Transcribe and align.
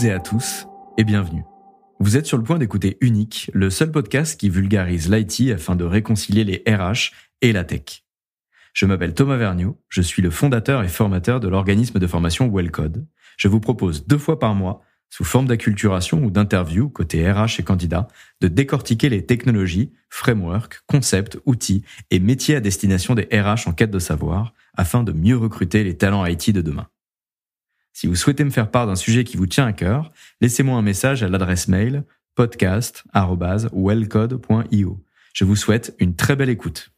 toutes 0.00 0.08
et 0.08 0.12
à 0.12 0.18
tous, 0.18 0.66
et 0.96 1.04
bienvenue. 1.04 1.44
Vous 1.98 2.16
êtes 2.16 2.24
sur 2.24 2.38
le 2.38 2.42
point 2.42 2.58
d'écouter 2.58 2.96
Unique, 3.02 3.50
le 3.52 3.68
seul 3.68 3.90
podcast 3.90 4.40
qui 4.40 4.48
vulgarise 4.48 5.10
l'IT 5.10 5.52
afin 5.52 5.76
de 5.76 5.84
réconcilier 5.84 6.42
les 6.42 6.62
RH 6.66 7.12
et 7.42 7.52
la 7.52 7.64
tech. 7.64 8.04
Je 8.72 8.86
m'appelle 8.86 9.12
Thomas 9.12 9.36
Vergniaud, 9.36 9.78
je 9.90 10.00
suis 10.00 10.22
le 10.22 10.30
fondateur 10.30 10.82
et 10.84 10.88
formateur 10.88 11.38
de 11.38 11.48
l'organisme 11.48 11.98
de 11.98 12.06
formation 12.06 12.48
Wellcode. 12.48 13.06
Je 13.36 13.48
vous 13.48 13.60
propose 13.60 14.06
deux 14.06 14.16
fois 14.16 14.38
par 14.38 14.54
mois, 14.54 14.80
sous 15.10 15.24
forme 15.24 15.48
d'acculturation 15.48 16.24
ou 16.24 16.30
d'interview 16.30 16.88
côté 16.88 17.30
RH 17.30 17.58
et 17.58 17.62
candidats, 17.62 18.08
de 18.40 18.48
décortiquer 18.48 19.10
les 19.10 19.26
technologies, 19.26 19.92
frameworks, 20.08 20.80
concepts, 20.86 21.38
outils 21.44 21.84
et 22.10 22.20
métiers 22.20 22.56
à 22.56 22.60
destination 22.60 23.14
des 23.14 23.28
RH 23.30 23.68
en 23.68 23.72
quête 23.72 23.90
de 23.90 23.98
savoir 23.98 24.54
afin 24.74 25.02
de 25.02 25.12
mieux 25.12 25.36
recruter 25.36 25.84
les 25.84 25.98
talents 25.98 26.24
IT 26.24 26.52
de 26.52 26.62
demain. 26.62 26.86
Si 27.92 28.06
vous 28.06 28.14
souhaitez 28.14 28.44
me 28.44 28.50
faire 28.50 28.70
part 28.70 28.86
d'un 28.86 28.96
sujet 28.96 29.24
qui 29.24 29.36
vous 29.36 29.46
tient 29.46 29.66
à 29.66 29.72
cœur, 29.72 30.12
laissez-moi 30.40 30.76
un 30.76 30.82
message 30.82 31.22
à 31.22 31.28
l'adresse 31.28 31.68
mail 31.68 32.04
podcast.wellcode.io. 32.34 35.04
Je 35.34 35.44
vous 35.44 35.56
souhaite 35.56 35.94
une 35.98 36.16
très 36.16 36.36
belle 36.36 36.50
écoute. 36.50 36.90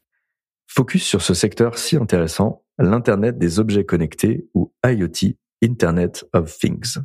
Focus 0.68 1.04
sur 1.04 1.22
ce 1.22 1.34
secteur 1.34 1.78
si 1.78 1.96
intéressant, 1.96 2.64
l'Internet 2.78 3.38
des 3.38 3.58
objets 3.58 3.84
connectés 3.84 4.46
ou 4.54 4.72
IoT, 4.86 5.36
Internet 5.62 6.24
of 6.32 6.56
Things. 6.56 6.98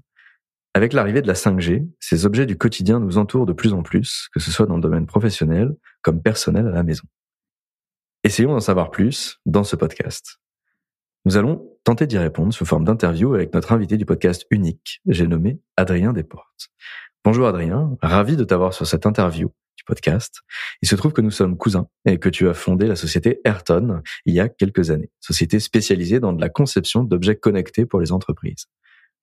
Avec 0.74 0.94
l'arrivée 0.94 1.22
de 1.22 1.28
la 1.28 1.34
5G, 1.34 1.90
ces 2.00 2.26
objets 2.26 2.46
du 2.46 2.58
quotidien 2.58 3.00
nous 3.00 3.18
entourent 3.18 3.46
de 3.46 3.54
plus 3.54 3.74
en 3.74 3.82
plus, 3.82 4.30
que 4.34 4.40
ce 4.40 4.52
soit 4.52 4.68
dans 4.68 4.76
le 4.76 4.82
domaine 4.82 5.08
professionnel 5.08 5.76
comme 6.02 6.22
personnel 6.22 6.68
à 6.68 6.72
la 6.72 6.84
maison. 6.84 7.04
Essayons 8.24 8.54
d'en 8.54 8.60
savoir 8.60 8.92
plus 8.92 9.40
dans 9.46 9.64
ce 9.64 9.76
podcast. 9.76 10.40
Nous 11.26 11.36
allons 11.36 11.68
tenter 11.88 12.06
d'y 12.06 12.18
répondre 12.18 12.54
sous 12.54 12.66
forme 12.66 12.84
d'interview 12.84 13.34
avec 13.34 13.54
notre 13.54 13.72
invité 13.72 13.96
du 13.96 14.06
podcast 14.06 14.46
unique, 14.50 15.00
j'ai 15.08 15.26
nommé 15.26 15.62
Adrien 15.78 16.12
Desportes. 16.12 16.68
Bonjour 17.24 17.48
Adrien, 17.48 17.96
ravi 18.02 18.36
de 18.36 18.44
t'avoir 18.44 18.74
sur 18.74 18.86
cette 18.86 19.06
interview 19.06 19.54
du 19.78 19.86
podcast. 19.86 20.42
Il 20.82 20.90
se 20.90 20.98
trouve 20.98 21.14
que 21.14 21.22
nous 21.22 21.32
sommes 21.32 21.56
cousins 21.56 21.88
et 22.04 22.20
que 22.20 22.28
tu 22.28 22.50
as 22.50 22.54
fondé 22.54 22.88
la 22.88 22.98
société 22.98 23.40
Ayrton 23.46 24.02
il 24.26 24.36
y 24.36 24.42
a 24.42 24.50
quelques 24.50 24.92
années, 24.92 25.10
société 25.22 25.62
spécialisée 25.62 26.20
dans 26.20 26.34
de 26.34 26.42
la 26.42 26.50
conception 26.50 27.06
d'objets 27.06 27.38
connectés 27.38 27.86
pour 27.86 28.02
les 28.02 28.12
entreprises. 28.12 28.66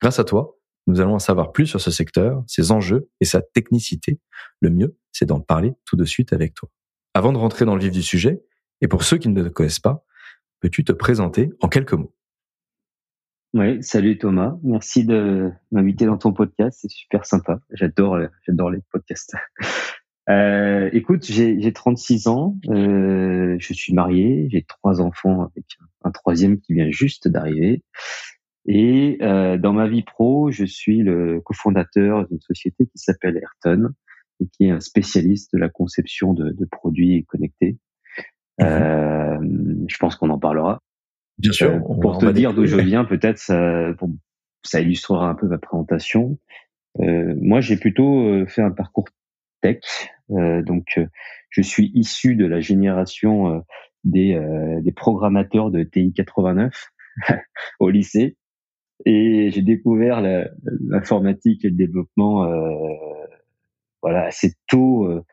Grâce 0.01 0.19
à 0.19 0.25
toi, 0.25 0.57
nous 0.87 1.03
allons 1.03 1.17
en 1.17 1.19
savoir 1.19 1.53
plus 1.53 1.67
sur 1.67 1.83
ce 1.83 1.91
secteur, 1.91 2.43
ses 2.47 2.73
enjeux 2.73 3.11
et 3.21 3.27
sa 3.27 3.43
technicité. 3.43 4.21
Le 4.61 4.71
mieux, 4.71 4.97
c'est 5.13 5.27
d'en 5.27 5.41
parler 5.41 5.75
tout 5.85 5.97
de 5.97 6.07
suite 6.07 6.33
avec 6.33 6.55
toi. 6.55 6.71
Avant 7.13 7.35
de 7.35 7.37
rentrer 7.37 7.67
dans 7.67 7.75
le 7.75 7.83
vif 7.83 7.93
du 7.93 8.03
sujet, 8.03 8.43
et 8.81 8.89
pour 8.89 9.05
ceux 9.05 9.19
qui 9.19 9.29
ne 9.29 9.43
te 9.43 9.49
connaissent 9.51 9.81
pas, 9.81 10.07
Peux-tu 10.65 10.83
te 10.83 10.93
présenter 10.93 11.51
en 11.61 11.69
quelques 11.69 11.93
mots? 11.93 12.14
Oui, 13.55 13.81
salut 13.85 14.19
Thomas. 14.19 14.57
Merci 14.65 15.05
de 15.05 15.53
m'inviter 15.71 16.07
dans 16.07 16.19
ton 16.19 16.33
podcast. 16.33 16.81
C'est 16.83 16.91
super 16.91 17.25
sympa. 17.25 17.61
J'adore, 17.71 18.19
j'adore 18.47 18.71
les 18.71 18.81
podcasts. 18.91 19.35
Euh, 20.31 20.89
écoute, 20.95 21.27
j'ai 21.27 21.73
36 21.75 22.29
ans. 22.29 22.57
Euh, 22.71 23.57
je 23.59 23.75
suis 23.75 23.93
marié. 23.93 24.49
J'ai 24.51 24.63
trois 24.63 25.03
enfants 25.03 25.43
avec 25.43 25.67
un 26.03 26.11
troisième 26.13 26.59
qui 26.63 26.73
vient 26.73 26.91
juste 26.91 27.29
d'arriver. 27.29 27.83
Et 28.65 29.19
euh, 29.21 29.59
dans 29.59 29.75
ma 29.75 29.87
vie 29.87 30.03
pro, 30.03 30.51
je 30.51 30.65
suis 30.65 31.03
le 31.03 31.43
cofondateur 31.43 32.27
d'une 32.27 32.41
société 32.41 32.87
qui 32.87 32.97
s'appelle 32.97 33.37
Ayrton 33.37 33.91
et 34.41 34.47
qui 34.49 34.65
est 34.65 34.71
un 34.71 34.81
spécialiste 34.81 35.51
de 35.53 35.59
la 35.59 35.69
conception 35.69 36.33
de, 36.33 36.53
de 36.53 36.65
produits 36.65 37.27
connectés. 37.27 37.77
Mhm. 38.59 38.67
Euh, 38.67 39.39
je 39.89 39.97
pense 39.99 40.17
qu'on 40.17 40.31
en 40.31 40.39
parlera. 40.39 40.81
Bien 41.39 41.53
sûr. 41.53 41.73
Euh, 41.73 42.01
pour 42.01 42.19
te 42.19 42.27
dire 42.27 42.55
d'où 42.55 42.67
je 42.67 42.77
viens, 42.77 43.05
peut-être 43.05 43.39
ça, 43.39 43.93
ça 44.63 44.81
illustrera 44.81 45.29
un 45.29 45.35
peu 45.35 45.47
ma 45.47 45.59
présentation. 45.59 46.39
Euh, 47.01 47.35
moi, 47.41 47.61
j'ai 47.61 47.77
plutôt 47.77 48.23
euh, 48.23 48.47
fait 48.47 48.63
un 48.63 48.71
parcours 48.71 49.07
tech. 49.61 49.81
Euh, 50.31 50.63
donc, 50.63 51.01
je 51.51 51.63
suis 51.63 51.91
issu 51.95 52.37
de 52.37 52.47
la 52.47 52.61
génération 52.61 53.65
des, 54.05 54.39
des 54.83 54.93
programmateurs 54.93 55.71
de 55.71 55.83
TI 55.83 56.13
89 56.13 56.91
au 57.81 57.91
lycée. 57.91 58.37
Et 59.07 59.51
j'ai 59.51 59.63
découvert 59.63 60.21
l'informatique 60.21 61.65
et 61.65 61.69
le 61.69 61.77
développement 61.77 62.49
voilà 64.03 64.25
assez 64.25 64.55
tôt 64.67 65.25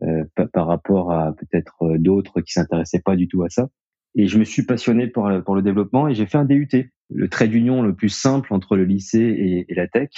euh, 0.00 0.24
par 0.54 0.66
rapport 0.66 1.12
à 1.12 1.34
peut-être 1.34 1.82
euh, 1.82 1.98
d'autres 1.98 2.40
qui 2.40 2.52
s'intéressaient 2.52 3.02
pas 3.02 3.14
du 3.14 3.28
tout 3.28 3.42
à 3.42 3.50
ça. 3.50 3.68
Et 4.14 4.26
je 4.26 4.38
me 4.38 4.44
suis 4.44 4.64
passionné 4.64 5.06
pour, 5.06 5.30
pour 5.44 5.54
le 5.54 5.62
développement 5.62 6.08
et 6.08 6.14
j'ai 6.14 6.26
fait 6.26 6.38
un 6.38 6.44
DUT, 6.44 6.68
le 7.10 7.28
trait 7.28 7.48
d'union 7.48 7.82
le 7.82 7.94
plus 7.94 8.10
simple 8.10 8.52
entre 8.52 8.76
le 8.76 8.84
lycée 8.84 9.20
et, 9.20 9.66
et 9.68 9.74
la 9.74 9.88
tech. 9.88 10.10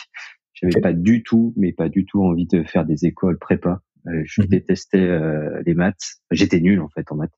J'avais 0.52 0.80
pas 0.80 0.92
du 0.92 1.22
tout, 1.22 1.52
mais 1.56 1.72
pas 1.72 1.88
du 1.88 2.04
tout 2.04 2.24
envie 2.24 2.46
de 2.46 2.62
faire 2.64 2.84
des 2.84 3.06
écoles 3.06 3.38
prépa. 3.38 3.80
Euh, 4.06 4.22
je 4.24 4.42
mhm. 4.42 4.48
détestais 4.48 5.18
les 5.64 5.74
maths. 5.74 6.20
J'étais 6.30 6.60
nul 6.60 6.80
en 6.80 6.88
fait 6.88 7.10
en 7.10 7.16
maths. 7.16 7.32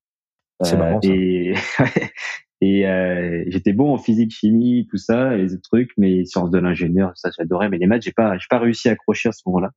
C'est 0.63 0.77
marrant. 0.77 1.01
Ça. 1.03 1.09
Et, 1.13 1.55
et 2.63 2.87
euh, 2.87 3.45
j'étais 3.49 3.75
bon 3.75 3.93
en 3.93 3.99
physique, 3.99 4.33
chimie, 4.33 4.87
tout 4.91 4.97
ça, 4.97 5.37
les 5.37 5.61
trucs, 5.61 5.91
mais 5.99 6.25
sciences 6.25 6.51
de 6.51 6.59
l'ingénieur, 6.59 7.13
ça 7.15 7.29
j'adorais. 7.37 7.69
Mais 7.69 7.77
les 7.77 7.87
maths, 7.87 8.03
j'ai 8.03 8.13
pas, 8.13 8.39
j'ai 8.39 8.47
pas 8.49 8.59
réussi 8.59 8.89
à 8.89 8.93
accrocher 8.93 9.29
à 9.29 9.33
ce 9.33 9.43
moment-là. 9.47 9.71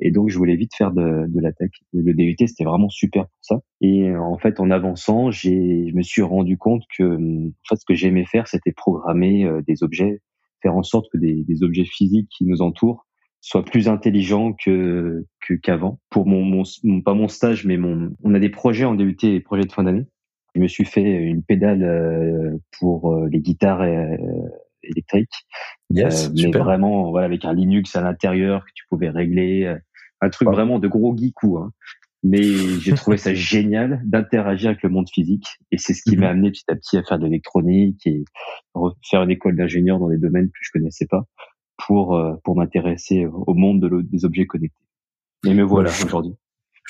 Et 0.00 0.10
donc, 0.10 0.30
je 0.30 0.38
voulais 0.38 0.56
vite 0.56 0.74
faire 0.74 0.92
de, 0.92 1.26
de 1.28 1.40
la 1.40 1.52
tech. 1.52 1.70
le 1.92 2.14
DUT, 2.14 2.36
c'était 2.38 2.64
vraiment 2.64 2.88
super 2.88 3.24
pour 3.24 3.38
ça. 3.42 3.60
Et 3.82 4.16
en 4.16 4.38
fait, 4.38 4.60
en 4.60 4.70
avançant, 4.70 5.30
j'ai, 5.30 5.88
je 5.90 5.94
me 5.94 6.02
suis 6.02 6.22
rendu 6.22 6.56
compte 6.56 6.84
que, 6.96 7.04
en 7.04 7.52
fait, 7.68 7.76
ce 7.76 7.84
que 7.84 7.94
j'aimais 7.94 8.24
faire, 8.24 8.48
c'était 8.48 8.72
programmer 8.72 9.44
euh, 9.44 9.60
des 9.66 9.82
objets, 9.82 10.22
faire 10.62 10.74
en 10.74 10.82
sorte 10.82 11.06
que 11.12 11.18
des, 11.18 11.44
des, 11.44 11.62
objets 11.62 11.84
physiques 11.84 12.28
qui 12.30 12.46
nous 12.46 12.62
entourent 12.62 13.06
soient 13.42 13.64
plus 13.64 13.88
intelligents 13.88 14.54
que, 14.54 15.26
qu'avant. 15.62 15.98
Pour 16.08 16.26
mon, 16.26 16.44
mon, 16.44 17.02
pas 17.02 17.14
mon 17.14 17.28
stage, 17.28 17.66
mais 17.66 17.76
mon, 17.76 18.12
on 18.22 18.34
a 18.34 18.38
des 18.38 18.48
projets 18.48 18.84
en 18.84 18.94
DUT, 18.94 19.16
des 19.20 19.40
projets 19.40 19.64
de 19.64 19.72
fin 19.72 19.82
d'année. 19.82 20.06
Je 20.54 20.60
me 20.60 20.68
suis 20.68 20.84
fait 20.84 21.02
une 21.02 21.42
pédale 21.42 21.82
euh, 21.82 22.58
pour 22.78 23.12
euh, 23.12 23.28
les 23.30 23.40
guitares 23.40 23.84
électriques. 24.82 25.46
Yes, 25.90 26.30
mais 26.34 26.50
vraiment, 26.50 27.10
voilà, 27.10 27.26
avec 27.26 27.44
un 27.44 27.54
Linux 27.54 27.96
à 27.96 28.02
l'intérieur 28.02 28.64
que 28.64 28.70
tu 28.74 28.84
pouvais 28.88 29.10
régler 29.10 29.76
un 30.20 30.30
truc 30.30 30.48
vraiment 30.48 30.78
de 30.78 30.88
gros 30.88 31.16
geekou. 31.16 31.58
Hein. 31.58 31.72
Mais 32.22 32.42
j'ai 32.80 32.94
trouvé 32.94 33.16
ça 33.16 33.34
génial 33.34 34.00
d'interagir 34.04 34.70
avec 34.70 34.82
le 34.82 34.90
monde 34.90 35.08
physique 35.12 35.58
et 35.72 35.78
c'est 35.78 35.92
ce 35.92 36.02
qui 36.02 36.16
m'a 36.16 36.26
mhm. 36.26 36.32
amené 36.32 36.50
petit 36.52 36.64
à 36.68 36.76
petit 36.76 36.96
à 36.96 37.02
faire 37.02 37.18
de 37.18 37.24
l'électronique 37.24 38.06
et 38.06 38.24
faire 39.10 39.22
une 39.22 39.30
école 39.30 39.56
d'ingénieur 39.56 39.98
dans 39.98 40.08
des 40.08 40.18
domaines 40.18 40.46
que 40.46 40.58
je 40.60 40.70
connaissais 40.72 41.06
pas 41.06 41.24
pour 41.84 42.14
euh, 42.14 42.34
pour 42.44 42.56
m'intéresser 42.56 43.26
au 43.26 43.54
monde 43.54 43.80
de 43.80 44.02
des 44.02 44.24
objets 44.24 44.46
connectés. 44.46 44.76
Et 45.46 45.54
me 45.54 45.64
voilà 45.64 45.90
aujourd'hui. 45.90 46.34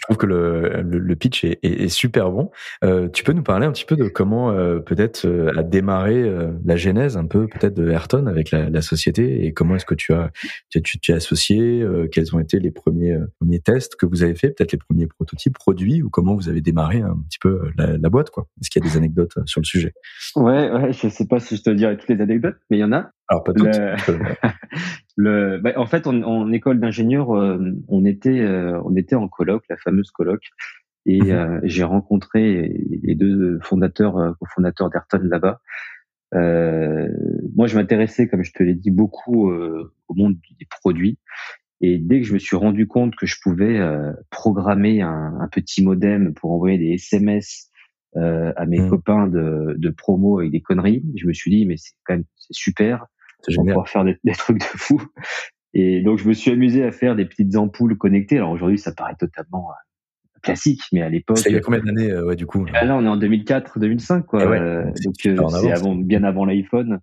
Je 0.03 0.07
trouve 0.07 0.17
que 0.17 0.27
le, 0.27 0.83
le, 0.83 1.17
pitch 1.17 1.45
est, 1.45 1.61
est, 1.63 1.89
super 1.89 2.33
bon. 2.33 2.51
Euh, 2.83 3.09
tu 3.09 3.23
peux 3.23 3.33
nous 3.33 3.45
parler 3.45 3.67
un 3.67 3.71
petit 3.71 3.85
peu 3.85 3.95
de 3.95 4.09
comment 4.09 4.51
euh, 4.51 4.81
peut-être 4.81 5.27
euh, 5.27 5.57
a 5.57 5.63
démarré 5.63 6.17
euh, 6.17 6.51
la 6.65 6.75
genèse 6.75 7.17
un 7.17 7.25
peu 7.25 7.47
peut-être 7.47 7.75
de 7.75 7.89
Ayrton 7.89 8.27
avec 8.27 8.51
la, 8.51 8.69
la, 8.69 8.83
société 8.83 9.47
et 9.47 9.53
comment 9.53 9.77
est-ce 9.77 9.87
que 9.87 9.95
tu 9.95 10.13
as 10.13 10.33
tu, 10.71 10.99
tu, 10.99 11.13
as 11.13 11.17
associé 11.17 11.87
Quels 12.11 12.35
ont 12.35 12.41
été 12.41 12.59
les 12.59 12.73
premiers 12.73 13.17
premiers 13.39 13.61
tests 13.61 13.95
que 13.95 14.05
vous 14.05 14.25
avez 14.25 14.35
fait 14.35 14.51
Peut-être 14.51 14.73
les 14.73 14.79
premiers 14.79 15.07
prototypes 15.07 15.55
produits 15.55 16.03
ou 16.03 16.11
comment 16.11 16.35
vous 16.35 16.49
avez 16.49 16.63
démarré 16.63 17.01
un 17.01 17.17
petit 17.29 17.39
peu 17.39 17.71
la, 17.79 17.97
la 17.97 18.09
boîte 18.11 18.31
quoi 18.31 18.49
Est-ce 18.61 18.71
qu'il 18.71 18.85
y 18.85 18.89
a 18.89 18.91
des 18.91 18.97
anecdotes 18.97 19.35
sur 19.47 19.61
le 19.61 19.67
sujet? 19.67 19.95
Ouais, 20.35 20.69
ouais, 20.69 20.93
je 20.93 21.09
sais 21.09 21.29
pas 21.29 21.39
si 21.39 21.57
je 21.57 21.63
te 21.63 21.71
dirai 21.71 21.97
toutes 21.97 22.09
les 22.09 22.21
anecdotes, 22.21 22.57
mais 22.71 22.79
il 22.79 22.81
y 22.81 22.85
en 22.85 22.93
a. 22.93 23.13
Alors 23.33 23.45
pas 23.45 23.55
toutes. 23.55 23.67
Le, 25.17 25.59
bah, 25.63 25.73
en 25.77 25.87
fait, 25.87 26.07
en 26.07 26.53
école 26.53 26.81
d'ingénieur, 26.81 27.35
euh, 27.35 27.59
on 27.89 28.05
était, 28.05 28.41
euh, 28.41 28.79
on 28.85 28.95
était 28.95 29.15
en 29.15 29.27
colloque, 29.27 29.65
la 29.71 29.79
fameuse 29.79 30.11
colloque, 30.11 30.51
et 31.07 31.23
mhm. 31.23 31.31
euh, 31.31 31.61
j'ai 31.63 31.83
rencontré 31.83 32.79
les 33.03 33.15
deux 33.15 33.59
fondateurs, 33.63 34.37
cofondateurs 34.39 34.91
d'Ayrton 34.91 35.21
là-bas. 35.23 35.61
moi, 36.35 37.67
je 37.67 37.77
m'intéressais, 37.77 38.29
comme 38.29 38.43
je 38.43 38.53
te 38.53 38.63
l'ai 38.63 38.75
dit, 38.75 38.91
beaucoup 38.91 39.51
au 39.51 40.15
monde 40.15 40.37
des 40.61 40.67
produits. 40.69 41.19
Et 41.81 41.99
dès 41.99 42.21
que 42.21 42.27
je 42.27 42.35
me 42.35 42.39
suis 42.39 42.57
rendu 42.57 42.87
compte 42.87 43.17
que 43.17 43.27
je 43.27 43.37
pouvais 43.43 43.81
programmer 44.31 45.01
un, 45.01 45.39
un, 45.41 45.49
petit 45.49 45.83
modem 45.83 46.35
pour 46.35 46.53
envoyer 46.53 46.77
des 46.77 46.93
SMS 46.93 47.71
à 48.15 48.67
mes 48.67 48.81
mhm. 48.81 48.91
copains 48.91 49.27
de, 49.27 49.75
de 49.79 49.89
promo 49.89 50.41
avec 50.41 50.53
des 50.53 50.61
conneries, 50.61 51.03
je 51.17 51.27
me 51.27 51.33
suis 51.33 51.51
dit 51.51 51.65
mais 51.65 51.79
c'est 51.79 51.95
quand 52.05 52.13
même 52.13 52.25
c'est 52.37 52.53
super 52.53 53.07
c'est 53.43 53.53
génial. 53.53 53.75
pouvoir 53.75 53.89
faire 53.89 54.05
des, 54.05 54.17
trucs 54.33 54.59
de 54.59 54.65
fou. 54.65 55.03
Et 55.75 56.03
donc, 56.03 56.19
je 56.19 56.29
me 56.29 56.33
suis 56.33 56.51
amusé 56.51 56.85
à 56.85 56.93
faire 56.93 57.17
des 57.17 57.25
petites 57.25 57.57
ampoules 57.57 57.97
connectées. 57.97 58.39
Alors 58.39 58.51
aujourd'hui, 58.51 58.79
ça 58.79 58.93
paraît 58.93 59.17
totalement 59.19 59.71
euh, 59.71 60.41
classique, 60.43 60.83
mais 60.93 61.03
à 61.03 61.09
l'époque. 61.09 61.41
Il 61.47 61.53
y 61.53 61.57
a 61.57 61.61
combien 61.61 61.81
d'années, 61.81 62.11
euh, 62.11 62.27
ouais, 62.27 62.37
du 62.37 62.47
coup 62.47 62.65
là, 62.65 62.97
on 62.97 63.05
est 63.05 63.09
en 63.09 63.17
2004, 63.17 63.79
2005, 63.79 64.27
quoi. 64.27 64.43
Eh 64.43 64.47
euh, 64.47 64.85
donc, 65.05 65.15
c'est 65.51 65.73
avant, 65.73 65.95
bien 65.95 66.25
avant 66.25 66.45
l'iPhone. 66.45 67.01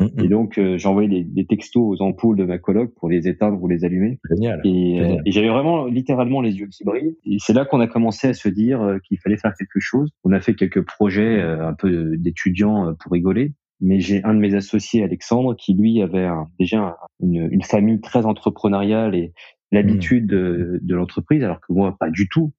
Mm. 0.00 0.06
Et 0.24 0.28
donc, 0.28 0.60
j'envoyais 0.76 1.08
des, 1.08 1.24
des, 1.24 1.46
textos 1.46 1.82
aux 1.82 2.02
ampoules 2.02 2.36
de 2.36 2.44
ma 2.44 2.58
coloc 2.58 2.92
pour 2.94 3.08
les 3.08 3.28
éteindre 3.28 3.60
ou 3.62 3.68
les 3.68 3.84
allumer. 3.84 4.18
Génial. 4.30 4.60
Et, 4.64 5.18
et 5.24 5.32
j'avais 5.32 5.48
vraiment 5.48 5.86
littéralement 5.86 6.40
les 6.40 6.56
yeux 6.56 6.68
qui 6.68 6.84
brillent. 6.84 7.16
Et 7.24 7.36
c'est 7.40 7.52
là 7.52 7.64
qu'on 7.64 7.80
a 7.80 7.88
commencé 7.88 8.28
à 8.28 8.34
se 8.34 8.48
dire 8.48 8.98
qu'il 9.06 9.18
fallait 9.18 9.38
faire 9.38 9.54
quelque 9.56 9.80
chose. 9.80 10.10
On 10.24 10.32
a 10.32 10.40
fait 10.40 10.54
quelques 10.54 10.84
projets 10.84 11.40
un 11.40 11.74
peu 11.74 12.16
d'étudiants 12.16 12.94
pour 13.00 13.12
rigoler. 13.12 13.54
Mais 13.80 14.00
j'ai 14.00 14.22
un 14.24 14.34
de 14.34 14.38
mes 14.38 14.54
associés, 14.54 15.02
Alexandre, 15.02 15.54
qui 15.54 15.74
lui 15.74 16.02
avait 16.02 16.28
déjà 16.58 16.96
une, 17.20 17.48
une, 17.50 17.62
famille 17.62 18.00
très 18.00 18.26
entrepreneuriale 18.26 19.14
et 19.14 19.32
l'habitude 19.70 20.26
de, 20.26 20.78
de 20.82 20.94
l'entreprise, 20.94 21.42
alors 21.44 21.60
que 21.60 21.72
moi, 21.72 21.96
pas 21.98 22.10
du 22.10 22.28
tout. 22.28 22.52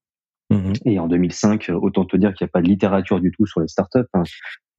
Mmh 0.51 0.73
et 0.85 0.97
en 0.97 1.07
2005, 1.07 1.69
autant 1.79 2.05
te 2.05 2.17
dire 2.17 2.33
qu'il 2.33 2.43
n'y 2.45 2.49
a 2.49 2.51
pas 2.51 2.61
de 2.61 2.67
littérature 2.67 3.19
du 3.19 3.31
tout 3.31 3.45
sur 3.45 3.61
les 3.61 3.67
startups, 3.67 3.99
hein. 4.13 4.23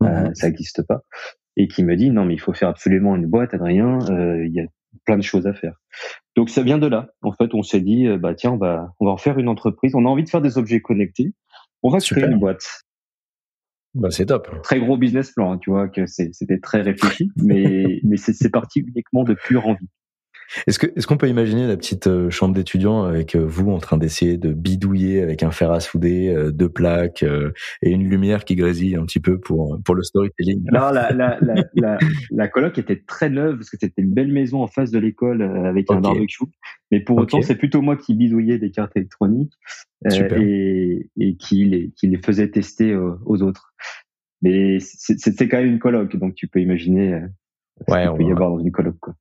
mmh 0.01 0.07
euh, 0.07 0.31
ça 0.35 0.49
n'existe 0.49 0.83
pas. 0.83 1.03
Et 1.57 1.69
qui 1.69 1.85
me 1.85 1.95
dit 1.95 2.11
non 2.11 2.25
mais 2.25 2.35
il 2.35 2.41
faut 2.41 2.53
faire 2.53 2.69
absolument 2.69 3.15
une 3.15 3.27
boîte, 3.27 3.55
Adrien. 3.55 3.99
Euh, 4.11 4.45
il 4.45 4.53
y 4.53 4.61
a 4.61 4.65
plein 5.05 5.17
de 5.17 5.23
choses 5.23 5.47
à 5.47 5.55
faire. 5.55 5.75
Donc 6.35 6.51
ça 6.51 6.63
vient 6.63 6.79
de 6.79 6.89
là. 6.89 7.11
En 7.23 7.33
fait, 7.33 7.55
on 7.55 7.63
s'est 7.63 7.81
dit 7.81 8.09
bah 8.19 8.35
tiens, 8.35 8.53
on 8.53 8.57
va 8.57 8.93
on 8.99 9.07
va 9.07 9.13
en 9.13 9.17
faire 9.17 9.39
une 9.39 9.49
entreprise. 9.49 9.95
On 9.95 10.07
a 10.07 10.09
envie 10.09 10.25
de 10.25 10.29
faire 10.29 10.41
des 10.41 10.59
objets 10.59 10.81
connectés. 10.81 11.35
On 11.83 11.91
va 11.91 11.99
créer 11.99 12.25
une 12.25 12.39
boîte. 12.39 12.83
Bah, 13.95 14.11
c'est 14.11 14.27
top. 14.27 14.49
Très 14.63 14.79
gros 14.79 14.97
business 14.97 15.33
plan, 15.33 15.53
hein, 15.53 15.59
tu 15.59 15.71
vois, 15.71 15.89
que 15.89 16.07
c'était 16.07 16.61
très 16.61 16.81
réfléchi, 16.81 17.31
mais, 17.37 18.01
mais 18.05 18.17
c'est 18.17 18.51
parti 18.51 18.81
uniquement 18.81 19.25
de 19.25 19.35
pure 19.35 19.67
envie. 19.67 19.89
Est-ce 20.67 20.79
que 20.79 20.87
est-ce 20.97 21.07
qu'on 21.07 21.17
peut 21.17 21.29
imaginer 21.29 21.67
la 21.67 21.77
petite 21.77 22.07
euh, 22.07 22.29
chambre 22.31 22.55
d'étudiant 22.55 23.05
avec 23.05 23.37
euh, 23.37 23.45
vous 23.45 23.71
en 23.71 23.79
train 23.79 23.97
d'essayer 23.97 24.37
de 24.37 24.53
bidouiller 24.53 25.23
avec 25.23 25.43
un 25.43 25.51
fer 25.51 25.71
à 25.71 25.81
souder, 25.81 26.29
euh, 26.29 26.51
deux 26.51 26.69
plaques 26.69 27.25
et 27.83 27.91
une 27.91 28.09
lumière 28.09 28.45
qui 28.45 28.57
grésille 28.57 28.97
un 28.97 29.05
petit 29.05 29.21
peu 29.21 29.39
pour 29.39 29.79
pour 29.85 29.95
le 29.95 30.03
storytelling? 30.03 30.65
Non, 30.73 30.91
la 30.91 31.13
la 31.13 31.39
la, 31.41 31.65
la, 31.75 31.99
la 32.31 32.49
coloc 32.49 32.79
était 32.79 33.01
très 33.07 33.31
neuve 33.31 33.57
parce 33.57 33.71
que 33.71 33.77
c'était 33.81 34.03
une 34.03 34.13
belle 34.13 34.33
maison 34.33 34.63
en 34.63 34.67
face 34.67 34.91
de 34.91 34.99
l'école 34.99 35.43
avec 35.43 35.91
un 35.91 36.01
barbecue. 36.01 36.45
Mais 36.91 37.01
pour 37.01 37.19
autant, 37.19 37.43
c'est 37.43 37.57
plutôt 37.57 37.83
moi 37.83 37.97
qui 37.97 38.15
bidouillais 38.15 38.59
des 38.59 38.71
cartes 38.71 38.97
électroniques 38.97 39.53
et, 40.11 41.09
et 41.19 41.37
qui 41.37 41.65
les 41.65 41.93
qui 41.97 42.09
les 42.09 42.19
faisait 42.19 42.49
tester 42.49 42.97
aux 42.97 43.43
autres. 43.43 43.73
Mais 44.43 44.79
c'était 44.81 45.49
quand 45.49 45.59
même 45.59 45.67
une 45.67 45.79
coloc, 45.79 46.17
donc 46.17 46.35
tu 46.35 46.49
peux 46.49 46.61
imaginer 46.61 47.13
ouais, 47.13 48.05
ce 48.05 48.09
qu'il 48.09 48.17
peut 48.17 48.25
y 48.25 48.33
avoir 48.33 48.51
dans 48.51 48.59
une 48.59 48.73
coloc. 48.73 48.97
Quoi 48.99 49.15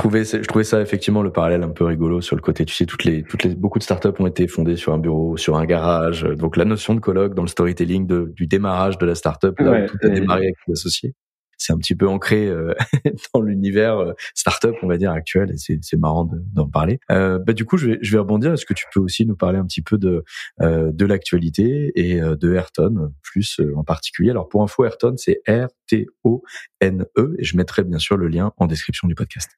trouvais 0.00 0.24
je 0.24 0.46
trouvais 0.48 0.64
ça 0.64 0.80
effectivement 0.80 1.22
le 1.22 1.30
parallèle 1.30 1.62
un 1.62 1.68
peu 1.68 1.84
rigolo 1.84 2.20
sur 2.20 2.36
le 2.36 2.42
côté 2.42 2.64
tu 2.64 2.74
sais 2.74 2.86
toutes 2.86 3.04
les 3.04 3.22
toutes 3.22 3.44
les 3.44 3.54
beaucoup 3.54 3.78
de 3.78 3.84
startups 3.84 4.08
ont 4.18 4.26
été 4.26 4.48
fondées 4.48 4.76
sur 4.76 4.92
un 4.92 4.98
bureau 4.98 5.36
sur 5.36 5.56
un 5.56 5.64
garage 5.64 6.22
donc 6.22 6.56
la 6.56 6.64
notion 6.64 6.94
de 6.94 7.00
colloque 7.00 7.34
dans 7.34 7.42
le 7.42 7.48
storytelling 7.48 8.06
de, 8.06 8.32
du 8.34 8.46
démarrage 8.46 8.98
de 8.98 9.06
la 9.06 9.14
startup 9.14 9.58
là 9.58 9.82
où 9.82 9.86
tout 9.86 9.98
a 10.02 10.08
démarré 10.08 10.44
avec 10.46 10.56
les 10.66 10.72
associés 10.72 11.14
c'est 11.60 11.74
un 11.74 11.78
petit 11.78 11.94
peu 11.94 12.08
ancré 12.08 12.46
euh, 12.46 12.72
dans 13.34 13.42
l'univers 13.42 13.98
euh, 13.98 14.12
startup 14.34 14.74
on 14.82 14.86
va 14.86 14.96
dire 14.96 15.12
actuel 15.12 15.50
et 15.50 15.58
c'est 15.58 15.78
c'est 15.82 15.98
marrant 15.98 16.28
d'en 16.54 16.66
parler. 16.66 16.98
Euh, 17.10 17.38
bah 17.38 17.52
du 17.52 17.66
coup 17.66 17.76
je 17.76 17.90
vais 17.90 17.98
je 18.00 18.12
vais 18.12 18.18
rebondir. 18.18 18.54
Est-ce 18.54 18.64
que 18.64 18.72
tu 18.72 18.86
peux 18.94 19.00
aussi 19.00 19.26
nous 19.26 19.36
parler 19.36 19.58
un 19.58 19.66
petit 19.66 19.82
peu 19.82 19.98
de 19.98 20.24
euh, 20.62 20.90
de 20.90 21.04
l'actualité 21.04 21.92
et 21.94 22.18
de 22.18 22.54
Ayrton 22.54 23.12
plus 23.22 23.60
en 23.76 23.84
particulier? 23.84 24.30
Alors 24.30 24.48
pour 24.48 24.62
info 24.62 24.84
Ayrton 24.84 25.16
c'est 25.18 25.42
R 25.46 25.68
T 25.86 26.06
O 26.24 26.42
N 26.80 27.04
E 27.18 27.34
et 27.38 27.44
je 27.44 27.58
mettrai 27.58 27.84
bien 27.84 27.98
sûr 27.98 28.16
le 28.16 28.28
lien 28.28 28.52
en 28.56 28.66
description 28.66 29.06
du 29.06 29.14
podcast 29.14 29.50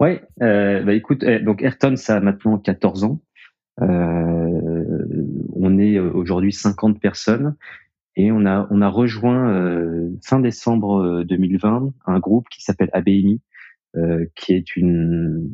Ouais, 0.00 0.22
euh, 0.42 0.82
bah 0.82 0.94
écoute, 0.94 1.22
eh, 1.24 1.40
donc 1.40 1.62
Ayrton, 1.62 1.94
ça 1.96 2.16
a 2.16 2.20
maintenant 2.20 2.58
14 2.58 3.04
ans. 3.04 3.20
Euh, 3.82 5.06
on 5.54 5.78
est 5.78 5.96
euh, 5.96 6.10
aujourd'hui 6.14 6.54
50 6.54 7.00
personnes 7.00 7.54
et 8.16 8.32
on 8.32 8.46
a 8.46 8.66
on 8.70 8.80
a 8.80 8.88
rejoint 8.88 9.50
euh, 9.54 10.08
fin 10.24 10.40
décembre 10.40 11.22
2020 11.24 11.82
euh, 11.82 11.90
un 12.06 12.18
groupe 12.18 12.48
qui 12.48 12.62
s'appelle 12.62 12.88
ABMI, 12.94 13.42
euh, 13.96 14.24
qui 14.36 14.54
est 14.54 14.74
une 14.74 15.50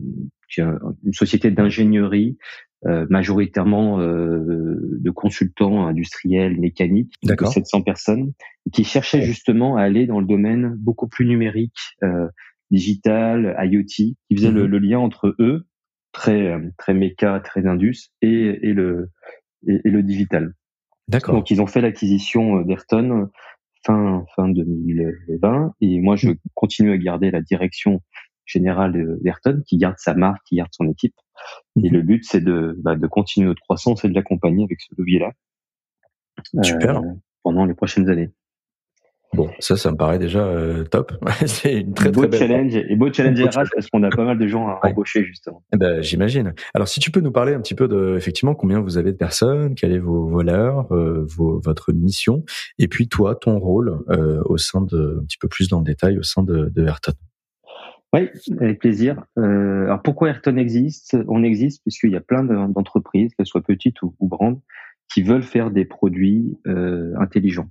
qui 0.49 0.60
est 0.60 0.64
une 1.04 1.12
société 1.12 1.50
d'ingénierie 1.50 2.38
majoritairement 3.10 3.99
de 3.99 5.10
consultants 5.10 5.88
industriels 5.88 6.60
mécaniques, 6.60 7.14
de 7.25 7.34
700 7.44 7.82
personnes, 7.82 8.32
qui 8.72 8.84
cherchaient 8.84 9.22
justement 9.22 9.76
à 9.76 9.82
aller 9.82 10.06
dans 10.06 10.20
le 10.20 10.26
domaine 10.26 10.76
beaucoup 10.78 11.08
plus 11.08 11.26
numérique 11.26 11.96
digital, 12.70 13.56
IoT, 13.58 13.84
qui 13.84 14.16
faisait 14.30 14.50
le, 14.50 14.66
mhm. 14.66 14.78
lien 14.78 14.98
entre 14.98 15.34
eux, 15.38 15.66
très 16.12 16.58
très 16.78 16.94
méca, 16.94 17.40
très 17.40 17.66
indus, 17.66 18.10
et, 18.22 18.58
et 18.62 18.72
le 18.72 19.10
et, 19.66 19.80
le 19.84 20.02
digital. 20.02 20.54
D'accord. 21.08 21.34
Donc 21.34 21.50
ils 21.50 21.60
ont 21.60 21.66
fait 21.66 21.80
l'acquisition 21.80 22.58
euh, 22.58 22.64
d'Ayrton 22.64 23.28
fin 23.84 24.24
fin 24.34 24.48
2020, 24.48 25.74
et 25.80 26.00
moi 26.00 26.16
je 26.16 26.30
mhm. 26.30 26.36
continue 26.54 26.92
à 26.92 26.98
garder 26.98 27.30
la 27.30 27.40
direction 27.40 28.00
générale 28.44 29.18
d'Ayrton, 29.22 29.62
qui 29.66 29.76
garde 29.76 29.96
sa 29.98 30.14
marque, 30.14 30.42
qui 30.46 30.56
garde 30.56 30.70
son 30.72 30.88
équipe. 30.88 31.14
Et 31.76 31.88
mhm. 31.88 31.96
le 31.96 32.02
but 32.02 32.24
c'est 32.24 32.40
de 32.40 32.76
bah, 32.82 32.96
de 32.96 33.06
continuer 33.06 33.46
notre 33.46 33.62
croissance 33.62 34.04
et 34.04 34.08
de 34.08 34.14
l'accompagner 34.14 34.64
avec 34.64 34.80
ce 34.80 34.94
levier-là. 34.98 35.32
Super. 36.62 36.98
Euh, 36.98 37.02
pendant 37.42 37.64
les 37.64 37.74
prochaines 37.74 38.08
années. 38.10 38.30
Bon, 39.37 39.50
ça, 39.59 39.77
ça 39.77 39.93
me 39.93 39.97
paraît 39.97 40.19
déjà 40.19 40.41
euh, 40.41 40.85
top. 40.85 41.12
c'est 41.47 41.81
une 41.81 41.93
très, 41.93 42.11
beau 42.11 42.27
très 42.27 42.38
challenge 42.38 42.75
et 42.75 42.97
beau 42.97 43.12
challenge 43.12 43.38
RH 43.38 43.69
parce 43.75 43.91
qu'on 43.93 44.03
a 44.03 44.09
pas 44.09 44.25
mal 44.25 44.38
de 44.38 44.47
gens 44.47 44.67
à 44.67 44.81
embaucher 44.83 45.25
justement. 45.25 45.62
Eh 45.75 45.77
ben, 45.77 46.00
j'imagine. 46.00 46.55
Alors, 46.73 46.88
si 46.88 47.00
tu 47.00 47.11
peux 47.11 47.21
nous 47.21 47.33
parler 47.33 47.53
un 47.53 47.61
petit 47.61 47.75
peu 47.75 47.87
de, 47.87 48.15
effectivement, 48.17 48.55
combien 48.55 48.81
vous 48.81 48.97
avez 48.97 49.12
de 49.12 49.17
personnes, 49.19 49.75
quelle 49.75 49.93
est 49.93 49.99
vos 49.99 50.27
valeurs, 50.27 50.91
euh, 50.91 51.27
vos, 51.37 51.61
votre 51.61 51.93
mission, 51.93 52.44
et 52.79 52.88
puis 52.88 53.09
toi, 53.09 53.35
ton 53.35 53.59
rôle 53.59 53.99
euh, 54.09 54.41
au 54.47 54.56
sein 54.56 54.81
de, 54.81 55.19
un 55.21 55.25
petit 55.25 55.38
peu 55.38 55.49
plus 55.49 55.69
dans 55.69 55.81
le 55.81 55.85
détail 55.85 56.19
au 56.19 56.23
sein 56.23 56.43
de, 56.43 56.71
de 56.75 56.87
Ayrton. 56.87 57.12
Oui, 58.15 58.31
avec 58.59 58.79
plaisir. 58.79 59.23
Alors, 59.37 60.00
pourquoi 60.00 60.29
Ayrton 60.29 60.56
existe? 60.56 61.15
On 61.29 61.43
existe 61.43 61.83
puisqu'il 61.83 62.12
y 62.12 62.17
a 62.17 62.23
plein 62.23 62.43
d'entreprises, 62.44 63.35
qu'elles 63.35 63.47
soient 63.47 63.62
petites 63.62 64.00
ou, 64.00 64.15
ou, 64.19 64.29
grandes, 64.29 64.61
qui 65.12 65.23
veulent 65.23 65.43
faire 65.43 65.71
des 65.71 65.85
produits 65.85 66.56
intelligents 66.65 67.69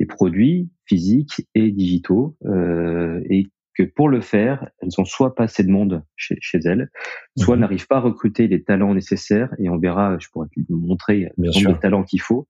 des 0.00 0.06
produits 0.06 0.70
physiques 0.86 1.46
et 1.54 1.70
digitaux 1.70 2.36
euh, 2.46 3.20
et 3.30 3.46
que 3.76 3.82
pour 3.82 4.08
le 4.08 4.20
faire, 4.20 4.68
elles 4.80 4.90
ont 4.98 5.04
soit 5.04 5.34
pas 5.34 5.44
assez 5.44 5.64
de 5.64 5.70
monde 5.70 6.02
chez, 6.16 6.36
chez 6.40 6.58
elles, 6.64 6.90
soit 7.36 7.56
mhm. 7.56 7.62
n'arrivent 7.62 7.86
pas 7.86 7.96
à 7.96 8.00
recruter 8.00 8.46
les 8.46 8.62
talents 8.62 8.94
nécessaires, 8.94 9.52
et 9.58 9.68
on 9.68 9.78
verra, 9.78 10.16
je 10.20 10.28
pourrais 10.28 10.46
vous 10.68 10.76
montrer 10.76 11.32
le 11.36 11.50
nombre 11.50 11.74
de 11.74 11.80
talents 11.80 12.04
qu'il 12.04 12.20
faut, 12.20 12.46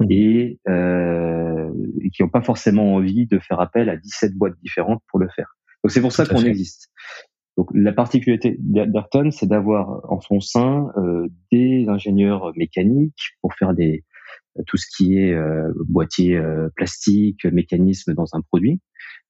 mhm. 0.00 0.06
et, 0.10 0.58
euh, 0.68 1.70
et, 2.02 2.10
qui 2.10 2.22
n'ont 2.22 2.28
pas 2.28 2.42
forcément 2.42 2.94
envie 2.94 3.26
de 3.26 3.38
faire 3.38 3.60
appel 3.60 3.88
à 3.88 3.96
17 3.96 4.34
boîtes 4.34 4.58
différentes 4.62 5.02
pour 5.08 5.18
le 5.18 5.28
faire. 5.34 5.56
Donc 5.82 5.90
c'est 5.92 6.00
pour 6.02 6.12
ça 6.12 6.26
qu'on 6.26 6.44
existe. 6.44 6.90
Donc 7.56 7.70
la 7.72 7.92
particularité 7.92 8.56
d'Ayrton, 8.58 9.30
c'est 9.30 9.46
d'avoir 9.46 10.04
en 10.12 10.20
son 10.20 10.40
sein 10.40 10.90
euh, 10.98 11.26
des 11.50 11.86
ingénieurs 11.88 12.52
mécaniques 12.54 13.30
pour 13.40 13.54
faire 13.54 13.72
des, 13.72 14.04
tout 14.66 14.76
ce 14.76 14.86
qui 14.96 15.18
est 15.18 15.32
euh, 15.32 15.72
boîtier 15.88 16.36
euh, 16.36 16.68
plastique, 16.74 17.44
mécanisme 17.44 18.14
dans 18.14 18.34
un 18.34 18.40
produit, 18.40 18.80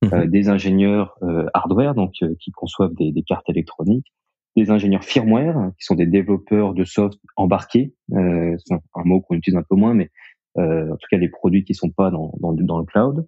mhm. 0.03 0.15
euh, 0.15 0.27
des 0.27 0.49
ingénieurs 0.49 1.19
hardware 1.55 1.95
donc 1.95 2.13
qui 2.41 2.51
conçoivent 2.53 2.95
des, 2.95 3.13
des, 3.13 3.23
cartes 3.23 3.49
électroniques, 3.49 4.07
des 4.57 4.71
ingénieurs 4.71 5.05
firmware 5.05 5.73
qui 5.79 5.85
sont 5.85 5.95
des 5.95 6.07
développeurs 6.07 6.75
de 6.75 6.85
soft 6.85 7.19
embarqués, 7.37 7.95
c'est 8.11 8.75
un, 8.75 9.05
mot 9.05 9.21
qu'on 9.21 9.35
utilise 9.35 9.59
un 9.59 9.65
peu 9.69 9.77
moins, 9.77 9.95
mais 9.95 10.11
en 10.57 10.97
tout 10.97 11.07
cas 11.11 11.19
les 11.19 11.29
produits 11.29 11.65
qui 11.65 11.75
sont 11.75 11.91
pas 11.91 12.11
dans, 12.11 12.33
dans, 12.41 12.53
dans 12.53 12.79
le 12.79 12.85
cloud. 12.85 13.27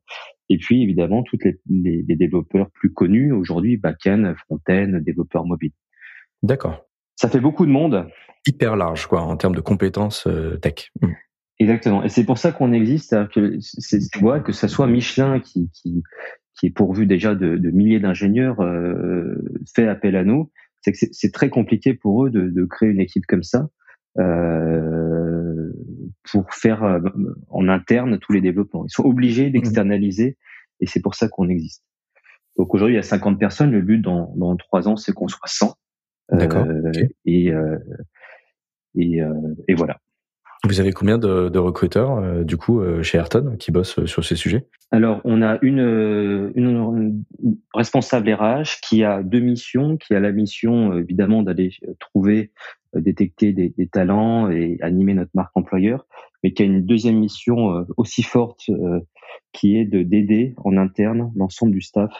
Et 0.49 0.57
puis 0.57 0.83
évidemment 0.83 1.23
toutes 1.23 1.45
les, 1.45 1.61
les, 1.69 2.03
les 2.09 2.17
développeurs 2.17 2.71
plus 2.71 2.93
connus 2.93 3.33
aujourd'hui, 3.33 3.77
backend, 3.77 4.35
front-end, 4.47 5.01
développeurs 5.03 5.45
mobiles. 5.45 5.73
D'accord. 6.43 6.87
Ça 7.17 7.29
fait 7.29 7.41
beaucoup 7.41 7.67
de 7.67 7.71
monde. 7.71 8.09
Hyper 8.47 8.77
large 8.77 9.07
quoi 9.07 9.23
en 9.23 9.37
termes 9.37 9.55
de 9.55 9.61
compétences 9.61 10.27
tech. 10.63 10.91
Exactement. 11.59 12.05
Et 12.05 12.09
c'est 12.09 12.25
pour 12.25 12.39
ça 12.39 12.53
qu'on 12.53 12.73
existe, 12.73 13.17
que 13.31 13.57
c'est 13.61 14.01
vois 14.17 14.41
que 14.41 14.53
ça 14.53 14.69
soit 14.69 14.87
Michelin 14.87 15.41
qui, 15.41 15.71
qui, 15.73 16.03
qui 16.55 16.67
est 16.67 16.71
pourvu 16.71 17.07
déjà 17.07 17.35
de, 17.35 17.57
de 17.57 17.71
milliers 17.71 18.01
d'ingénieurs 18.01 18.61
euh, 18.61 19.35
fait 19.75 19.89
appel 19.89 20.17
à 20.17 20.25
nous. 20.25 20.51
C'est 20.81 20.93
que 20.93 20.99
c'est 21.11 21.33
très 21.33 21.51
compliqué 21.51 21.95
pour 21.95 22.27
eux 22.27 22.31
de, 22.31 22.49
de, 22.49 22.65
créer 22.65 22.91
une 22.91 23.01
équipe 23.01 23.27
comme 23.27 23.43
ça 23.43 23.69
euh, 24.19 25.73
pour 26.31 26.55
faire 26.55 26.85
euh, 26.85 27.01
en 27.49 27.69
interne 27.69 28.19
tous 28.21 28.33
les 28.33 28.41
développements. 28.41 28.85
Ils 28.87 28.93
sont 28.93 29.05
obligés 29.05 29.51
d'externaliser 29.51 30.37
et 30.81 30.87
c'est 30.87 31.01
pour 31.01 31.17
ça 31.17 31.29
qu'on 31.29 31.49
existe. 31.49 31.83
Donc 32.57 32.75
aujourd'hui, 32.75 32.95
il 32.95 32.99
y 32.99 33.01
a 33.01 33.05
50 33.05 33.39
personnes. 33.39 33.71
Le 33.71 33.83
but 33.83 33.99
dans, 33.99 34.33
dans 34.37 34.57
3 34.57 34.89
ans, 34.89 34.97
c'est 34.97 35.13
qu'on 35.13 35.29
soit 35.29 35.47
100. 35.47 35.75
D'accord. 36.33 36.67
Euh, 36.67 36.93
et, 37.25 37.53
euh, 37.53 37.79
et, 38.95 39.23
euh, 39.23 39.55
et 39.69 39.75
voilà. 39.75 39.99
Vous 40.65 40.81
avez 40.81 40.93
combien 40.93 41.19
de, 41.19 41.49
de 41.49 41.59
recruteurs 41.59 42.19
euh, 42.19 42.43
du 42.43 42.57
coup 42.57 42.81
euh, 42.81 43.03
chez 43.03 43.19
Ayrton 43.19 43.57
qui 43.59 43.71
bossent 43.71 43.99
euh, 44.01 44.07
sur 44.07 44.25
ces 44.25 44.35
sujets? 44.35 44.67
Alors 44.91 45.21
on 45.25 45.41
a 45.41 45.59
une, 45.63 46.51
une, 46.57 47.25
responsable 47.75 48.33
RH 48.33 48.81
qui 48.83 49.05
a 49.05 49.23
deux 49.23 49.41
missions, 49.41 49.97
qui 49.97 50.15
a 50.15 50.21
la 50.21 50.33
mission 50.33 50.97
évidemment 50.99 51.43
d'aller 51.43 51.71
trouver, 52.01 52.53
détecter 52.95 53.53
des, 53.53 53.69
des, 53.77 53.87
talents 53.87 54.51
et 54.51 54.79
animer 54.81 55.15
notre 55.15 55.31
marque 55.35 55.55
employeur, 55.55 56.07
mais 56.43 56.53
qui 56.55 56.63
a 56.63 56.67
une 56.67 56.87
deuxième 56.87 57.19
mission 57.19 57.85
aussi 57.99 58.23
forte 58.23 58.71
qui 59.53 59.77
est 59.77 59.85
de 59.85 60.03
d'aider 60.03 60.55
en 60.57 60.79
interne 60.79 61.33
l'ensemble 61.37 61.73
du 61.73 61.83
staff 61.83 62.13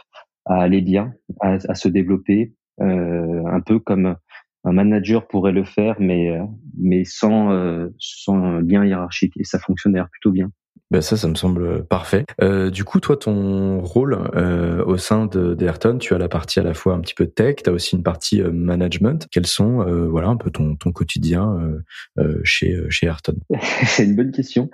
à 0.45 0.61
aller 0.61 0.83
bien, 0.83 1.15
à, 1.41 1.55
à 1.69 1.75
se 1.75 1.89
développer, 1.89 2.53
un 2.79 3.61
peu 3.65 3.79
comme 3.79 4.17
un 4.65 4.73
manager 4.73 5.27
pourrait 5.27 5.53
le 5.53 5.65
faire, 5.65 5.97
mais 5.99 6.31
euh, 6.31 6.45
mais 6.79 7.05
sans 7.05 7.53
euh, 7.53 7.89
sans 7.99 8.61
lien 8.61 8.85
hiérarchique 8.85 9.35
et 9.39 9.45
ça 9.45 9.59
fonctionne 9.59 9.95
plutôt 10.11 10.33
bien. 10.33 10.51
Ben 10.91 11.03
ça, 11.03 11.19
ça 11.19 11.29
me 11.29 11.35
semble 11.35 11.85
parfait. 11.85 12.25
Euh, 12.41 12.71
du 12.71 12.83
coup, 12.83 12.99
toi, 12.99 13.19
ton 13.19 13.81
rôle 13.83 14.19
euh, 14.35 14.83
au 14.87 14.97
sein 14.97 15.27
de 15.27 15.55
d'Ayrton, 15.55 15.99
tu 15.99 16.15
as 16.15 16.19
la 16.19 16.31
partie 16.31 16.61
à 16.61 16.63
la 16.63 16.73
fois 16.73 16.95
un 16.95 17.01
petit 17.01 17.15
peu 17.15 17.27
tech, 17.27 17.57
tu 17.57 17.69
as 17.69 17.73
aussi 17.75 17.95
une 17.95 18.03
partie 18.03 18.41
euh, 18.41 18.51
management. 18.51 19.29
Quels 19.31 19.47
sont, 19.47 19.83
euh, 19.83 20.09
voilà, 20.09 20.29
un 20.29 20.37
peu 20.37 20.51
ton, 20.51 20.77
ton 20.77 20.91
quotidien 20.91 21.83
euh, 22.19 22.41
chez 22.43 22.75
chez 22.89 23.07
Ayrton? 23.07 23.37
C'est 23.85 24.05
une 24.05 24.17
bonne 24.17 24.33
question. 24.33 24.71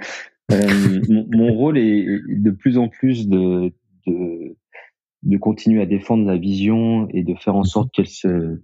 Mon, 0.51 1.27
mon, 1.33 1.53
rôle 1.53 1.79
est 1.79 2.07
de 2.29 2.51
plus 2.51 2.79
en 2.79 2.89
plus 2.89 3.27
de, 3.27 3.73
de 4.07 4.57
de 5.25 5.39
continuer 5.39 5.81
à 5.81 5.87
défendre 5.87 6.27
la 6.27 6.37
vision 6.37 7.09
et 7.11 7.25
de 7.25 7.35
faire 7.35 7.57
en 7.57 7.65
sorte 7.65 7.91
qu'elle 7.93 8.07
se 8.07 8.61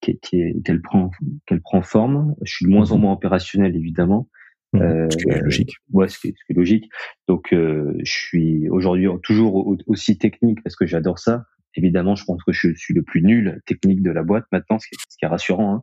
qu'elle 0.00 0.82
prend 0.82 1.10
qu'elle 1.46 1.60
prend 1.60 1.82
forme. 1.82 2.34
Je 2.42 2.52
suis 2.52 2.66
de 2.66 2.70
moins 2.70 2.90
en 2.92 2.96
mhm. 2.96 3.02
moins 3.02 3.12
opérationnel 3.12 3.76
évidemment. 3.76 4.28
Mhm. 4.72 4.82
Euh, 4.82 5.10
ce 5.10 5.16
qui 5.16 5.28
est 5.28 5.40
logique. 5.40 5.72
Ouais, 5.92 6.08
ce 6.08 6.18
qui 6.18 6.28
est, 6.28 6.34
ce 6.36 6.44
qui 6.44 6.52
est 6.52 6.56
logique. 6.56 6.90
Donc, 7.28 7.52
euh, 7.52 7.92
je 8.04 8.12
suis 8.12 8.68
aujourd'hui 8.68 9.08
toujours 9.22 9.76
aussi 9.86 10.16
technique 10.18 10.62
parce 10.62 10.76
que 10.76 10.86
j'adore 10.86 11.18
ça. 11.18 11.44
Évidemment, 11.76 12.16
je 12.16 12.24
pense 12.24 12.42
que 12.42 12.52
je 12.52 12.74
suis 12.74 12.94
le 12.94 13.02
plus 13.02 13.22
nul 13.22 13.60
technique 13.64 14.02
de 14.02 14.10
la 14.10 14.24
boîte 14.24 14.44
maintenant, 14.50 14.78
ce 14.80 14.88
qui 14.88 14.94
est, 14.94 14.98
ce 15.08 15.16
qui 15.16 15.24
est 15.24 15.28
rassurant. 15.28 15.74
Hein. 15.74 15.82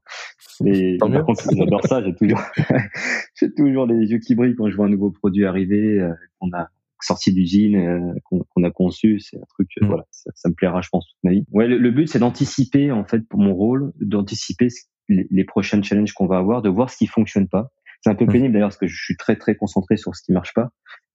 Mais 0.59 0.97
par 0.97 1.25
contre, 1.25 1.43
j'adore 1.55 1.85
ça. 1.85 2.03
J'ai 2.03 2.13
toujours, 2.13 2.41
j'ai 3.39 3.53
toujours 3.53 3.85
les 3.85 4.11
yeux 4.11 4.19
qui 4.19 4.35
brillent 4.35 4.55
quand 4.55 4.69
je 4.69 4.75
vois 4.75 4.87
un 4.87 4.89
nouveau 4.89 5.11
produit 5.11 5.45
arriver 5.45 5.99
euh, 5.99 6.13
qu'on 6.39 6.51
a 6.51 6.69
sortie 7.01 7.33
d'usine 7.33 7.75
euh, 7.75 8.13
qu'on 8.23 8.63
a 8.63 8.71
conçu. 8.71 9.19
C'est 9.19 9.37
un 9.37 9.45
truc, 9.49 9.69
euh, 9.81 9.85
mm. 9.85 9.87
voilà, 9.87 10.05
ça, 10.11 10.49
me 10.49 10.53
plaira, 10.53 10.81
je 10.81 10.89
pense, 10.89 11.07
toute 11.07 11.23
ma 11.23 11.31
vie. 11.31 11.45
Ouais, 11.51 11.67
le, 11.67 11.91
but, 11.91 12.07
c'est 12.07 12.19
d'anticiper, 12.19 12.91
en 12.91 13.05
fait, 13.05 13.27
pour 13.27 13.39
mon 13.39 13.53
rôle, 13.53 13.93
d'anticiper 13.99 14.67
les, 15.09 15.27
les 15.29 15.43
prochaines 15.43 15.83
challenges 15.83 16.13
qu'on 16.13 16.27
va 16.27 16.37
avoir, 16.37 16.61
de 16.61 16.69
voir 16.69 16.89
ce 16.89 16.97
qui 16.97 17.07
fonctionne 17.07 17.47
pas. 17.47 17.71
C'est 18.01 18.09
un 18.09 18.15
peu 18.15 18.25
mm. 18.25 18.31
pénible 18.31 18.53
d'ailleurs 18.53 18.69
parce 18.69 18.77
que 18.77 18.87
je 18.87 19.03
suis 19.03 19.17
très 19.17 19.35
très 19.35 19.55
concentré 19.55 19.97
sur 19.97 20.15
ce 20.15 20.23
qui 20.23 20.31
marche 20.31 20.53
pas 20.53 20.69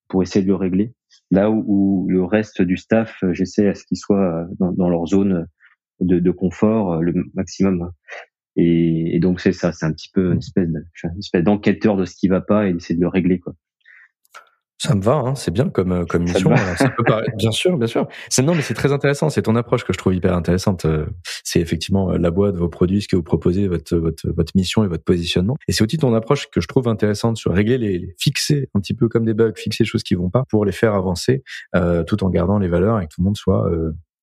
pour 0.09 0.23
essayer 0.23 0.43
de 0.43 0.49
le 0.49 0.57
régler. 0.57 0.95
Là 1.31 1.51
où, 1.51 2.07
le 2.09 2.25
reste 2.25 2.61
du 2.63 2.77
staff, 2.77 3.23
euh, 3.23 3.33
j'essaie 3.33 3.69
à 3.69 3.75
ce 3.75 3.85
qu'ils 3.85 3.99
soient 3.99 4.47
dans, 4.59 4.73
dans, 4.73 4.89
leur 4.89 5.07
zone 5.07 5.47
de, 6.01 6.19
de, 6.19 6.31
confort 6.31 7.01
le 7.01 7.15
maximum. 7.35 7.91
Et, 8.57 9.17
et 9.17 9.21
donc 9.21 9.41
c'est 9.41 9.53
ça, 9.53 9.73
c'est 9.73 9.87
un 9.87 9.93
petit 9.93 10.11
peu 10.13 10.33
une 10.33 10.39
espèce, 10.39 10.69
de, 10.69 11.41
d'enquêteur 11.41 11.97
de 11.97 12.05
ce 12.05 12.15
qui 12.15 12.29
va 12.29 12.43
pas 12.43 12.69
et 12.69 12.75
d'essayer 12.75 12.97
de 12.97 13.01
le 13.01 13.09
régler 13.09 13.41
quoi. 13.41 13.55
Ça 14.83 14.97
me 14.97 15.01
va, 15.01 15.13
hein, 15.13 15.37
c'est 15.37 15.53
bien 15.53 15.69
comme 15.69 15.93
euh, 15.93 16.05
comme 16.05 16.25
mission. 16.25 16.57
Ça 16.77 16.89
peut 16.89 17.05
paraître, 17.05 17.37
bien 17.37 17.53
sûr, 17.53 17.79
bien 17.79 17.87
sûr. 17.87 18.09
Non, 18.43 18.53
mais 18.53 18.63
c'est 18.63 18.75
très 18.75 18.93
intéressant. 18.93 19.31
C'est 19.31 19.43
ton 19.43 19.55
approche 19.55 19.85
que 19.85 19.93
je 19.93 19.99
trouve 19.99 20.13
hyper 20.13 20.35
intéressante. 20.35 20.87
Euh, 20.87 21.07
c'est 21.45 21.61
effectivement 21.61 22.11
euh, 22.11 22.19
la 22.19 22.33
boîte, 22.33 22.57
vos 22.57 22.69
produits, 22.69 23.01
ce 23.01 23.07
que 23.07 23.15
vous 23.15 23.23
proposez, 23.23 23.69
votre 23.69 23.97
votre 23.97 24.29
votre 24.35 24.51
mission 24.57 24.83
et 24.83 24.89
votre 24.89 25.05
positionnement. 25.05 25.57
Et 25.69 25.73
c'est 25.73 25.85
aussi 25.85 25.99
ton 25.99 26.13
approche 26.15 26.51
que 26.51 26.61
je 26.61 26.67
trouve 26.67 26.89
intéressante 26.89 27.37
sur 27.37 27.53
régler 27.53 27.79
les, 27.79 28.17
fixer 28.19 28.71
un 28.75 28.81
petit 28.81 28.95
peu 28.95 29.09
comme 29.09 29.25
des 29.25 29.35
bugs, 29.35 29.53
fixer 29.55 29.85
les 29.85 29.89
choses 29.89 30.03
qui 30.03 30.17
vont 30.17 30.31
pas 30.31 30.43
pour 30.49 30.65
les 30.65 30.73
faire 30.73 30.95
avancer, 30.95 31.45
euh, 31.77 32.03
tout 32.03 32.25
en 32.25 32.31
gardant 32.31 32.59
les 32.59 32.69
valeurs 32.69 33.01
et 33.01 33.05
que 33.05 33.15
tout 33.15 33.21
le 33.21 33.27
monde 33.27 33.37
soit 33.37 33.71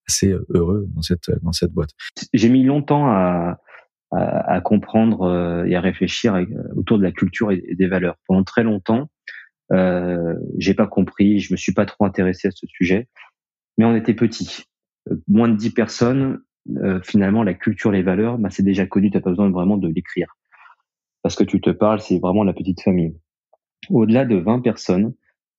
assez 0.06 0.34
heureux 0.50 0.84
dans 0.94 1.00
cette 1.00 1.30
dans 1.40 1.52
cette 1.52 1.72
boîte. 1.72 1.92
J'ai 2.34 2.50
mis 2.50 2.64
longtemps 2.64 3.06
à 3.06 3.56
à, 4.12 4.56
à 4.56 4.60
comprendre 4.60 5.64
et 5.66 5.74
à 5.74 5.80
réfléchir 5.80 6.38
autour 6.76 6.98
de 6.98 7.02
la 7.02 7.12
culture 7.12 7.50
et 7.50 7.62
des 7.78 7.86
valeurs. 7.86 8.16
Pendant 8.26 8.44
très 8.44 8.62
longtemps, 8.62 9.08
euh, 9.72 10.34
j'ai 10.58 10.74
pas 10.74 10.86
compris, 10.86 11.40
je 11.40 11.52
me 11.52 11.56
suis 11.56 11.72
pas 11.72 11.86
trop 11.86 12.04
intéressé 12.04 12.48
à 12.48 12.50
ce 12.50 12.66
sujet. 12.66 13.08
Mais 13.78 13.84
on 13.84 13.94
était 13.94 14.14
petits, 14.14 14.64
euh, 15.10 15.16
moins 15.28 15.48
de 15.48 15.56
10 15.56 15.70
personnes. 15.70 16.40
Euh, 16.76 17.00
finalement, 17.02 17.42
la 17.42 17.54
culture, 17.54 17.90
les 17.90 18.02
valeurs, 18.02 18.38
bah, 18.38 18.50
c'est 18.50 18.62
déjà 18.62 18.86
connu. 18.86 19.10
T'as 19.10 19.20
pas 19.20 19.30
besoin 19.30 19.50
vraiment 19.50 19.76
de 19.76 19.88
l'écrire 19.88 20.36
parce 21.22 21.36
que 21.36 21.44
tu 21.44 21.60
te 21.60 21.70
parles, 21.70 22.00
c'est 22.00 22.18
vraiment 22.18 22.44
la 22.44 22.52
petite 22.52 22.80
famille. 22.82 23.14
Au-delà 23.88 24.24
de 24.24 24.36
20 24.36 24.60
personnes, 24.60 25.14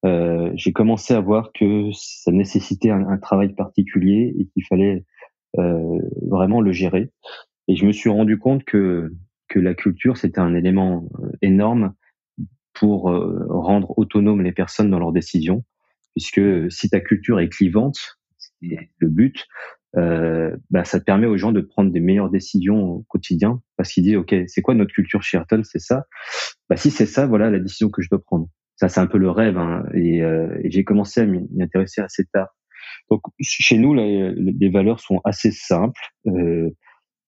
euh, 0.05 0.51
j'ai 0.55 0.73
commencé 0.73 1.13
à 1.13 1.19
voir 1.19 1.51
que 1.53 1.89
ça 1.93 2.31
nécessitait 2.31 2.89
un, 2.89 3.07
un 3.07 3.17
travail 3.17 3.53
particulier 3.53 4.33
et 4.37 4.47
qu'il 4.47 4.65
fallait 4.65 5.05
euh, 5.59 5.99
vraiment 6.27 6.61
le 6.61 6.71
gérer. 6.71 7.11
Et 7.67 7.75
je 7.75 7.85
me 7.85 7.91
suis 7.91 8.09
rendu 8.09 8.37
compte 8.37 8.63
que 8.63 9.11
que 9.47 9.59
la 9.59 9.73
culture 9.73 10.15
c'était 10.15 10.39
un 10.39 10.55
élément 10.55 11.09
euh, 11.19 11.29
énorme 11.41 11.93
pour 12.73 13.09
euh, 13.11 13.45
rendre 13.49 13.97
autonomes 13.97 14.41
les 14.41 14.51
personnes 14.51 14.89
dans 14.89 14.99
leurs 14.99 15.11
décisions, 15.11 15.63
puisque 16.15 16.41
si 16.71 16.89
ta 16.89 16.99
culture 16.99 17.39
est 17.39 17.49
clivante, 17.49 18.17
c'est 18.39 18.89
le 18.97 19.07
but, 19.09 19.45
euh, 19.97 20.55
bah, 20.69 20.85
ça 20.85 20.99
te 20.99 21.05
permet 21.05 21.27
aux 21.27 21.37
gens 21.37 21.51
de 21.51 21.61
prendre 21.61 21.91
des 21.91 21.99
meilleures 21.99 22.29
décisions 22.29 22.81
au 22.81 23.05
quotidien, 23.09 23.61
parce 23.77 23.91
qu'ils 23.91 24.03
disent, 24.03 24.17
OK, 24.17 24.33
c'est 24.47 24.61
quoi 24.61 24.73
notre 24.73 24.93
culture 24.93 25.21
chez 25.21 25.37
Ayrton? 25.37 25.61
C'est 25.63 25.79
ça. 25.79 26.05
Bah, 26.69 26.77
si 26.77 26.91
c'est 26.91 27.05
ça, 27.05 27.25
voilà 27.27 27.49
la 27.49 27.59
décision 27.59 27.89
que 27.89 28.01
je 28.01 28.09
dois 28.09 28.23
prendre. 28.23 28.47
Ça, 28.75 28.87
c'est 28.89 28.99
un 28.99 29.07
peu 29.07 29.17
le 29.17 29.29
rêve, 29.29 29.57
hein, 29.57 29.83
et, 29.93 30.23
euh, 30.23 30.47
j'ai 30.65 30.83
commencé 30.83 31.21
à 31.21 31.25
m'y 31.25 31.61
intéresser 31.61 32.01
assez 32.01 32.25
tard. 32.25 32.47
Donc, 33.09 33.21
chez 33.41 33.77
nous, 33.77 33.93
les, 33.93 34.33
les 34.35 34.69
valeurs 34.69 34.99
sont 34.99 35.21
assez 35.23 35.51
simples. 35.51 36.01
Euh, 36.27 36.69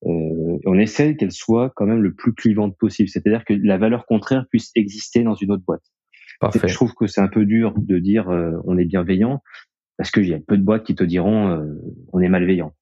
euh, 0.06 0.60
on 0.66 0.78
essaie 0.78 1.16
qu'elle 1.16 1.32
soit 1.32 1.72
quand 1.76 1.86
même 1.86 2.02
le 2.02 2.14
plus 2.14 2.34
clivante 2.34 2.78
possible, 2.78 3.10
c'est-à-dire 3.10 3.46
que 3.46 3.54
la 3.54 3.78
valeur 3.78 4.06
contraire 4.06 4.46
puisse 4.50 4.72
exister 4.76 5.24
dans 5.24 5.36
une 5.36 5.52
autre 5.52 5.64
boîte. 5.66 5.84
Parfait. 6.40 6.68
Je 6.68 6.74
trouve 6.74 6.94
que 6.94 7.08
c'est 7.08 7.22
un 7.22 7.28
peu 7.28 7.46
dur 7.46 7.74
de 7.78 8.00
dire 8.00 8.30
euh, 8.30 8.52
on 8.66 8.78
est 8.78 8.86
bienveillant 8.86 9.42
parce 9.98 10.12
qu'il 10.12 10.28
y 10.28 10.34
a 10.34 10.40
peu 10.40 10.58
de 10.58 10.64
boîtes 10.64 10.84
qui 10.84 10.96
te 10.96 11.04
diront 11.04 11.50
euh, 11.50 11.76
on 12.12 12.20
est 12.20 12.28
malveillant. 12.28 12.74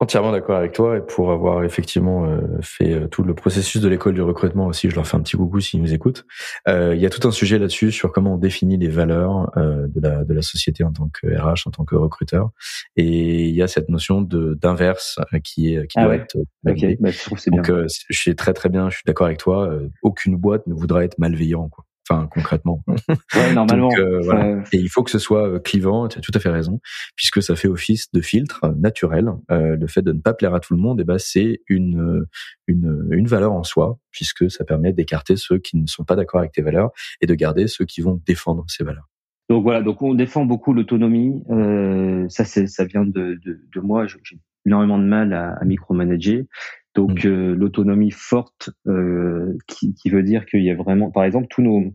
Entièrement 0.00 0.32
d'accord 0.32 0.56
avec 0.56 0.72
toi 0.72 0.96
et 0.96 1.00
pour 1.00 1.30
avoir 1.30 1.62
effectivement 1.62 2.26
euh, 2.26 2.40
fait 2.62 2.92
euh, 2.92 3.06
tout 3.06 3.22
le 3.22 3.32
processus 3.32 3.80
de 3.80 3.88
l'école 3.88 4.14
du 4.14 4.22
recrutement 4.22 4.66
aussi, 4.66 4.90
je 4.90 4.94
leur 4.96 5.06
fais 5.06 5.16
un 5.16 5.20
petit 5.20 5.36
coucou 5.36 5.60
s'ils 5.60 5.80
nous 5.80 5.94
écoutent. 5.94 6.26
Euh, 6.66 6.96
il 6.96 7.00
y 7.00 7.06
a 7.06 7.10
tout 7.10 7.26
un 7.28 7.30
sujet 7.30 7.60
là-dessus 7.60 7.92
sur 7.92 8.10
comment 8.10 8.34
on 8.34 8.36
définit 8.36 8.76
les 8.76 8.88
valeurs 8.88 9.52
de 9.56 10.00
la 10.00 10.24
de 10.24 10.34
la 10.34 10.42
société 10.42 10.82
en 10.82 10.92
tant 10.92 11.08
que 11.08 11.28
RH, 11.28 11.68
en 11.68 11.70
tant 11.70 11.84
que 11.84 11.94
recruteur. 11.94 12.50
Et 12.96 13.48
il 13.48 13.54
y 13.54 13.62
a 13.62 13.68
cette 13.68 13.88
notion 13.88 14.20
de 14.20 14.54
d'inverse 14.54 15.20
qui 15.44 15.74
est 15.74 15.86
qui 15.86 15.98
ah 16.00 16.06
doit 16.06 16.16
être 16.16 16.36
validée. 16.64 16.96
Bah, 16.98 17.10
je 17.10 17.22
trouve 17.22 17.38
c'est 17.38 17.52
bien. 17.52 17.62
Donc 17.62 17.86
je 17.86 18.18
suis 18.18 18.34
très 18.34 18.52
très 18.52 18.68
bien, 18.68 18.90
je 18.90 18.96
suis 18.96 19.04
d'accord 19.06 19.26
avec 19.26 19.38
toi. 19.38 19.78
aucune 20.02 20.36
boîte 20.36 20.66
ne 20.66 20.74
voudra 20.74 21.04
être 21.04 21.18
malveillant 21.18 21.68
quoi. 21.68 21.84
Enfin, 22.08 22.28
concrètement. 22.30 22.82
Ouais, 23.34 23.52
normalement. 23.54 23.90
Euh, 23.98 24.20
voilà. 24.20 24.62
Et 24.72 24.78
il 24.78 24.88
faut 24.88 25.02
que 25.02 25.10
ce 25.10 25.18
soit 25.18 25.48
euh, 25.48 25.58
clivant. 25.58 26.06
Tu 26.08 26.18
as 26.18 26.20
tout 26.20 26.32
à 26.34 26.38
fait 26.38 26.50
raison, 26.50 26.80
puisque 27.16 27.42
ça 27.42 27.56
fait 27.56 27.68
office 27.68 28.10
de 28.12 28.20
filtre 28.20 28.74
naturel. 28.78 29.30
Euh, 29.50 29.76
le 29.76 29.86
fait 29.86 30.02
de 30.02 30.12
ne 30.12 30.20
pas 30.20 30.34
plaire 30.34 30.54
à 30.54 30.60
tout 30.60 30.74
le 30.74 30.80
monde, 30.80 31.00
et 31.00 31.02
eh 31.02 31.04
ben, 31.04 31.18
c'est 31.18 31.62
une, 31.68 32.26
une 32.66 33.08
une 33.10 33.26
valeur 33.26 33.52
en 33.52 33.64
soi, 33.64 33.98
puisque 34.10 34.50
ça 34.50 34.64
permet 34.64 34.92
d'écarter 34.92 35.36
ceux 35.36 35.58
qui 35.58 35.76
ne 35.76 35.86
sont 35.86 36.04
pas 36.04 36.16
d'accord 36.16 36.40
avec 36.40 36.52
tes 36.52 36.62
valeurs 36.62 36.90
et 37.20 37.26
de 37.26 37.34
garder 37.34 37.66
ceux 37.66 37.84
qui 37.84 38.00
vont 38.00 38.20
défendre 38.26 38.64
ces 38.68 38.84
valeurs. 38.84 39.08
Donc 39.50 39.62
voilà, 39.62 39.82
donc 39.82 40.00
on 40.02 40.14
défend 40.14 40.44
beaucoup 40.44 40.72
l'autonomie. 40.72 41.42
Euh, 41.50 42.26
ça, 42.28 42.44
c'est 42.44 42.66
ça 42.66 42.84
vient 42.84 43.04
de, 43.04 43.38
de, 43.44 43.60
de 43.74 43.80
moi. 43.80 44.06
J'ai 44.06 44.38
énormément 44.66 44.98
de 44.98 45.04
mal 45.04 45.32
à, 45.32 45.54
à 45.60 45.64
micromanager. 45.64 46.44
Donc 46.94 47.24
mm. 47.24 47.28
euh, 47.28 47.54
l'autonomie 47.54 48.10
forte, 48.10 48.70
euh, 48.86 49.56
qui, 49.66 49.94
qui, 49.94 50.10
veut 50.10 50.22
dire 50.22 50.46
qu'il 50.46 50.62
y 50.62 50.70
a 50.70 50.74
vraiment, 50.74 51.10
par 51.10 51.24
exemple, 51.24 51.46
tous 51.50 51.62
nos 51.62 51.94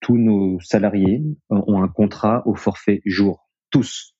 tous 0.00 0.18
nos 0.18 0.58
salariés 0.60 1.22
ont 1.48 1.80
un 1.80 1.88
contrat 1.88 2.42
au 2.46 2.54
forfait 2.54 3.00
jour, 3.06 3.48
tous. 3.70 4.16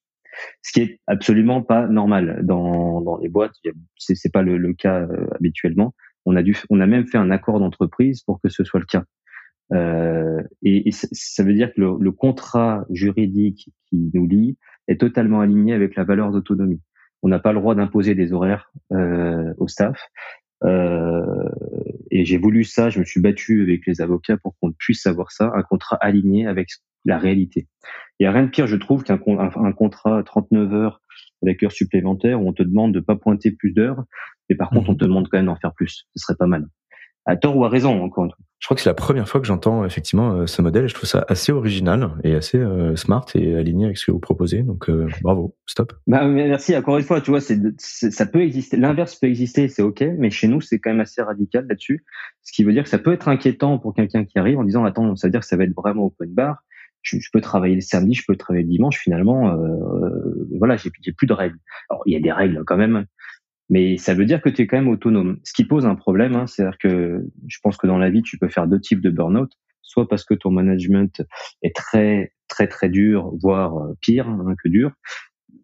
Ce 0.62 0.72
qui 0.72 0.80
est 0.80 1.00
absolument 1.06 1.60
pas 1.60 1.86
normal 1.88 2.40
dans, 2.44 3.00
dans 3.02 3.18
les 3.18 3.28
boîtes. 3.28 3.54
C'est, 3.98 4.14
c'est 4.14 4.32
pas 4.32 4.42
le, 4.42 4.56
le 4.56 4.72
cas 4.72 5.00
euh, 5.00 5.26
habituellement. 5.34 5.94
On 6.24 6.36
a 6.36 6.42
dû, 6.42 6.56
on 6.70 6.80
a 6.80 6.86
même 6.86 7.06
fait 7.06 7.18
un 7.18 7.30
accord 7.30 7.58
d'entreprise 7.58 8.22
pour 8.22 8.40
que 8.40 8.48
ce 8.48 8.64
soit 8.64 8.80
le 8.80 8.86
cas. 8.86 9.04
Euh, 9.72 10.40
et, 10.62 10.88
et, 10.88 10.92
ça 10.92 11.42
veut 11.42 11.54
dire 11.54 11.72
que 11.74 11.80
le, 11.80 11.96
le, 11.98 12.12
contrat 12.12 12.84
juridique 12.90 13.70
qui 13.88 14.10
nous 14.14 14.26
lie 14.26 14.56
est 14.86 15.00
totalement 15.00 15.40
aligné 15.40 15.72
avec 15.72 15.96
la 15.96 16.04
valeur 16.04 16.30
d'autonomie 16.30 16.80
on 17.22 17.28
n'a 17.28 17.38
pas 17.38 17.52
le 17.52 17.60
droit 17.60 17.74
d'imposer 17.74 18.14
des 18.14 18.32
horaires 18.32 18.70
euh, 18.92 19.54
au 19.58 19.68
staff. 19.68 19.98
Euh, 20.64 21.48
et 22.10 22.24
j'ai 22.24 22.38
voulu 22.38 22.64
ça, 22.64 22.90
je 22.90 23.00
me 23.00 23.04
suis 23.04 23.20
battu 23.20 23.62
avec 23.62 23.86
les 23.86 24.00
avocats 24.00 24.36
pour 24.36 24.54
qu'on 24.58 24.72
puisse 24.72 25.06
avoir 25.06 25.32
ça, 25.32 25.52
un 25.54 25.62
contrat 25.62 25.96
aligné 26.00 26.46
avec 26.46 26.68
la 27.04 27.18
réalité. 27.18 27.66
Il 28.18 28.24
n'y 28.24 28.26
a 28.28 28.32
rien 28.32 28.44
de 28.44 28.50
pire, 28.50 28.66
je 28.66 28.76
trouve, 28.76 29.02
qu'un 29.02 29.18
un, 29.36 29.72
contrat 29.72 30.22
39 30.22 30.72
heures 30.72 31.00
avec 31.42 31.62
heures 31.64 31.72
supplémentaires 31.72 32.40
où 32.40 32.48
on 32.48 32.52
te 32.52 32.62
demande 32.62 32.94
de 32.94 33.00
pas 33.00 33.16
pointer 33.16 33.50
plus 33.50 33.72
d'heures, 33.72 34.04
mais 34.48 34.54
par 34.54 34.70
contre 34.70 34.90
on 34.90 34.92
mhm. 34.92 34.98
te 34.98 35.04
demande 35.04 35.28
quand 35.28 35.38
même 35.38 35.46
d'en 35.46 35.56
faire 35.56 35.74
plus. 35.74 36.06
Ce 36.14 36.24
serait 36.24 36.36
pas 36.36 36.46
mal 36.46 36.66
à 37.24 37.36
tort 37.36 37.56
ou 37.56 37.64
à 37.64 37.68
raison 37.68 38.02
encore 38.02 38.28
Je 38.58 38.66
crois 38.66 38.74
que 38.74 38.82
c'est 38.82 38.90
la 38.90 38.94
première 38.94 39.28
fois 39.28 39.40
que 39.40 39.46
j'entends 39.46 39.84
effectivement 39.84 40.32
euh, 40.32 40.46
ce 40.46 40.60
modèle 40.62 40.84
et 40.84 40.88
je 40.88 40.94
trouve 40.94 41.08
ça 41.08 41.24
assez 41.28 41.52
original 41.52 42.10
et 42.24 42.34
assez 42.34 42.58
euh, 42.58 42.96
smart 42.96 43.24
et 43.34 43.54
aligné 43.56 43.86
avec 43.86 43.98
ce 43.98 44.06
que 44.06 44.12
vous 44.12 44.18
proposez. 44.18 44.62
Donc 44.62 44.90
euh, 44.90 45.08
bravo, 45.22 45.54
stop. 45.66 45.92
Bah, 46.06 46.26
merci 46.26 46.76
encore 46.76 46.98
une 46.98 47.04
fois. 47.04 47.20
Tu 47.20 47.30
vois, 47.30 47.40
c'est, 47.40 47.58
ça 47.78 48.26
peut 48.26 48.42
exister. 48.42 48.76
L'inverse 48.76 49.14
peut 49.16 49.28
exister, 49.28 49.68
c'est 49.68 49.82
ok, 49.82 50.04
mais 50.18 50.30
chez 50.30 50.48
nous 50.48 50.60
c'est 50.60 50.78
quand 50.78 50.90
même 50.90 51.00
assez 51.00 51.22
radical 51.22 51.66
là-dessus. 51.68 52.04
Ce 52.42 52.52
qui 52.52 52.64
veut 52.64 52.72
dire 52.72 52.82
que 52.82 52.90
ça 52.90 52.98
peut 52.98 53.12
être 53.12 53.28
inquiétant 53.28 53.78
pour 53.78 53.94
quelqu'un 53.94 54.24
qui 54.24 54.38
arrive 54.38 54.58
en 54.58 54.64
disant 54.64 54.84
attends, 54.84 55.14
ça 55.16 55.28
veut 55.28 55.32
dire 55.32 55.40
que 55.40 55.46
ça 55.46 55.56
va 55.56 55.64
être 55.64 55.74
vraiment 55.76 56.06
open 56.06 56.30
bar. 56.30 56.62
Je, 57.02 57.18
peux 57.32 57.40
travailler 57.40 57.74
le 57.74 57.80
samedi, 57.80 58.14
je 58.14 58.22
peux 58.24 58.36
travailler 58.36 58.62
le 58.62 58.70
dimanche. 58.70 58.96
Finalement, 58.96 59.48
euh, 59.48 60.46
voilà, 60.56 60.76
j'ai, 60.76 60.88
j'ai 61.04 61.12
plus 61.12 61.26
de 61.26 61.32
règles. 61.32 61.58
Alors 61.90 62.02
il 62.06 62.12
y 62.12 62.16
a 62.16 62.20
des 62.20 62.30
règles 62.30 62.62
quand 62.64 62.76
même 62.76 63.06
mais 63.72 63.96
ça 63.96 64.12
veut 64.12 64.26
dire 64.26 64.42
que 64.42 64.50
tu 64.50 64.60
es 64.60 64.66
quand 64.66 64.76
même 64.76 64.90
autonome. 64.90 65.40
Ce 65.44 65.54
qui 65.54 65.64
pose 65.64 65.86
un 65.86 65.94
problème, 65.94 66.36
hein, 66.36 66.46
c'est-à-dire 66.46 66.76
que 66.76 67.24
je 67.48 67.58
pense 67.62 67.78
que 67.78 67.86
dans 67.86 67.96
la 67.96 68.10
vie, 68.10 68.20
tu 68.20 68.36
peux 68.36 68.50
faire 68.50 68.66
deux 68.66 68.78
types 68.78 69.00
de 69.00 69.08
burn-out, 69.08 69.50
soit 69.80 70.06
parce 70.06 70.26
que 70.26 70.34
ton 70.34 70.50
management 70.50 71.22
est 71.62 71.74
très 71.74 72.34
très 72.48 72.68
très 72.68 72.90
dur, 72.90 73.32
voire 73.40 73.72
pire 74.02 74.28
hein, 74.28 74.54
que 74.62 74.68
dur, 74.68 74.92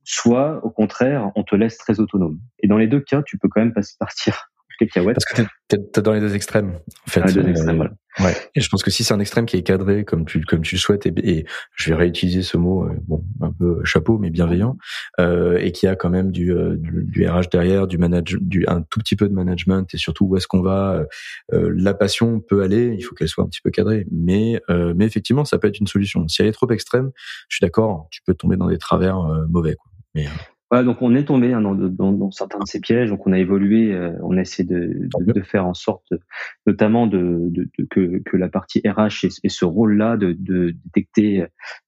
soit 0.04 0.64
au 0.64 0.70
contraire, 0.70 1.30
on 1.36 1.44
te 1.44 1.54
laisse 1.54 1.76
très 1.76 2.00
autonome. 2.00 2.40
Et 2.60 2.66
dans 2.66 2.78
les 2.78 2.86
deux 2.86 3.00
cas, 3.00 3.22
tu 3.22 3.36
peux 3.36 3.48
quand 3.50 3.60
même 3.60 3.74
partir 3.98 4.48
parce 4.86 5.24
que 5.24 5.42
t'es, 5.68 6.00
dans 6.00 6.12
les 6.12 6.20
deux 6.20 6.34
extrêmes, 6.34 6.78
en 7.06 7.10
fait. 7.10 7.20
deux 7.32 7.48
extrêmes, 7.48 7.76
voilà. 7.76 7.92
Ouais. 8.20 8.34
Et 8.54 8.60
je 8.60 8.68
pense 8.68 8.82
que 8.82 8.90
si 8.90 9.04
c'est 9.04 9.14
un 9.14 9.20
extrême 9.20 9.46
qui 9.46 9.56
est 9.56 9.62
cadré 9.62 10.04
comme 10.04 10.24
tu 10.24 10.40
comme 10.40 10.62
tu 10.62 10.74
le 10.74 10.80
souhaites 10.80 11.06
et, 11.06 11.44
je 11.76 11.90
vais 11.90 11.96
réutiliser 11.96 12.42
ce 12.42 12.56
mot 12.56 12.84
euh, 12.84 12.96
bon 13.06 13.22
un 13.40 13.52
peu 13.52 13.84
chapeau 13.84 14.18
mais 14.18 14.30
bienveillant 14.30 14.76
euh, 15.20 15.56
et 15.58 15.70
qui 15.70 15.86
a 15.86 15.94
quand 15.94 16.10
même 16.10 16.32
du, 16.32 16.52
euh, 16.52 16.76
du, 16.78 17.28
RH 17.28 17.48
derrière, 17.52 17.86
du 17.86 17.96
manage, 17.96 18.36
du 18.40 18.66
un 18.66 18.82
tout 18.82 18.98
petit 18.98 19.14
peu 19.14 19.28
de 19.28 19.34
management 19.34 19.86
et 19.94 19.98
surtout 19.98 20.24
où 20.26 20.36
est-ce 20.36 20.48
qu'on 20.48 20.62
va. 20.62 21.04
Euh, 21.52 21.72
la 21.76 21.94
passion 21.94 22.40
peut 22.40 22.62
aller, 22.62 22.94
il 22.98 23.02
faut 23.02 23.14
qu'elle 23.14 23.28
soit 23.28 23.44
un 23.44 23.48
petit 23.48 23.60
peu 23.60 23.70
cadrée, 23.70 24.06
mais 24.10 24.60
mais 24.68 25.04
effectivement 25.04 25.44
ça 25.44 25.58
peut 25.58 25.68
être 25.68 25.78
une 25.78 25.86
solution. 25.86 26.26
Si 26.28 26.42
elle 26.42 26.48
est 26.48 26.52
trop 26.52 26.70
extrême, 26.70 27.10
je 27.48 27.56
suis 27.56 27.64
d'accord, 27.64 28.08
tu 28.10 28.20
peux 28.26 28.34
tomber 28.34 28.56
dans 28.56 28.68
des 28.68 28.78
travers 28.78 29.18
mauvais. 29.48 29.74
Quoi. 29.74 29.90
Mais, 30.14 30.26
voilà, 30.70 30.84
donc 30.84 31.00
on 31.00 31.14
est 31.14 31.24
tombé 31.24 31.52
hein, 31.52 31.62
dans, 31.62 31.74
dans, 31.74 32.12
dans, 32.12 32.30
certains 32.30 32.58
de 32.58 32.66
ces 32.66 32.80
pièges, 32.80 33.08
donc 33.08 33.26
on 33.26 33.32
a 33.32 33.38
évolué, 33.38 33.92
euh, 33.94 34.12
on 34.22 34.36
a 34.36 34.42
essayé 34.42 34.68
de, 34.68 35.08
de, 35.18 35.32
de, 35.32 35.42
faire 35.42 35.66
en 35.66 35.74
sorte, 35.74 36.12
notamment 36.66 37.06
de, 37.06 37.48
de 37.50 37.68
que, 37.88 38.18
que, 38.18 38.36
la 38.36 38.48
partie 38.48 38.82
RH 38.84 39.24
ait, 39.24 39.48
ce 39.48 39.64
rôle-là 39.64 40.16
de, 40.18 40.36
détecter 40.84 41.46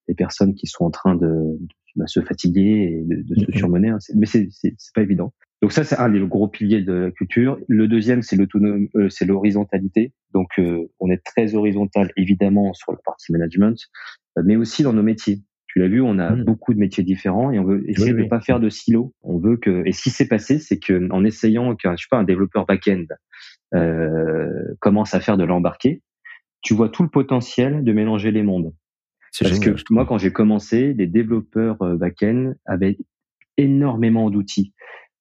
les 0.08 0.14
personnes 0.14 0.54
qui 0.54 0.66
sont 0.66 0.84
en 0.84 0.90
train 0.90 1.14
de, 1.14 1.58
bah, 1.96 2.06
se 2.06 2.20
fatiguer 2.20 3.02
et 3.02 3.04
de, 3.04 3.34
se 3.34 3.40
mm-hmm. 3.44 3.58
surmener, 3.58 3.88
hein. 3.90 3.98
mais 4.14 4.26
c'est 4.26 4.46
pas 4.94 5.02
évident. 5.02 5.32
Donc 5.60 5.72
ça, 5.72 5.84
c'est 5.84 5.96
un 5.96 6.08
des 6.08 6.20
gros 6.20 6.48
piliers 6.48 6.80
de 6.80 6.92
la 6.92 7.10
culture. 7.10 7.58
Le 7.68 7.86
deuxième, 7.86 8.22
c'est 8.22 8.36
l'autonomie, 8.36 8.88
euh, 8.94 9.10
c'est 9.10 9.26
l'horizontalité. 9.26 10.14
Donc 10.32 10.48
euh, 10.58 10.90
on 11.00 11.10
est 11.10 11.22
très 11.22 11.54
horizontal, 11.54 12.10
évidemment, 12.16 12.72
sur 12.72 12.92
la 12.92 12.98
partie 13.04 13.30
management, 13.32 13.76
mais 14.42 14.56
aussi 14.56 14.82
dans 14.82 14.94
nos 14.94 15.02
métiers. 15.02 15.42
Tu 15.72 15.78
l'as 15.78 15.86
vu, 15.86 16.00
on 16.00 16.18
a 16.18 16.30
mmh. 16.32 16.44
beaucoup 16.44 16.74
de 16.74 16.80
métiers 16.80 17.04
différents 17.04 17.52
et 17.52 17.60
on 17.60 17.64
veut 17.64 17.88
essayer 17.88 18.12
de 18.12 18.18
ne 18.18 18.28
pas 18.28 18.40
faire 18.40 18.58
de 18.58 18.68
silos. 18.68 19.14
On 19.22 19.38
veut 19.38 19.56
que 19.56 19.86
et 19.86 19.92
ce 19.92 20.02
qui 20.02 20.10
s'est 20.10 20.26
passé, 20.26 20.58
c'est 20.58 20.80
que 20.80 21.08
en 21.12 21.24
essayant 21.24 21.76
qu'un 21.76 21.94
je 21.96 22.02
sais 22.02 22.08
pas 22.10 22.18
un 22.18 22.24
développeur 22.24 22.66
back-end 22.66 23.04
euh, 23.74 24.48
commence 24.80 25.14
à 25.14 25.20
faire 25.20 25.36
de 25.36 25.44
l'embarqué, 25.44 26.02
tu 26.60 26.74
vois 26.74 26.88
tout 26.88 27.04
le 27.04 27.08
potentiel 27.08 27.84
de 27.84 27.92
mélanger 27.92 28.32
les 28.32 28.42
mondes. 28.42 28.72
Parce 29.38 29.60
que 29.60 29.76
moi, 29.90 30.06
quand 30.06 30.18
j'ai 30.18 30.32
commencé, 30.32 30.92
les 30.92 31.06
développeurs 31.06 31.80
euh, 31.82 31.96
back-end 31.96 32.54
avaient 32.66 32.98
énormément 33.56 34.28
d'outils. 34.28 34.74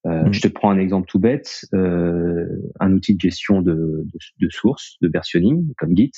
Euh, 0.08 0.24
mmh. 0.24 0.34
Je 0.34 0.42
te 0.42 0.48
prends 0.48 0.72
un 0.72 0.80
exemple 0.80 1.08
tout 1.08 1.20
bête, 1.20 1.66
euh, 1.76 2.48
un 2.80 2.92
outil 2.94 3.14
de 3.14 3.20
gestion 3.20 3.62
de, 3.62 3.74
de, 3.74 4.20
de 4.40 4.50
sources, 4.50 4.96
de 5.02 5.10
versionning, 5.10 5.74
comme 5.78 5.96
Git 5.96 6.12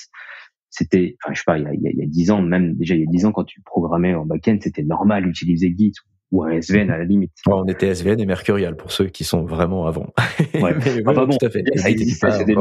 c'était, 0.72 1.18
enfin, 1.22 1.34
je 1.34 1.40
sais 1.40 1.44
pas, 1.46 1.60
il 1.60 1.64
y 1.64 1.68
a, 1.68 1.92
il 1.92 1.98
y 1.98 2.02
a 2.02 2.08
10 2.08 2.32
ans, 2.32 2.42
même 2.42 2.76
déjà 2.76 2.96
il 2.96 3.02
y 3.02 3.04
a 3.04 3.12
10 3.12 3.26
ans, 3.26 3.32
quand 3.34 3.44
tu 3.44 3.62
programmais 3.62 4.16
en 4.16 4.26
back-end, 4.26 4.58
c'était 4.62 4.84
normal 4.84 5.26
d'utiliser 5.26 5.74
Git 5.78 5.94
ou 6.32 6.44
un 6.44 6.52
SVN 6.52 6.90
à 6.90 6.98
la 6.98 7.04
limite. 7.04 7.34
on 7.46 7.66
était 7.66 7.88
SVN 7.88 8.22
et 8.22 8.26
Mercurial 8.26 8.78
pour 8.78 8.94
ceux 8.94 9.08
qui 9.08 9.26
sont 9.26 9.44
vraiment 9.44 9.86
avant. 9.86 10.14
Ouais. 10.56 10.74
mais, 10.96 11.02
bon, 11.04 11.28
tout 11.28 11.46
à 11.46 11.50
fait. 11.50 11.64
Ça 11.76 11.90
existait, 11.90 12.32
c'était 12.32 12.56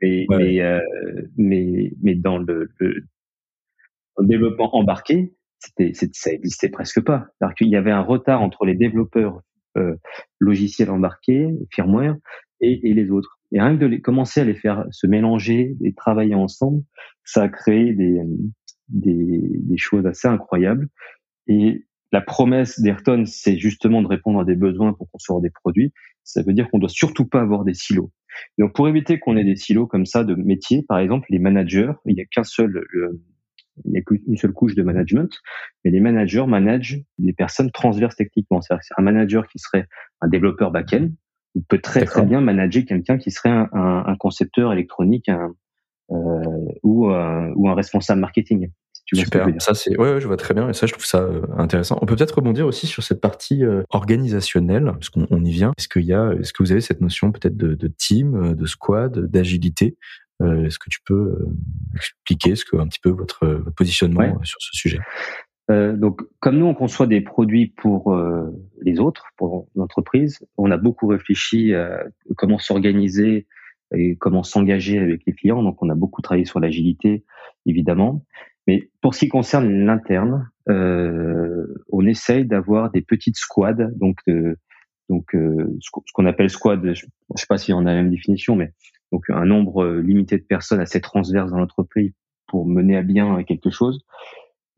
Mais, 0.00 0.26
mais, 0.30 0.60
euh, 0.60 0.80
mais, 1.36 1.90
mais, 2.02 2.14
dans 2.14 2.38
le, 2.38 2.70
le, 2.78 3.04
développement 4.20 4.76
embarqué, 4.76 5.34
c'était, 5.58 5.92
ça 6.12 6.32
existait 6.32 6.68
presque 6.68 7.00
pas. 7.00 7.26
cest 7.42 7.54
qu'il 7.54 7.68
y 7.68 7.76
avait 7.76 7.90
un 7.90 8.02
retard 8.02 8.42
entre 8.42 8.64
les 8.64 8.76
développeurs 8.76 9.40
euh, 9.76 9.96
logiciels 10.38 10.90
embarqués, 10.90 11.48
firmware, 11.72 12.14
et, 12.60 12.88
et 12.88 12.94
les 12.94 13.10
autres. 13.10 13.40
Et 13.54 13.60
rien 13.60 13.76
que 13.76 13.80
de 13.80 13.86
les, 13.86 14.00
commencer 14.00 14.40
à 14.40 14.44
les 14.44 14.54
faire 14.54 14.84
se 14.90 15.06
mélanger 15.06 15.76
et 15.82 15.94
travailler 15.94 16.34
ensemble, 16.34 16.82
ça 17.24 17.44
a 17.44 17.48
créé 17.48 17.94
des, 17.94 18.20
des, 18.88 19.40
des 19.40 19.78
choses 19.78 20.04
assez 20.06 20.28
incroyables. 20.28 20.88
Et 21.46 21.86
la 22.12 22.20
promesse 22.20 22.80
d'Ayrton, 22.80 23.24
c'est 23.26 23.56
justement 23.56 24.02
de 24.02 24.08
répondre 24.08 24.40
à 24.40 24.44
des 24.44 24.56
besoins 24.56 24.92
pour 24.92 25.10
concevoir 25.10 25.40
des 25.40 25.50
produits. 25.50 25.92
Ça 26.24 26.42
veut 26.42 26.52
dire 26.52 26.68
qu'on 26.70 26.78
doit 26.78 26.88
surtout 26.88 27.26
pas 27.26 27.40
avoir 27.40 27.64
des 27.64 27.74
silos. 27.74 28.10
donc, 28.58 28.74
pour 28.74 28.88
éviter 28.88 29.18
qu'on 29.20 29.36
ait 29.36 29.44
des 29.44 29.56
silos 29.56 29.86
comme 29.86 30.06
ça 30.06 30.24
de 30.24 30.34
métiers, 30.34 30.84
par 30.88 30.98
exemple, 30.98 31.26
les 31.30 31.38
managers, 31.38 31.92
il 32.06 32.16
n'y 32.16 32.22
a 32.22 32.24
qu'un 32.24 32.44
seul, 32.44 32.84
il 33.84 33.92
n'y 33.92 33.98
a 33.98 34.02
qu'une 34.02 34.36
seule 34.36 34.52
couche 34.52 34.74
de 34.74 34.82
management, 34.82 35.30
mais 35.84 35.90
les 35.90 36.00
managers 36.00 36.46
managent 36.46 37.00
des 37.18 37.32
personnes 37.32 37.70
transverses 37.70 38.16
techniquement. 38.16 38.60
C'est-à-dire 38.60 38.84
c'est 38.84 38.94
un 38.96 39.02
manager 39.02 39.46
qui 39.48 39.58
serait 39.58 39.86
un 40.20 40.28
développeur 40.28 40.70
back-end, 40.70 41.10
peut 41.62 41.80
très 41.80 42.04
très 42.04 42.24
bien 42.24 42.40
manager 42.40 42.84
quelqu'un 42.84 43.18
qui 43.18 43.30
serait 43.30 43.50
un, 43.50 43.68
un, 43.72 44.16
concepteur 44.16 44.72
électronique 44.72 45.28
un, 45.28 45.54
euh, 46.10 46.16
ou, 46.82 47.10
euh, 47.10 47.50
ou 47.54 47.68
un 47.68 47.74
responsable 47.74 48.20
marketing. 48.20 48.70
tu 49.06 49.16
Super, 49.16 49.48
ça 49.58 49.74
c'est 49.74 49.98
ouais, 49.98 50.20
je 50.20 50.26
vois 50.26 50.36
très 50.36 50.52
bien 50.52 50.68
et 50.68 50.74
ça 50.74 50.86
je 50.86 50.92
trouve 50.92 51.06
ça 51.06 51.20
euh, 51.20 51.42
intéressant. 51.56 51.98
On 52.02 52.06
peut 52.06 52.16
peut-être 52.16 52.34
rebondir 52.36 52.66
aussi 52.66 52.86
sur 52.86 53.02
cette 53.02 53.20
partie 53.20 53.62
organisationnelle 53.90 54.84
parce 54.84 55.08
qu'on 55.08 55.26
on 55.30 55.44
y 55.44 55.50
vient. 55.50 55.72
Est-ce 55.78 55.88
qu'il 55.88 56.04
y 56.04 56.12
a, 56.12 56.32
est-ce 56.32 56.52
que 56.52 56.62
vous 56.62 56.72
avez 56.72 56.80
cette 56.80 57.00
notion 57.00 57.32
peut-être 57.32 57.56
de, 57.56 57.74
de 57.74 57.88
team, 57.88 58.54
de 58.54 58.66
squad, 58.66 59.18
d'agilité? 59.18 59.96
Est-ce 60.40 60.78
que 60.78 60.90
tu 60.90 60.98
peux 61.06 61.46
expliquer 61.94 62.56
ce 62.56 62.64
que 62.64 62.76
un 62.76 62.88
petit 62.88 63.00
peu 63.00 63.10
votre, 63.10 63.46
votre 63.46 63.74
positionnement 63.74 64.40
sur 64.42 64.60
ce 64.60 64.70
sujet? 64.72 64.98
Euh, 65.70 65.96
donc, 65.96 66.20
comme 66.40 66.58
nous, 66.58 66.66
on 66.66 66.74
conçoit 66.74 67.06
des 67.06 67.20
produits 67.20 67.68
pour 67.68 68.12
euh, 68.12 68.50
les 68.82 69.00
autres, 69.00 69.28
pour 69.36 69.68
l'entreprise, 69.74 70.44
on 70.58 70.70
a 70.70 70.76
beaucoup 70.76 71.06
réfléchi 71.06 71.74
à 71.74 72.04
comment 72.36 72.58
s'organiser 72.58 73.46
et 73.94 74.16
comment 74.16 74.42
s'engager 74.42 74.98
avec 74.98 75.22
les 75.26 75.32
clients. 75.32 75.62
Donc, 75.62 75.82
on 75.82 75.88
a 75.88 75.94
beaucoup 75.94 76.20
travaillé 76.20 76.44
sur 76.44 76.60
l'agilité, 76.60 77.24
évidemment. 77.66 78.24
Mais 78.66 78.90
pour 79.00 79.14
ce 79.14 79.20
qui 79.20 79.28
concerne 79.28 79.70
l'interne, 79.84 80.50
euh, 80.68 81.66
on 81.90 82.06
essaye 82.06 82.44
d'avoir 82.44 82.90
des 82.90 83.02
petites 83.02 83.36
squads, 83.36 83.90
donc 83.96 84.18
donc 85.10 85.32
ce 85.34 86.12
qu'on 86.14 86.24
appelle 86.24 86.48
squad. 86.48 86.80
Je 86.82 86.88
ne 86.88 87.36
sais 87.36 87.46
pas 87.46 87.58
si 87.58 87.74
on 87.74 87.80
a 87.80 87.84
la 87.84 87.94
même 87.94 88.10
définition, 88.10 88.56
mais 88.56 88.72
donc 89.12 89.28
un 89.28 89.44
nombre 89.44 89.86
limité 89.96 90.38
de 90.38 90.44
personnes 90.44 90.80
assez 90.80 91.02
transverses 91.02 91.50
dans 91.50 91.58
l'entreprise 91.58 92.12
pour 92.48 92.66
mener 92.66 92.96
à 92.96 93.02
bien 93.02 93.42
quelque 93.44 93.68
chose 93.68 94.02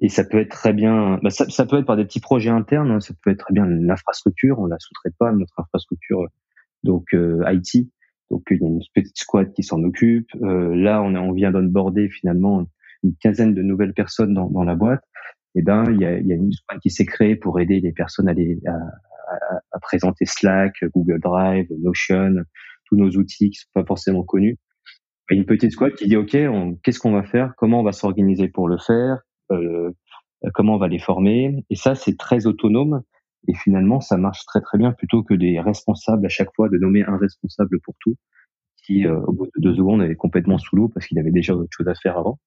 et 0.00 0.08
ça 0.08 0.24
peut 0.24 0.38
être 0.38 0.50
très 0.50 0.72
bien, 0.72 1.18
bah 1.22 1.30
ça, 1.30 1.48
ça, 1.48 1.64
peut 1.64 1.78
être 1.78 1.86
par 1.86 1.96
des 1.96 2.04
petits 2.04 2.20
projets 2.20 2.50
internes, 2.50 2.90
hein. 2.90 3.00
ça 3.00 3.14
peut 3.22 3.30
être 3.30 3.38
très 3.38 3.54
bien 3.54 3.66
l'infrastructure, 3.66 4.58
on 4.58 4.66
la 4.66 4.78
sous-traite 4.78 5.14
pas, 5.18 5.32
notre 5.32 5.58
infrastructure, 5.58 6.26
donc 6.84 7.14
euh, 7.14 7.42
IT. 7.46 7.88
Donc 8.30 8.42
il 8.50 8.60
y 8.60 8.64
a 8.64 8.68
une 8.68 8.80
petite 8.94 9.16
squad 9.16 9.52
qui 9.52 9.62
s'en 9.62 9.82
occupe. 9.84 10.28
Euh, 10.42 10.74
là, 10.74 11.00
on, 11.02 11.14
a, 11.14 11.20
on 11.20 11.32
vient 11.32 11.50
d'onboarder 11.50 12.10
finalement 12.10 12.66
une 13.04 13.14
quinzaine 13.16 13.54
de 13.54 13.62
nouvelles 13.62 13.94
personnes 13.94 14.34
dans, 14.34 14.50
dans 14.50 14.64
la 14.64 14.74
boîte. 14.74 15.02
Et 15.54 15.60
eh 15.60 15.62
ben, 15.62 15.84
il 15.88 16.00
y 16.00 16.04
a, 16.04 16.18
y 16.18 16.32
a 16.32 16.34
une 16.34 16.52
squad 16.52 16.78
qui 16.80 16.90
s'est 16.90 17.06
créée 17.06 17.36
pour 17.36 17.58
aider 17.60 17.80
les 17.80 17.92
personnes 17.92 18.28
à, 18.28 18.34
les, 18.34 18.58
à, 18.66 18.72
à, 18.72 19.60
à, 19.72 19.78
présenter 19.78 20.26
Slack, 20.26 20.74
Google 20.94 21.20
Drive, 21.20 21.66
Notion, 21.80 22.34
tous 22.84 22.96
nos 22.96 23.08
outils 23.12 23.50
qui 23.50 23.58
sont 23.60 23.70
pas 23.72 23.84
forcément 23.84 24.22
connus. 24.22 24.58
Et 25.30 25.36
une 25.36 25.46
petite 25.46 25.72
squad 25.72 25.94
qui 25.94 26.08
dit 26.08 26.16
OK, 26.16 26.36
qu'est-ce 26.82 26.98
qu'on 26.98 27.12
va 27.12 27.22
faire? 27.22 27.54
Comment 27.56 27.80
on 27.80 27.84
va 27.84 27.92
s'organiser 27.92 28.48
pour 28.48 28.68
le 28.68 28.76
faire? 28.76 29.20
euh, 29.20 29.35
comment 30.54 30.74
on 30.74 30.78
va 30.78 30.88
les 30.88 30.98
former. 30.98 31.64
Et 31.70 31.76
ça, 31.76 31.94
c'est 31.94 32.16
très 32.16 32.46
autonome. 32.46 33.02
Et 33.48 33.54
finalement, 33.54 34.00
ça 34.00 34.16
marche 34.16 34.44
très 34.46 34.60
très 34.60 34.78
bien 34.78 34.92
plutôt 34.92 35.22
que 35.22 35.34
des 35.34 35.60
responsables 35.60 36.26
à 36.26 36.28
chaque 36.28 36.54
fois 36.54 36.68
de 36.68 36.78
nommer 36.78 37.04
un 37.04 37.16
responsable 37.16 37.80
pour 37.80 37.94
tout, 38.00 38.16
qui 38.84 39.06
euh, 39.06 39.20
au 39.20 39.32
bout 39.32 39.46
de 39.46 39.60
deux 39.60 39.74
secondes 39.74 40.02
est 40.02 40.16
complètement 40.16 40.58
sous 40.58 40.76
l'eau 40.76 40.88
parce 40.88 41.06
qu'il 41.06 41.18
avait 41.18 41.30
déjà 41.30 41.54
autre 41.54 41.70
chose 41.70 41.88
à 41.88 41.94
faire 41.94 42.18
avant. 42.18 42.38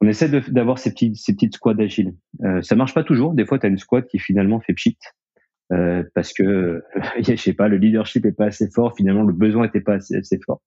On 0.00 0.08
essaie 0.08 0.28
d'avoir 0.50 0.78
ces, 0.78 0.90
petits, 0.90 1.14
ces 1.14 1.32
petites 1.32 1.54
squads 1.54 1.78
agiles. 1.78 2.14
Euh, 2.42 2.60
ça 2.62 2.74
marche 2.74 2.92
pas 2.92 3.04
toujours. 3.04 3.34
Des 3.34 3.46
fois, 3.46 3.58
tu 3.58 3.66
as 3.66 3.68
une 3.68 3.78
squad 3.78 4.06
qui 4.06 4.18
finalement 4.18 4.60
fait 4.60 4.74
pchit 4.74 4.98
euh, 5.72 6.02
parce 6.14 6.32
que 6.32 6.82
je 7.22 7.36
sais 7.36 7.52
pas, 7.52 7.68
le 7.68 7.76
leadership 7.76 8.26
est 8.26 8.32
pas 8.32 8.46
assez 8.46 8.68
fort. 8.70 8.96
Finalement, 8.96 9.22
le 9.22 9.32
besoin 9.32 9.66
était 9.66 9.80
pas 9.80 9.94
assez, 9.94 10.16
assez 10.16 10.38
fort. 10.44 10.60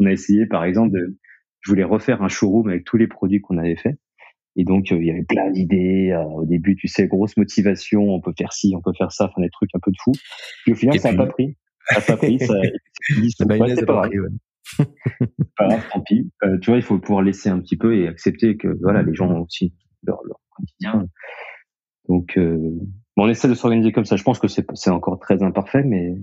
On 0.00 0.06
a 0.06 0.12
essayé, 0.12 0.46
par 0.46 0.64
exemple, 0.64 0.92
de, 0.92 1.16
je 1.60 1.70
voulais 1.70 1.84
refaire 1.84 2.22
un 2.22 2.28
showroom 2.28 2.68
avec 2.68 2.84
tous 2.84 2.96
les 2.96 3.06
produits 3.06 3.40
qu'on 3.40 3.58
avait 3.58 3.76
fait. 3.76 3.96
Et 4.60 4.64
donc, 4.64 4.92
euh, 4.92 4.98
il 5.00 5.06
y 5.06 5.10
avait 5.10 5.22
plein 5.22 5.50
d'idées. 5.50 6.10
Euh, 6.12 6.22
au 6.24 6.44
début, 6.44 6.76
tu 6.76 6.86
sais, 6.86 7.06
grosse 7.06 7.34
motivation, 7.38 8.02
on 8.02 8.20
peut 8.20 8.34
faire 8.36 8.52
ci, 8.52 8.74
on 8.76 8.82
peut 8.82 8.92
faire 8.96 9.10
ça, 9.10 9.24
enfin 9.24 9.40
des 9.40 9.48
trucs 9.48 9.70
un 9.74 9.78
peu 9.78 9.90
de 9.90 9.96
fou. 10.04 10.12
Puis 10.64 10.72
au 10.72 10.76
final, 10.76 11.00
ça 11.00 11.12
n'a 11.12 11.24
pas 11.24 11.32
pris. 11.32 11.56
Ça 11.88 11.94
n'a 11.94 12.02
pas 12.02 12.16
pris. 12.18 12.38
Ça, 12.38 12.54
c'est 13.38 13.48
pas, 13.48 13.56
pas 13.56 14.08
grave. 14.08 14.86
pas 15.56 15.66
grave, 15.66 15.82
tant 15.90 16.00
pis. 16.02 16.30
Euh, 16.44 16.58
tu 16.58 16.70
vois, 16.70 16.76
il 16.76 16.82
faut 16.82 16.98
pouvoir 16.98 17.22
laisser 17.22 17.48
un 17.48 17.58
petit 17.58 17.78
peu 17.78 17.96
et 17.96 18.06
accepter 18.06 18.58
que 18.58 18.68
voilà, 18.82 19.02
les 19.02 19.14
gens 19.14 19.30
ont 19.30 19.40
aussi 19.40 19.72
leur, 20.02 20.20
leur 20.26 20.38
quotidien. 20.54 21.06
Donc, 22.10 22.36
euh, 22.36 22.58
on 23.16 23.26
essaie 23.30 23.48
de 23.48 23.54
s'organiser 23.54 23.92
comme 23.92 24.04
ça. 24.04 24.16
Je 24.16 24.24
pense 24.24 24.38
que 24.38 24.48
c'est 24.48 24.90
encore 24.90 25.18
très 25.20 25.42
imparfait, 25.42 25.84
mais 25.84 26.16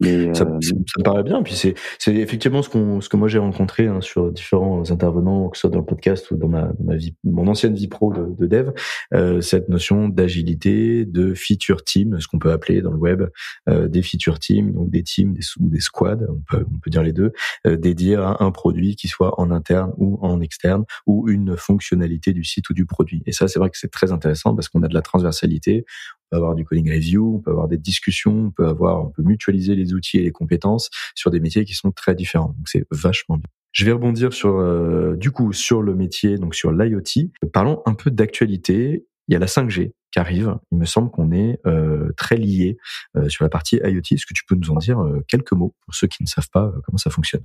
Mais, 0.00 0.34
ça, 0.34 0.44
euh, 0.44 0.58
ça, 0.60 0.74
me 0.98 1.02
paraît 1.02 1.22
bien. 1.22 1.42
Puis 1.42 1.54
c'est, 1.54 1.74
effectivement 2.08 2.62
ce 2.62 2.68
qu'on, 2.68 3.00
ce 3.00 3.08
que 3.08 3.16
moi 3.16 3.28
j'ai 3.28 3.38
rencontré 3.38 3.86
hein, 3.86 4.00
sur 4.00 4.30
différents 4.30 4.90
intervenants, 4.90 5.48
que 5.48 5.56
ce 5.56 5.62
soit 5.62 5.70
dans 5.70 5.78
le 5.78 5.84
podcast 5.84 6.30
ou 6.30 6.36
dans 6.36 6.48
ma, 6.48 6.72
ma 6.82 6.96
vie, 6.96 7.14
mon 7.24 7.46
ancienne 7.46 7.74
vie 7.74 7.88
pro 7.88 8.12
de, 8.12 8.34
de 8.34 8.46
dev, 8.46 8.70
euh, 9.14 9.40
cette 9.40 9.68
notion 9.68 10.08
d'agilité, 10.08 11.04
de 11.04 11.34
feature 11.34 11.82
team, 11.84 12.20
ce 12.20 12.28
qu'on 12.28 12.38
peut 12.38 12.52
appeler 12.52 12.82
dans 12.82 12.90
le 12.90 12.98
web 12.98 13.22
euh, 13.68 13.88
des 13.88 14.02
feature 14.02 14.38
teams, 14.38 14.72
donc 14.72 14.90
des 14.90 15.02
teams, 15.02 15.32
des 15.32 15.42
ou 15.60 15.68
des 15.68 15.80
squads, 15.80 16.26
on 16.28 16.42
peut, 16.48 16.66
on 16.74 16.78
peut 16.78 16.90
dire 16.90 17.02
les 17.02 17.12
deux, 17.12 17.32
euh, 17.66 17.76
dédiés 17.76 18.16
à 18.16 18.36
un 18.40 18.50
produit 18.50 18.96
qui 18.96 19.08
soit 19.08 19.40
en 19.40 19.50
interne 19.50 19.92
ou 19.96 20.18
en 20.20 20.40
externe 20.40 20.84
ou 21.06 21.28
une 21.28 21.56
fonctionnalité 21.56 22.32
du 22.32 22.44
site 22.44 22.68
ou 22.70 22.74
du 22.74 22.84
produit. 22.84 23.22
Et 23.26 23.32
ça, 23.32 23.48
c'est 23.48 23.58
vrai 23.58 23.70
que 23.70 23.78
c'est 23.78 23.90
très 23.90 24.12
intéressant 24.12 24.54
parce 24.54 24.68
qu'on 24.68 24.82
a 24.82 24.88
de 24.88 24.94
la 24.94 25.02
transversalité, 25.02 25.84
peut 26.30 26.36
avoir 26.36 26.54
du 26.54 26.64
coding 26.64 26.90
review, 26.90 27.36
on 27.36 27.40
peut 27.40 27.50
avoir 27.50 27.68
des 27.68 27.78
discussions, 27.78 28.46
on 28.46 28.50
peut 28.50 28.66
avoir, 28.66 29.04
on 29.04 29.10
peut 29.10 29.22
mutualiser 29.22 29.74
les 29.74 29.94
outils 29.94 30.18
et 30.18 30.22
les 30.22 30.32
compétences 30.32 30.90
sur 31.14 31.30
des 31.30 31.40
métiers 31.40 31.64
qui 31.64 31.74
sont 31.74 31.92
très 31.92 32.14
différents. 32.14 32.54
Donc 32.56 32.68
c'est 32.68 32.84
vachement 32.90 33.36
bien. 33.36 33.48
Je 33.76 33.84
vais 33.84 33.92
rebondir 33.92 34.32
sur 34.32 34.56
euh, 34.56 35.16
du 35.16 35.30
coup 35.30 35.52
sur 35.52 35.82
le 35.82 35.94
métier, 35.94 36.38
donc 36.38 36.54
sur 36.54 36.72
l'IoT. 36.72 37.28
Parlons 37.52 37.82
un 37.84 37.92
peu 37.92 38.10
d'actualité. 38.10 39.06
Il 39.28 39.32
y 39.34 39.36
a 39.36 39.38
la 39.38 39.46
5G 39.46 39.92
qui 40.12 40.18
arrive. 40.18 40.56
Il 40.72 40.78
me 40.78 40.86
semble 40.86 41.10
qu'on 41.10 41.30
est 41.30 41.60
euh, 41.66 42.10
très 42.16 42.38
lié 42.38 42.78
euh, 43.18 43.28
sur 43.28 43.44
la 43.44 43.50
partie 43.50 43.76
IoT. 43.76 44.00
Est-ce 44.12 44.24
que 44.24 44.32
tu 44.32 44.44
peux 44.46 44.54
nous 44.54 44.70
en 44.70 44.76
dire 44.76 44.98
quelques 45.28 45.52
mots 45.52 45.74
pour 45.84 45.94
ceux 45.94 46.06
qui 46.06 46.22
ne 46.22 46.26
savent 46.26 46.48
pas 46.50 46.72
comment 46.86 46.96
ça 46.96 47.10
fonctionne? 47.10 47.42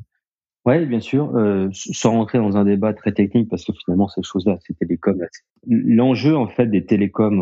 Oui, 0.66 0.86
bien 0.86 1.00
sûr, 1.00 1.36
euh, 1.36 1.70
sans 1.74 2.12
rentrer 2.12 2.38
dans 2.38 2.56
un 2.56 2.64
débat 2.66 2.94
très 2.94 3.12
technique, 3.14 3.50
parce 3.50 3.66
que 3.66 3.72
finalement, 3.84 4.08
ces 4.08 4.22
choses-là, 4.22 4.60
c'est 4.62 4.78
télécom. 4.78 5.18
L'enjeu, 5.68 6.36
en 6.36 6.48
fait, 6.48 6.68
des 6.68 6.86
télécoms 6.86 7.42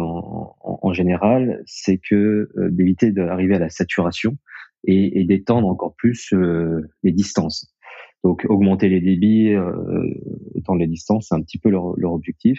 en, 0.62 0.94
général, 0.94 1.62
c'est 1.66 1.98
que 1.98 2.50
euh, 2.58 2.70
d'éviter 2.72 3.12
d'arriver 3.12 3.56
à 3.56 3.60
la 3.60 3.70
saturation 3.70 4.38
et, 4.86 5.20
et 5.20 5.26
d'étendre 5.26 5.68
encore 5.68 5.96
plus 5.98 6.32
euh, 6.34 6.82
les 7.04 7.12
distances. 7.12 7.76
Donc, 8.24 8.46
augmenter 8.48 8.88
les 8.88 9.02
débits, 9.02 9.54
euh, 9.54 10.04
étendre 10.56 10.80
les 10.80 10.88
distances, 10.88 11.28
c'est 11.28 11.36
un 11.36 11.42
petit 11.42 11.60
peu 11.60 11.70
leur, 11.70 11.98
leur 11.98 12.14
objectif. 12.14 12.58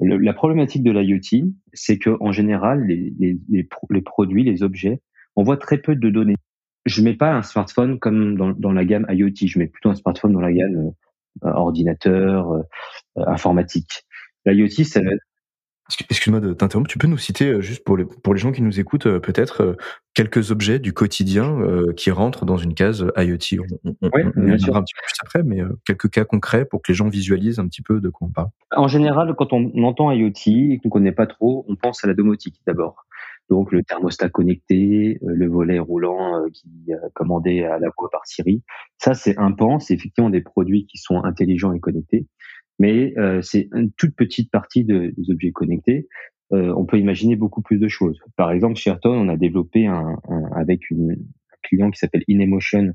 la 0.00 0.32
problématique 0.34 0.82
de 0.82 0.90
l'IoT, 0.90 1.48
c'est 1.72 1.96
que 1.96 2.16
en 2.20 2.32
général, 2.32 2.86
les, 2.86 3.14
les, 3.18 3.38
les, 3.48 3.68
les 3.90 4.02
produits, 4.02 4.44
les 4.44 4.62
objets, 4.62 5.00
on 5.36 5.42
voit 5.42 5.56
très 5.56 5.78
peu 5.78 5.96
de 5.96 6.10
données 6.10 6.36
je 6.86 7.02
mets 7.02 7.14
pas 7.14 7.32
un 7.32 7.42
smartphone 7.42 7.98
comme 7.98 8.36
dans, 8.36 8.50
dans, 8.50 8.72
la 8.72 8.84
gamme 8.84 9.06
IoT. 9.10 9.46
Je 9.46 9.58
mets 9.58 9.66
plutôt 9.66 9.90
un 9.90 9.94
smartphone 9.94 10.32
dans 10.32 10.40
la 10.40 10.52
gamme 10.52 10.92
euh, 11.44 11.50
ordinateur, 11.50 12.52
euh, 12.52 12.62
informatique. 13.26 14.04
L'IoT, 14.46 14.84
ça 14.84 15.00
va 15.00 15.10
être 15.10 15.22
Excuse-moi 16.10 16.40
de 16.40 16.52
t'interrompre. 16.52 16.88
Tu 16.88 16.98
peux 16.98 17.06
nous 17.06 17.18
citer 17.18 17.46
euh, 17.46 17.60
juste 17.60 17.84
pour 17.84 17.96
les 17.96 18.04
pour 18.04 18.34
les 18.34 18.40
gens 18.40 18.50
qui 18.50 18.60
nous 18.60 18.80
écoutent 18.80 19.06
peut-être 19.18 19.76
quelques 20.14 20.50
objets 20.50 20.80
du 20.80 20.92
quotidien 20.92 21.60
qui 21.96 22.10
rentrent 22.10 22.44
dans 22.44 22.56
une 22.56 22.74
case 22.74 23.06
IoT? 23.16 23.62
On, 23.84 23.94
on, 24.02 24.10
oui, 24.12 24.22
on 24.36 24.42
bien 24.42 24.58
sûr. 24.58 24.76
un 24.76 24.82
petit 24.82 24.94
peu 24.94 25.02
plus 25.04 25.16
après, 25.22 25.42
mais 25.44 25.60
quelques 25.86 26.10
cas 26.10 26.24
concrets 26.24 26.64
pour 26.64 26.82
que 26.82 26.90
les 26.90 26.96
gens 26.96 27.08
visualisent 27.08 27.60
un 27.60 27.68
petit 27.68 27.82
peu 27.82 28.00
de 28.00 28.08
quoi 28.08 28.26
on 28.26 28.32
parle. 28.32 28.48
En 28.74 28.88
général, 28.88 29.32
quand 29.38 29.52
on 29.52 29.84
entend 29.84 30.10
IoT 30.10 30.72
et 30.72 30.80
qu'on 30.82 30.88
connaît 30.88 31.12
pas 31.12 31.28
trop, 31.28 31.64
on 31.68 31.76
pense 31.76 32.02
à 32.02 32.08
la 32.08 32.14
domotique 32.14 32.60
d'abord 32.66 33.05
donc 33.48 33.72
le 33.72 33.82
thermostat 33.82 34.28
connecté, 34.28 35.18
euh, 35.22 35.34
le 35.34 35.46
volet 35.46 35.78
roulant 35.78 36.42
euh, 36.42 36.48
qui 36.52 36.68
est 36.88 36.94
commandé 37.14 37.62
à 37.64 37.78
la 37.78 37.88
voix 37.96 38.08
par 38.10 38.26
Siri. 38.26 38.62
Ça, 38.98 39.14
c'est 39.14 39.38
un 39.38 39.52
pan, 39.52 39.78
c'est 39.78 39.94
effectivement 39.94 40.30
des 40.30 40.40
produits 40.40 40.86
qui 40.86 40.98
sont 40.98 41.22
intelligents 41.22 41.72
et 41.72 41.80
connectés, 41.80 42.26
mais 42.78 43.14
euh, 43.18 43.42
c'est 43.42 43.68
une 43.72 43.92
toute 43.92 44.14
petite 44.16 44.50
partie 44.50 44.84
de, 44.84 45.12
des 45.16 45.30
objets 45.30 45.52
connectés. 45.52 46.08
on 46.50 46.84
peut 46.84 46.98
imaginer 46.98 47.36
beaucoup 47.36 47.62
plus 47.62 47.78
de 47.78 47.88
choses. 47.88 48.18
Par 48.36 48.50
exemple, 48.52 48.76
chez 48.76 48.90
Ayrton, 48.90 49.10
on 49.10 49.28
a 49.28 49.36
développé 49.36 49.86
un, 49.86 50.16
avec 50.54 50.90
une, 50.90 51.12
un 51.12 51.56
client 51.62 51.90
qui 51.90 51.98
s'appelle 51.98 52.22
InEmotion, 52.28 52.92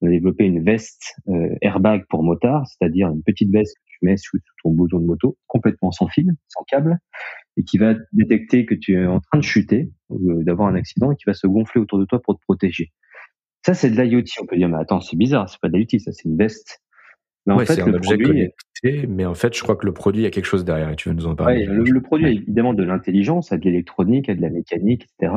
on 0.00 0.06
a 0.06 0.10
développé 0.10 0.44
une 0.44 0.62
veste 0.62 1.16
airbag 1.62 2.04
pour 2.08 2.22
motard, 2.22 2.66
c'est-à-dire 2.66 3.08
une 3.08 3.22
petite 3.22 3.50
veste 3.50 3.74
que 3.74 3.82
tu 3.86 3.98
mets 4.02 4.16
sous, 4.16 4.38
sous 4.38 4.54
ton 4.62 4.70
bouton 4.70 5.00
de 5.00 5.06
moto, 5.06 5.36
complètement 5.48 5.90
sans 5.90 6.06
fil, 6.08 6.30
sans 6.48 6.62
câble, 6.64 6.98
et 7.56 7.64
qui 7.64 7.78
va 7.78 7.94
détecter 8.12 8.66
que 8.66 8.74
tu 8.74 8.94
es 8.94 9.06
en 9.06 9.20
train 9.20 9.38
de 9.38 9.44
chuter 9.44 9.90
ou 10.08 10.30
euh, 10.30 10.44
d'avoir 10.44 10.68
un 10.68 10.74
accident 10.74 11.12
et 11.12 11.16
qui 11.16 11.24
va 11.26 11.34
se 11.34 11.46
gonfler 11.46 11.80
autour 11.80 11.98
de 11.98 12.04
toi 12.04 12.20
pour 12.22 12.36
te 12.36 12.42
protéger. 12.42 12.92
Ça, 13.64 13.74
c'est 13.74 13.90
de 13.90 14.00
l'IoT. 14.00 14.24
On 14.40 14.46
peut 14.46 14.56
dire, 14.56 14.68
mais 14.68 14.78
attends, 14.78 15.00
c'est 15.00 15.16
bizarre, 15.16 15.48
c'est 15.48 15.60
pas 15.60 15.68
de 15.68 15.76
l'IoT, 15.76 15.98
ça, 15.98 16.12
c'est 16.12 16.28
une 16.28 16.36
veste. 16.36 16.82
Mais 17.46 17.54
en 17.54 17.58
fait, 17.58 17.74
c'est 17.74 17.82
un 17.82 17.92
objet 17.92 18.18
connecté, 18.18 19.06
mais 19.08 19.24
en 19.26 19.34
fait, 19.34 19.56
je 19.56 19.62
crois 19.62 19.74
que 19.74 19.84
le 19.84 19.92
produit, 19.92 20.22
il 20.22 20.24
y 20.24 20.28
a 20.28 20.30
quelque 20.30 20.46
chose 20.46 20.64
derrière 20.64 20.90
et 20.90 20.96
tu 20.96 21.08
veux 21.08 21.14
nous 21.14 21.26
en 21.26 21.34
parler. 21.34 21.66
Ouais, 21.66 21.74
le, 21.74 22.00
produit 22.00 22.26
a 22.26 22.30
évidemment 22.30 22.72
de 22.72 22.84
l'intelligence, 22.84 23.50
a 23.50 23.58
de 23.58 23.64
l'électronique, 23.64 24.28
a 24.28 24.34
de 24.34 24.40
la 24.40 24.50
mécanique, 24.50 25.08
etc. 25.20 25.34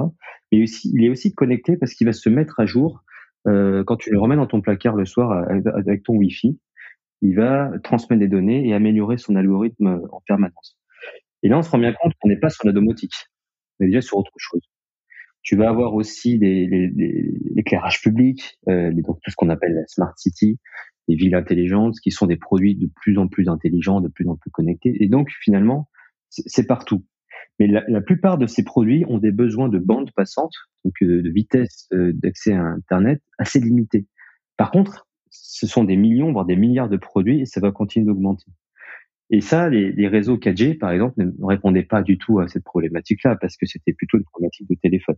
Mais 0.51 0.61
aussi, 0.61 0.91
il 0.93 1.03
est 1.03 1.09
aussi 1.09 1.33
connecté 1.33 1.77
parce 1.77 1.93
qu'il 1.93 2.05
va 2.05 2.13
se 2.13 2.29
mettre 2.29 2.59
à 2.59 2.67
jour 2.67 3.03
euh, 3.47 3.83
quand 3.83 3.95
tu 3.95 4.11
le 4.11 4.19
remets 4.19 4.35
dans 4.35 4.45
ton 4.45 4.61
placard 4.61 4.95
le 4.95 5.05
soir 5.05 5.45
avec 5.75 6.03
ton 6.03 6.13
Wi-Fi. 6.13 6.59
Il 7.21 7.35
va 7.35 7.71
transmettre 7.83 8.19
des 8.19 8.27
données 8.27 8.67
et 8.67 8.73
améliorer 8.75 9.17
son 9.17 9.35
algorithme 9.35 10.01
en 10.11 10.21
permanence. 10.27 10.77
Et 11.43 11.49
là, 11.49 11.57
on 11.57 11.61
se 11.61 11.69
rend 11.69 11.77
bien 11.77 11.93
compte 11.93 12.13
qu'on 12.19 12.29
n'est 12.29 12.39
pas 12.39 12.49
sur 12.49 12.65
la 12.65 12.73
domotique. 12.73 13.13
On 13.79 13.85
est 13.85 13.87
déjà 13.87 14.01
sur 14.01 14.17
autre 14.17 14.31
chose. 14.37 14.61
Tu 15.43 15.55
vas 15.55 15.69
avoir 15.69 15.93
aussi 15.93 16.39
l'éclairage 16.39 18.01
public, 18.01 18.57
euh, 18.67 18.91
donc 18.91 19.19
tout 19.21 19.29
ce 19.29 19.35
qu'on 19.35 19.49
appelle 19.49 19.75
la 19.75 19.85
smart 19.85 20.13
city, 20.17 20.59
les 21.07 21.15
villes 21.15 21.35
intelligentes, 21.35 21.99
qui 22.01 22.09
sont 22.09 22.25
des 22.25 22.37
produits 22.37 22.75
de 22.75 22.89
plus 22.95 23.17
en 23.19 23.27
plus 23.27 23.47
intelligents, 23.47 24.01
de 24.01 24.07
plus 24.07 24.27
en 24.27 24.37
plus 24.37 24.49
connectés. 24.49 24.95
Et 24.99 25.07
donc, 25.07 25.29
finalement, 25.41 25.87
c'est 26.29 26.65
partout. 26.65 27.05
Mais 27.59 27.67
la, 27.67 27.83
la, 27.87 28.01
plupart 28.01 28.39
de 28.39 28.47
ces 28.47 28.63
produits 28.63 29.05
ont 29.07 29.19
des 29.19 29.31
besoins 29.31 29.69
de 29.69 29.77
bande 29.77 30.11
passante, 30.11 30.53
donc 30.83 30.93
euh, 31.03 31.21
de 31.21 31.29
vitesse 31.29 31.87
euh, 31.93 32.11
d'accès 32.13 32.53
à 32.53 32.63
Internet 32.63 33.21
assez 33.37 33.59
limitée. 33.59 34.07
Par 34.57 34.71
contre, 34.71 35.07
ce 35.29 35.67
sont 35.67 35.83
des 35.83 35.95
millions, 35.95 36.31
voire 36.31 36.45
des 36.45 36.55
milliards 36.55 36.89
de 36.89 36.97
produits, 36.97 37.41
et 37.41 37.45
ça 37.45 37.59
va 37.59 37.71
continuer 37.71 38.05
d'augmenter. 38.05 38.45
Et 39.31 39.41
ça, 39.41 39.69
les, 39.69 39.91
les, 39.91 40.07
réseaux 40.07 40.37
4G, 40.37 40.77
par 40.77 40.91
exemple, 40.91 41.15
ne 41.17 41.45
répondaient 41.45 41.83
pas 41.83 42.03
du 42.03 42.17
tout 42.17 42.39
à 42.39 42.47
cette 42.47 42.63
problématique-là, 42.63 43.35
parce 43.41 43.57
que 43.57 43.65
c'était 43.65 43.93
plutôt 43.93 44.17
une 44.17 44.23
problématique 44.25 44.69
de 44.69 44.75
téléphone. 44.75 45.15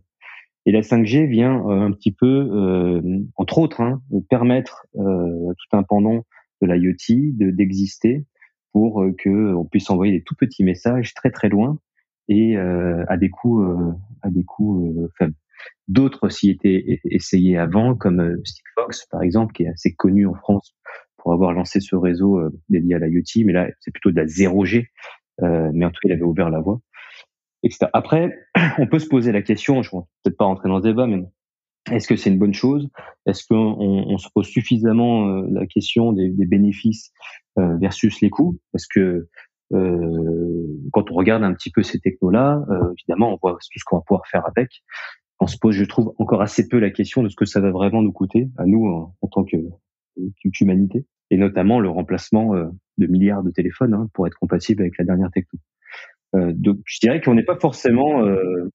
Et 0.68 0.72
la 0.72 0.82
5G 0.82 1.26
vient 1.26 1.66
euh, 1.66 1.80
un 1.80 1.92
petit 1.92 2.12
peu, 2.12 2.26
euh, 2.26 3.00
entre 3.36 3.58
autres, 3.58 3.80
hein, 3.80 4.02
permettre 4.28 4.86
euh, 4.96 5.52
tout 5.56 5.76
un 5.76 5.82
pendant 5.82 6.26
de 6.60 6.66
l'IoT 6.66 7.52
d'exister 7.54 8.26
pour 8.72 9.02
euh, 9.02 9.14
que 9.16 9.54
on 9.54 9.64
puisse 9.64 9.88
envoyer 9.88 10.12
des 10.12 10.22
tout 10.22 10.34
petits 10.34 10.64
messages 10.64 11.14
très 11.14 11.30
très 11.30 11.48
loin 11.48 11.78
et 12.28 12.58
à 12.58 13.16
des 13.16 13.30
coûts 13.30 13.64
à 14.20 14.28
des 14.28 14.44
coûts 14.44 15.08
faibles. 15.16 15.32
D'autres 15.86 16.28
s'y 16.28 16.50
étaient 16.50 17.00
essayés 17.06 17.56
avant, 17.56 17.94
comme 17.94 18.36
Stickfox 18.44 19.06
par 19.06 19.22
exemple, 19.22 19.54
qui 19.54 19.62
est 19.62 19.68
assez 19.68 19.94
connu 19.94 20.26
en 20.26 20.34
France 20.34 20.76
pour 21.18 21.32
avoir 21.32 21.52
lancé 21.52 21.80
ce 21.80 21.96
réseau 21.96 22.38
euh, 22.38 22.50
dédié 22.68 22.94
à 22.94 22.98
l'IoT, 22.98 23.44
mais 23.44 23.52
là, 23.52 23.68
c'est 23.80 23.90
plutôt 23.90 24.10
de 24.10 24.16
la 24.16 24.24
0G, 24.24 24.86
euh, 25.42 25.70
mais 25.74 25.84
en 25.84 25.90
tout 25.90 26.00
cas, 26.02 26.08
il 26.08 26.12
avait 26.12 26.22
ouvert 26.22 26.50
la 26.50 26.60
voie. 26.60 26.80
Etc. 27.62 27.86
Après, 27.92 28.38
on 28.78 28.86
peut 28.86 28.98
se 28.98 29.08
poser 29.08 29.32
la 29.32 29.42
question, 29.42 29.82
je 29.82 29.94
ne 29.94 30.00
vais 30.00 30.06
peut-être 30.22 30.36
pas 30.36 30.44
rentrer 30.46 30.68
dans 30.68 30.78
ce 30.78 30.84
débat, 30.84 31.06
mais 31.06 31.24
est-ce 31.90 32.08
que 32.08 32.16
c'est 32.16 32.30
une 32.30 32.38
bonne 32.38 32.54
chose? 32.54 32.88
Est-ce 33.26 33.46
qu'on 33.46 33.56
on 33.56 34.18
se 34.18 34.28
pose 34.34 34.46
suffisamment 34.46 35.28
euh, 35.28 35.46
la 35.50 35.66
question 35.66 36.12
des, 36.12 36.28
des 36.28 36.46
bénéfices 36.46 37.12
euh, 37.58 37.76
versus 37.78 38.20
les 38.20 38.30
coûts? 38.30 38.58
Parce 38.72 38.86
que 38.86 39.28
euh, 39.72 40.66
quand 40.92 41.10
on 41.10 41.14
regarde 41.14 41.42
un 41.42 41.54
petit 41.54 41.70
peu 41.70 41.82
ces 41.82 41.98
technos-là, 41.98 42.64
évidemment, 42.98 43.34
on 43.34 43.38
voit 43.40 43.52
tout 43.54 43.78
ce 43.78 43.84
qu'on 43.84 43.96
va 43.96 44.02
pouvoir 44.06 44.26
faire 44.26 44.46
avec. 44.46 44.82
On 45.40 45.46
se 45.46 45.56
pose, 45.56 45.74
je 45.74 45.84
trouve, 45.84 46.14
encore 46.18 46.42
assez 46.42 46.68
peu 46.68 46.78
la 46.78 46.90
question 46.90 47.22
de 47.22 47.28
ce 47.28 47.36
que 47.36 47.44
ça 47.44 47.60
va 47.60 47.70
vraiment 47.70 48.02
nous 48.02 48.12
coûter 48.12 48.48
à 48.56 48.66
nous 48.66 48.86
en, 48.86 49.14
en 49.20 49.28
tant 49.28 49.44
que 49.44 49.56
humanité, 50.60 51.06
et 51.30 51.36
notamment 51.36 51.80
le 51.80 51.88
remplacement 51.88 52.54
euh, 52.54 52.66
de 52.98 53.06
milliards 53.06 53.42
de 53.42 53.50
téléphones 53.50 53.94
hein, 53.94 54.08
pour 54.14 54.26
être 54.26 54.38
compatible 54.38 54.82
avec 54.82 54.98
la 54.98 55.04
dernière 55.04 55.30
techno. 55.30 55.58
Euh, 56.34 56.52
donc 56.54 56.78
je 56.84 56.98
dirais 57.00 57.20
qu'on 57.20 57.34
n'est 57.34 57.44
pas 57.44 57.58
forcément 57.58 58.24
euh. 58.24 58.68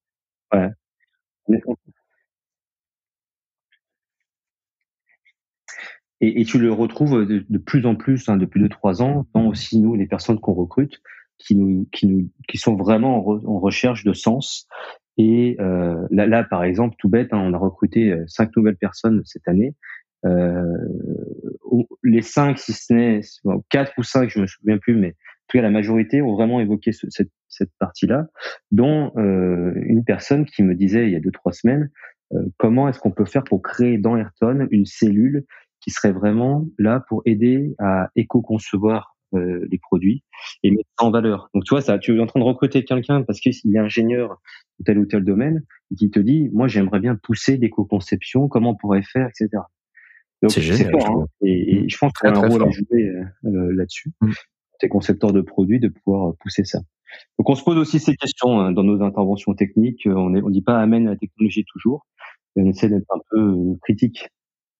Et, 6.20 6.44
tu 6.44 6.58
le 6.58 6.72
retrouves 6.72 7.26
de, 7.26 7.58
plus 7.58 7.84
en 7.84 7.96
plus 7.96 8.28
hein, 8.28 8.36
depuis 8.36 8.60
deux 8.60 8.68
trois 8.68 9.02
ans, 9.02 9.26
tant 9.34 9.46
aussi 9.46 9.78
nous 9.78 9.94
les 9.94 10.06
personnes 10.06 10.40
qu'on 10.40 10.54
recrute, 10.54 11.02
qui 11.38 11.54
nous 11.54 11.86
qui 11.92 12.06
nous 12.06 12.30
qui 12.48 12.56
sont 12.56 12.76
vraiment 12.76 13.18
en, 13.18 13.58
recherche 13.58 14.04
de 14.04 14.12
sens. 14.14 14.66
Et 15.18 15.56
là, 15.58 16.44
par 16.44 16.64
exemple, 16.64 16.94
tout 16.98 17.08
bête, 17.08 17.32
hein, 17.32 17.38
on 17.38 17.52
a 17.52 17.58
recruté 17.58 18.16
cinq 18.26 18.56
nouvelles 18.56 18.76
personnes 18.76 19.22
cette 19.24 19.46
année 19.48 19.74
les 22.02 22.22
cinq, 22.22 22.58
si 22.58 22.72
ce 22.72 22.92
n'est 22.92 23.20
quatre 23.68 23.92
ou 23.98 24.02
cinq, 24.02 24.30
je 24.30 24.40
me 24.40 24.46
souviens 24.46 24.78
plus, 24.78 24.94
mais 24.94 25.08
en 25.08 25.46
tout 25.48 25.58
cas 25.58 25.62
la 25.62 25.70
majorité 25.70 26.22
ont 26.22 26.34
vraiment 26.34 26.60
évoqué 26.60 26.92
cette, 26.92 27.30
cette 27.48 27.70
partie-là, 27.78 28.26
dont 28.70 29.12
euh, 29.16 29.72
une 29.76 30.04
personne 30.04 30.44
qui 30.44 30.62
me 30.62 30.74
disait 30.74 31.06
il 31.06 31.12
y 31.12 31.16
a 31.16 31.20
deux 31.20 31.32
trois 31.32 31.52
semaines 31.52 31.90
euh, 32.32 32.46
comment 32.58 32.88
est-ce 32.88 32.98
qu'on 32.98 33.10
peut 33.10 33.24
faire 33.24 33.44
pour 33.44 33.62
créer 33.62 33.98
dans 33.98 34.16
Ayrton 34.16 34.66
une 34.70 34.86
cellule 34.86 35.44
qui 35.80 35.90
serait 35.90 36.12
vraiment 36.12 36.66
là 36.78 37.04
pour 37.08 37.22
aider 37.26 37.74
à 37.78 38.08
éco-concevoir 38.16 39.10
les 39.36 39.78
produits 39.78 40.22
et 40.62 40.70
mettre 40.70 40.88
ça 40.96 41.06
en 41.06 41.10
valeur? 41.10 41.50
Donc 41.54 41.64
tu 41.64 41.74
vois, 41.74 41.80
ça, 41.80 41.98
tu 41.98 42.16
es 42.16 42.20
en 42.20 42.26
train 42.26 42.38
de 42.38 42.44
recruter 42.44 42.84
quelqu'un 42.84 43.22
parce 43.24 43.40
qu'il 43.40 43.52
est 43.74 43.78
ingénieur 43.78 44.40
tel 44.84 44.96
ou 44.98 45.06
tel 45.06 45.24
domaine 45.24 45.64
qui 45.98 46.08
te 46.08 46.20
dit, 46.20 46.50
moi 46.52 46.68
j'aimerais 46.68 47.00
bien 47.00 47.16
pousser 47.16 47.56
l'éco-conception, 47.56 48.48
comment 48.48 48.70
on 48.70 48.76
pourrait 48.76 49.02
faire, 49.02 49.28
etc. 49.28 49.64
C'est 50.48 50.62
génial. 50.62 50.90
Fort, 50.90 51.22
hein. 51.22 51.26
et, 51.42 51.76
et, 51.76 51.88
je 51.88 51.98
pense 51.98 52.12
y 52.22 52.26
a 52.26 52.30
un 52.30 52.48
rôle 52.48 52.62
à 52.62 52.70
jouer 52.70 53.12
là-dessus. 53.42 54.12
Mm. 54.20 54.32
Tes 54.80 54.88
concepteurs 54.88 55.32
de 55.32 55.40
produits 55.40 55.80
de 55.80 55.88
pouvoir 55.88 56.34
pousser 56.40 56.64
ça. 56.64 56.80
Donc 57.38 57.48
on 57.48 57.54
se 57.54 57.62
pose 57.62 57.78
aussi 57.78 58.00
ces 58.00 58.16
questions 58.16 58.60
hein, 58.60 58.72
dans 58.72 58.82
nos 58.82 59.02
interventions 59.02 59.54
techniques. 59.54 60.02
On 60.06 60.30
ne 60.30 60.42
on 60.42 60.50
dit 60.50 60.62
pas 60.62 60.80
amène 60.80 61.06
la 61.06 61.16
technologie 61.16 61.64
toujours, 61.72 62.06
mais 62.56 62.62
on 62.62 62.66
essaie 62.66 62.88
d'être 62.88 63.10
un 63.10 63.20
peu 63.30 63.54
critique 63.82 64.28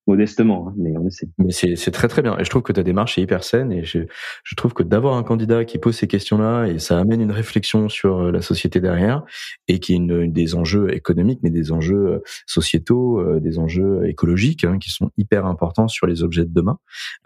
modestement, 0.06 0.68
hein, 0.68 0.74
mais 0.76 0.96
on 0.96 1.06
essaie. 1.06 1.28
Mais 1.38 1.52
c'est 1.52 1.90
très 1.90 2.08
très 2.08 2.22
bien. 2.22 2.38
Et 2.38 2.44
je 2.44 2.50
trouve 2.50 2.62
que 2.62 2.72
ta 2.72 2.82
démarche 2.82 3.18
est 3.18 3.22
hyper 3.22 3.44
saine. 3.44 3.72
Et 3.72 3.84
je, 3.84 4.00
je 4.42 4.54
trouve 4.54 4.74
que 4.74 4.82
d'avoir 4.82 5.14
un 5.14 5.22
candidat 5.22 5.64
qui 5.64 5.78
pose 5.78 5.96
ces 5.96 6.06
questions-là 6.06 6.66
et 6.66 6.78
ça 6.78 6.98
amène 6.98 7.20
une 7.20 7.30
réflexion 7.30 7.88
sur 7.88 8.18
euh, 8.18 8.30
la 8.30 8.42
société 8.42 8.80
derrière 8.80 9.22
et 9.68 9.80
qui 9.80 9.92
est 9.94 9.96
une, 9.96 10.30
des 10.30 10.54
enjeux 10.54 10.94
économiques, 10.94 11.40
mais 11.42 11.50
des 11.50 11.72
enjeux 11.72 12.06
euh, 12.06 12.18
sociétaux, 12.46 13.20
euh, 13.20 13.40
des 13.40 13.58
enjeux 13.58 14.06
écologiques 14.06 14.64
hein, 14.64 14.78
qui 14.78 14.90
sont 14.90 15.10
hyper 15.16 15.46
importants 15.46 15.88
sur 15.88 16.06
les 16.06 16.22
objets 16.22 16.44
de 16.44 16.52
demain. 16.52 16.78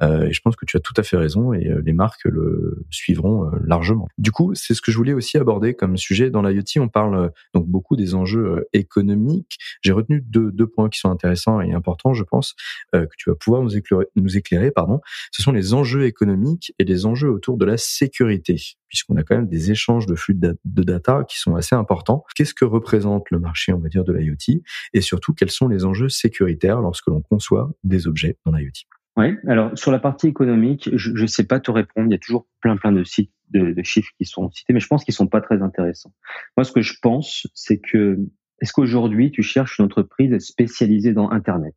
Euh, 0.03 0.29
et 0.29 0.33
je 0.33 0.41
pense 0.41 0.57
que 0.57 0.65
tu 0.65 0.77
as 0.77 0.81
tout 0.81 0.95
à 0.97 1.03
fait 1.03 1.17
raison 1.17 1.53
et 1.53 1.69
les 1.85 1.93
marques 1.93 2.25
le 2.25 2.85
suivront 2.91 3.51
largement. 3.65 4.09
Du 4.19 4.31
coup, 4.31 4.55
c'est 4.55 4.75
ce 4.75 4.83
que 4.83 4.93
je 4.93 4.97
voulais 4.97 5.13
aussi 5.13 5.37
aborder 5.39 5.75
comme 5.75 5.97
sujet 5.97 6.31
dans 6.31 6.43
l'IoT. 6.43 6.63
On 6.79 6.89
parle 6.89 7.33
donc 7.55 7.67
beaucoup 7.67 7.97
des 7.97 8.15
enjeux 8.15 8.67
économiques. 8.73 9.59
J'ai 9.83 9.93
retenu 9.93 10.21
deux, 10.21 10.53
deux 10.53 10.67
points 10.67 10.89
qui 10.89 10.99
sont 10.99 11.11
intéressants 11.11 11.61
et 11.61 11.73
importants, 11.73 12.15
je 12.15 12.25
pense. 12.25 12.55
Euh, 12.95 13.07
que 13.07 13.15
tu 13.17 13.31
vas 13.31 13.37
pouvoir 13.37 13.63
nous 13.63 13.77
éclairer, 13.77 14.07
nous 14.17 14.37
éclairer, 14.37 14.71
pardon, 14.71 15.01
ce 15.33 15.43
sont 15.43 15.53
les 15.53 15.75
enjeux 15.75 16.05
économiques 16.05 16.73
et 16.79 16.85
les 16.85 17.07
enjeux 17.07 17.31
autour 17.31 17.57
de 17.59 17.65
la 17.65 17.77
sécurité, 17.77 18.57
puisqu'on 18.89 19.17
a 19.17 19.23
quand 19.23 19.37
même 19.37 19.49
des 19.49 19.71
échanges 19.71 20.07
de 20.07 20.15
flux 20.15 20.35
de, 20.35 20.57
data 20.65 21.25
qui 21.29 21.39
sont 21.39 21.55
assez 21.57 21.75
importants. 21.75 22.25
Qu'est-ce 22.35 22.55
que 22.55 22.65
représente 22.65 23.31
le 23.31 23.39
marché, 23.39 23.73
on 23.73 23.79
va 23.79 23.89
dire, 23.89 24.05
de 24.05 24.13
l'IoT, 24.13 24.63
et 24.95 25.01
surtout 25.01 25.35
quels 25.35 25.51
sont 25.51 25.69
les 25.69 25.85
enjeux 25.85 26.09
sécuritaires 26.09 26.81
lorsque 26.81 27.07
l'on 27.09 27.21
conçoit 27.21 27.71
des 27.85 28.07
objets 28.07 28.37
dans 28.47 28.53
l'IoT? 28.53 28.87
Oui, 29.17 29.35
alors 29.49 29.77
sur 29.77 29.91
la 29.91 29.99
partie 29.99 30.29
économique, 30.29 30.91
je 30.95 31.11
ne 31.11 31.27
sais 31.27 31.45
pas 31.45 31.59
te 31.59 31.71
répondre. 31.71 32.07
Il 32.09 32.13
y 32.13 32.15
a 32.15 32.19
toujours 32.19 32.47
plein 32.61 32.77
plein 32.77 32.93
de 32.93 33.03
sites 33.03 33.33
de, 33.51 33.73
de 33.73 33.83
chiffres 33.83 34.13
qui 34.17 34.25
sont 34.25 34.49
cités, 34.51 34.73
mais 34.73 34.81
je 34.81 34.87
pense 34.87 35.05
qu'ils 35.05 35.15
sont 35.15 35.27
pas 35.27 35.41
très 35.41 35.61
intéressants. 35.61 36.13
Moi, 36.57 36.65
ce 36.65 36.73
que 36.73 36.83
je 36.83 36.95
pense, 37.03 37.47
c'est 37.53 37.79
que 37.79 38.19
est-ce 38.61 38.73
qu'aujourd'hui 38.73 39.31
tu 39.31 39.43
cherches 39.43 39.79
une 39.79 39.85
entreprise 39.85 40.37
spécialisée 40.39 41.13
dans 41.13 41.31
Internet? 41.31 41.75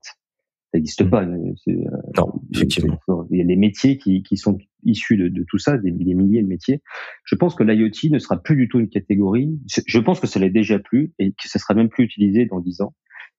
Ça 0.71 0.77
n'existe 0.77 1.03
mm. 1.03 1.09
pas. 1.09 1.23
Euh, 1.23 1.73
non, 2.17 2.41
effectivement. 2.53 2.99
Il 3.29 3.37
y 3.37 3.41
a 3.41 3.45
des 3.45 3.55
métiers 3.55 3.97
qui, 3.97 4.23
qui 4.23 4.37
sont 4.37 4.57
issus 4.83 5.17
de, 5.17 5.27
de 5.27 5.43
tout 5.47 5.57
ça, 5.57 5.77
des, 5.77 5.91
milliers 5.91 6.41
de 6.41 6.47
métiers. 6.47 6.81
Je 7.25 7.35
pense 7.35 7.55
que 7.55 7.63
l'IoT 7.63 8.09
ne 8.09 8.19
sera 8.19 8.41
plus 8.41 8.55
du 8.55 8.67
tout 8.69 8.79
une 8.79 8.89
catégorie. 8.89 9.59
Je 9.67 9.99
pense 9.99 10.19
que 10.19 10.27
ça 10.27 10.39
l'est 10.39 10.49
déjà 10.49 10.79
plus 10.79 11.13
et 11.19 11.31
que 11.31 11.47
ça 11.47 11.59
sera 11.59 11.73
même 11.73 11.89
plus 11.89 12.05
utilisé 12.05 12.45
dans 12.45 12.59
dix 12.59 12.81
ans, 12.81 12.93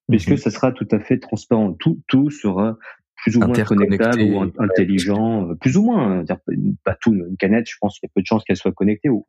puisque 0.09 0.31
mm-hmm. 0.33 0.37
ça 0.37 0.51
sera 0.51 0.73
tout 0.73 0.89
à 0.91 1.01
fait 1.01 1.19
transparent. 1.19 1.73
Tout, 1.73 2.01
tout 2.07 2.31
sera 2.31 2.77
plus 3.23 3.37
ou 3.37 3.41
moins 3.41 3.53
connectable 3.53 4.21
ou 4.23 4.43
intelligent, 4.59 5.49
euh, 5.49 5.55
plus 5.55 5.77
ou 5.77 5.85
moins. 5.85 6.21
Hein, 6.21 6.25
pas 6.85 6.97
tout, 7.01 7.15
une 7.15 7.37
canette, 7.37 7.67
je 7.69 7.77
pense 7.81 7.99
qu'il 7.99 8.09
y 8.09 8.11
a 8.11 8.13
peu 8.15 8.21
de 8.21 8.27
chances 8.27 8.45
qu'elle 8.45 8.57
soit 8.57 8.73
connectée. 8.73 9.09
Ou, 9.09 9.25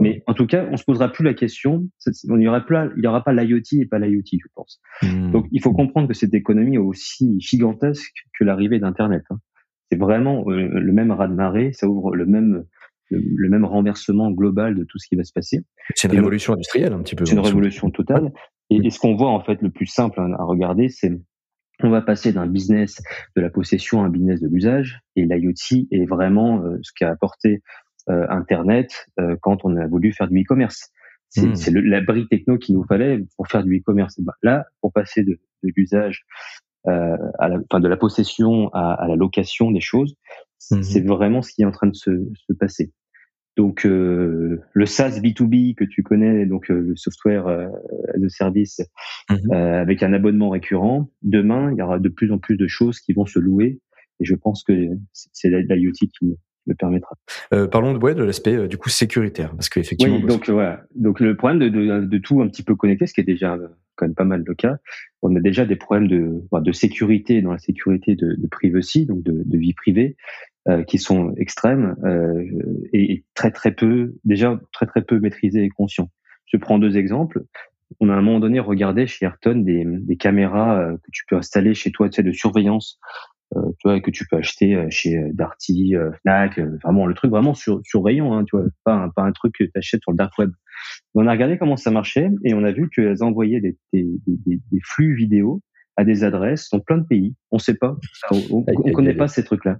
mais 0.00 0.22
en 0.26 0.34
tout 0.34 0.46
cas, 0.46 0.66
on 0.70 0.76
se 0.76 0.84
posera 0.84 1.10
plus 1.10 1.24
la 1.24 1.34
question. 1.34 1.86
On 2.28 2.38
n'y 2.38 2.48
aura 2.48 2.62
plus, 2.62 2.76
il 2.96 3.04
y 3.04 3.06
aura 3.06 3.22
pas 3.22 3.32
l'IoT 3.32 3.60
et 3.72 3.86
pas 3.86 3.98
l'IoT, 3.98 4.22
je 4.32 4.48
pense. 4.54 4.80
Hmm. 5.02 5.30
Donc, 5.32 5.46
il 5.52 5.62
faut 5.62 5.72
comprendre 5.72 6.08
que 6.08 6.14
cette 6.14 6.34
économie 6.34 6.76
est 6.76 6.78
aussi 6.78 7.38
gigantesque 7.40 8.24
que 8.38 8.44
l'arrivée 8.44 8.78
d'Internet. 8.78 9.24
Hein. 9.30 9.38
C'est 9.92 9.98
vraiment 9.98 10.44
euh, 10.48 10.68
le 10.68 10.92
même 10.92 11.10
raz 11.10 11.28
de 11.28 11.34
marée. 11.34 11.72
Ça 11.72 11.88
ouvre 11.88 12.16
le 12.16 12.24
même 12.24 12.64
le, 13.10 13.48
même 13.48 13.64
renversement 13.64 14.30
global 14.30 14.76
de 14.76 14.84
tout 14.84 14.98
ce 14.98 15.08
qui 15.08 15.16
va 15.16 15.24
se 15.24 15.32
passer. 15.32 15.64
C'est 15.96 16.08
une 16.08 16.14
révolution 16.14 16.52
industrielle 16.54 16.92
un 16.92 17.02
petit 17.02 17.16
peu. 17.16 17.26
C'est 17.26 17.34
une 17.34 17.40
révolution 17.40 17.90
totale. 17.90 18.32
Et, 18.70 18.76
et, 18.76 18.90
ce 18.90 19.00
qu'on 19.00 19.16
voit 19.16 19.30
en 19.30 19.40
fait 19.40 19.60
le 19.62 19.70
plus 19.70 19.86
simple 19.86 20.20
à 20.20 20.44
regarder, 20.44 20.88
c'est 20.88 21.10
on 21.84 21.90
va 21.90 22.02
passer 22.02 22.32
d'un 22.32 22.46
business 22.46 23.02
de 23.36 23.42
la 23.42 23.50
possession 23.50 24.02
à 24.02 24.06
un 24.06 24.08
business 24.08 24.40
de 24.40 24.48
l'usage. 24.48 25.00
Et 25.16 25.24
l'IoT 25.24 25.86
est 25.90 26.06
vraiment 26.06 26.62
euh, 26.62 26.78
ce 26.82 26.92
qu'a 26.94 27.10
apporté 27.10 27.62
euh, 28.08 28.26
Internet 28.28 29.06
euh, 29.18 29.36
quand 29.40 29.64
on 29.64 29.76
a 29.76 29.86
voulu 29.86 30.12
faire 30.12 30.28
du 30.28 30.40
e-commerce. 30.40 30.90
C'est 31.28 31.70
mmh. 31.70 31.78
l'abri 31.84 32.26
techno 32.26 32.58
qu'il 32.58 32.74
nous 32.74 32.84
fallait 32.84 33.24
pour 33.36 33.46
faire 33.46 33.62
du 33.62 33.78
e-commerce. 33.78 34.20
Ben, 34.20 34.32
là, 34.42 34.66
pour 34.80 34.92
passer 34.92 35.22
de, 35.22 35.38
de 35.62 35.72
l'usage 35.76 36.24
à 36.86 37.48
la, 37.48 37.58
enfin, 37.70 37.78
de 37.78 37.86
la 37.86 37.96
possession 37.96 38.68
à, 38.72 38.94
à 38.94 39.06
la 39.06 39.14
location 39.14 39.70
des 39.70 39.80
choses, 39.80 40.16
mmh. 40.72 40.82
c'est 40.82 41.06
vraiment 41.06 41.40
ce 41.40 41.52
qui 41.52 41.62
est 41.62 41.66
en 41.66 41.70
train 41.70 41.86
de 41.86 41.94
se, 41.94 42.10
se 42.34 42.52
passer. 42.52 42.90
Donc 43.56 43.84
euh, 43.84 44.60
le 44.72 44.86
SaaS 44.86 45.20
B2B 45.20 45.74
que 45.74 45.84
tu 45.84 46.02
connais, 46.02 46.46
donc 46.46 46.70
euh, 46.70 46.80
le 46.80 46.96
software 46.96 47.46
euh, 47.46 47.68
de 48.16 48.28
service 48.28 48.80
mhm. 49.28 49.52
avec 49.52 50.02
un 50.02 50.12
abonnement 50.12 50.50
récurrent, 50.50 51.10
demain 51.22 51.72
il 51.72 51.78
y 51.78 51.82
aura 51.82 51.98
de 51.98 52.08
plus 52.08 52.32
en 52.32 52.38
plus 52.38 52.56
de 52.56 52.66
choses 52.66 53.00
qui 53.00 53.12
vont 53.12 53.26
se 53.26 53.38
louer 53.38 53.80
et 54.20 54.24
je 54.24 54.34
pense 54.34 54.62
que 54.62 54.72
c'est 55.12 55.48
l'IoT 55.48 55.92
qui 55.92 56.36
le 56.66 56.74
permettra. 56.74 57.16
parlons 57.72 57.94
de, 57.94 57.98
ouais, 57.98 58.14
de 58.14 58.22
l'aspect 58.22 58.68
du 58.68 58.76
coup 58.76 58.90
sécuritaire 58.90 59.50
parce 59.52 59.68
qu'effectivement. 59.68 60.16
Oui, 60.16 60.26
donc 60.26 60.48
voilà. 60.48 60.84
Donc 60.94 61.18
le 61.18 61.36
problème 61.36 61.58
de, 61.58 61.68
de, 61.68 62.04
de, 62.04 62.18
tout 62.18 62.40
un 62.42 62.48
petit 62.48 62.62
peu 62.62 62.76
connecter, 62.76 63.06
ce 63.06 63.14
qui 63.14 63.22
est 63.22 63.24
déjà 63.24 63.58
quand 63.96 64.06
même 64.06 64.14
pas 64.14 64.24
mal 64.24 64.42
le 64.46 64.54
cas, 64.54 64.76
on 65.22 65.34
a 65.36 65.40
déjà 65.40 65.64
des 65.64 65.76
problèmes 65.76 66.08
de, 66.08 66.42
de 66.52 66.72
sécurité 66.72 67.42
dans 67.42 67.52
la 67.52 67.58
sécurité 67.58 68.14
de, 68.14 68.34
de 68.36 68.46
privacy, 68.46 69.06
donc 69.06 69.22
de, 69.22 69.42
de 69.44 69.58
vie 69.58 69.74
privée, 69.74 70.16
euh, 70.70 70.84
qui 70.84 70.98
sont 70.98 71.34
extrêmes 71.36 71.96
euh, 72.04 72.44
et, 72.92 73.24
très 73.34 73.50
très 73.50 73.72
peu, 73.72 74.14
déjà 74.24 74.60
très 74.72 74.86
très 74.86 75.02
peu 75.02 75.18
maîtrisés 75.18 75.64
et 75.64 75.68
conscients. 75.68 76.10
Je 76.46 76.58
prends 76.58 76.78
deux 76.78 76.96
exemples. 76.96 77.42
On 77.98 78.08
a 78.08 78.14
à 78.14 78.16
un 78.16 78.22
moment 78.22 78.38
donné 78.38 78.60
regardé 78.60 79.06
chez 79.08 79.24
Ayrton 79.24 79.56
des, 79.56 79.84
des 79.84 80.16
caméras 80.16 80.78
euh, 80.78 80.96
que 80.96 81.10
tu 81.12 81.24
peux 81.26 81.36
installer 81.36 81.74
chez 81.74 81.90
toi, 81.90 82.08
tu 82.08 82.16
sais, 82.16 82.22
de 82.22 82.30
surveillance, 82.30 83.00
euh, 83.56 83.60
tu 83.78 83.88
vois, 83.88 84.00
que 84.00 84.12
tu 84.12 84.26
peux 84.28 84.36
acheter 84.36 84.86
chez 84.90 85.20
Darty, 85.32 85.94
Fnac, 86.22 86.60
vraiment 86.84 87.06
le 87.06 87.14
truc 87.14 87.32
vraiment 87.32 87.54
sur, 87.54 87.80
surveillant, 87.82 88.32
hein, 88.32 88.44
tu 88.44 88.56
vois, 88.56 88.66
pas 88.84 88.94
un, 88.94 89.08
pas 89.08 89.22
un 89.22 89.32
truc 89.32 89.54
que 89.58 89.64
tu 89.64 89.72
achètes 89.74 90.02
sur 90.02 90.12
le 90.12 90.18
dark 90.18 90.38
web. 90.38 90.52
On 91.14 91.26
a 91.26 91.32
regardé 91.32 91.58
comment 91.58 91.76
ça 91.76 91.90
marchait 91.90 92.30
et 92.44 92.54
on 92.54 92.62
a 92.62 92.70
vu 92.70 92.88
qu'elles 92.90 93.24
envoyaient 93.24 93.60
des, 93.60 93.76
des, 93.92 94.06
des, 94.26 94.60
des 94.70 94.80
flux 94.84 95.16
vidéo 95.16 95.62
à 96.00 96.04
des 96.04 96.24
adresses 96.24 96.70
dans 96.70 96.80
plein 96.80 96.96
de 96.96 97.06
pays. 97.06 97.34
On 97.50 97.56
ne 97.56 97.60
sait 97.60 97.74
pas. 97.74 97.94
On, 98.30 98.64
ne 98.64 98.92
connaît 98.92 99.12
pas 99.12 99.28
ces 99.28 99.44
trucs-là. 99.44 99.76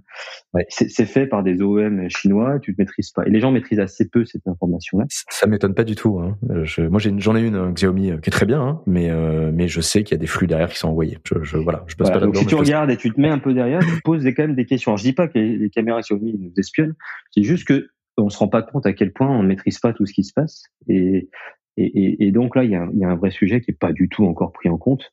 C'est 0.69 1.05
fait 1.05 1.25
par 1.25 1.41
des 1.41 1.63
OEM 1.63 2.07
chinois. 2.09 2.59
Tu 2.59 2.71
ne 2.71 2.75
maîtrises 2.77 3.09
pas. 3.09 3.25
Et 3.25 3.31
les 3.31 3.39
gens 3.39 3.51
maîtrisent 3.51 3.79
assez 3.79 4.07
peu 4.07 4.23
cette 4.23 4.47
information-là. 4.47 5.05
Ça 5.09 5.47
m'étonne 5.47 5.73
pas 5.73 5.83
du 5.83 5.95
tout. 5.95 6.19
Hein. 6.19 6.37
Je, 6.63 6.83
moi, 6.83 6.99
j'en 6.99 7.35
ai, 7.35 7.41
une 7.41 7.55
un 7.55 7.71
Xiaomi 7.71 8.11
euh, 8.11 8.17
qui 8.17 8.29
est 8.29 8.31
très 8.31 8.45
bien, 8.45 8.61
hein, 8.61 8.81
mais 8.85 9.09
euh, 9.09 9.51
mais 9.51 9.67
je 9.67 9.81
sais 9.81 10.03
qu'il 10.03 10.15
y 10.15 10.19
a 10.19 10.21
des 10.21 10.27
flux 10.27 10.45
derrière 10.45 10.69
qui 10.69 10.77
sont 10.77 10.89
envoyés. 10.89 11.17
Je, 11.25 11.41
je 11.41 11.57
voilà. 11.57 11.83
Je 11.87 11.95
passe 11.95 12.11
pas 12.11 12.19
donc 12.19 12.37
si 12.37 12.45
tu 12.45 12.53
regardes 12.53 12.91
et 12.91 12.97
tu 12.97 13.11
te 13.11 13.19
mets 13.19 13.29
un 13.29 13.39
peu 13.39 13.55
derrière, 13.55 13.79
tu 13.79 14.01
poses 14.03 14.23
quand 14.23 14.43
même 14.43 14.55
des 14.55 14.65
questions. 14.65 14.95
je 14.97 15.03
dis 15.03 15.13
pas 15.13 15.27
que 15.27 15.39
les, 15.39 15.69
caméras 15.71 16.01
Xiaomi 16.01 16.37
nous 16.37 16.53
espionnent. 16.57 16.93
C'est 17.31 17.43
juste 17.43 17.67
que 17.67 17.87
on 18.17 18.29
se 18.29 18.37
rend 18.37 18.47
pas 18.47 18.61
compte 18.61 18.85
à 18.85 18.93
quel 18.93 19.11
point 19.11 19.27
on 19.27 19.41
ne 19.41 19.47
maîtrise 19.47 19.79
pas 19.79 19.93
tout 19.93 20.05
ce 20.05 20.13
qui 20.13 20.23
se 20.23 20.33
passe. 20.33 20.65
Et 20.87 21.29
et, 21.77 21.85
et, 21.85 22.27
et, 22.27 22.31
donc 22.31 22.55
là, 22.55 22.63
il 22.63 22.71
y, 22.71 22.75
a, 22.75 22.87
il 22.93 22.99
y, 22.99 23.05
a, 23.05 23.09
un 23.09 23.15
vrai 23.15 23.31
sujet 23.31 23.61
qui 23.61 23.71
est 23.71 23.77
pas 23.79 23.93
du 23.93 24.09
tout 24.09 24.25
encore 24.25 24.51
pris 24.51 24.69
en 24.69 24.77
compte 24.77 25.11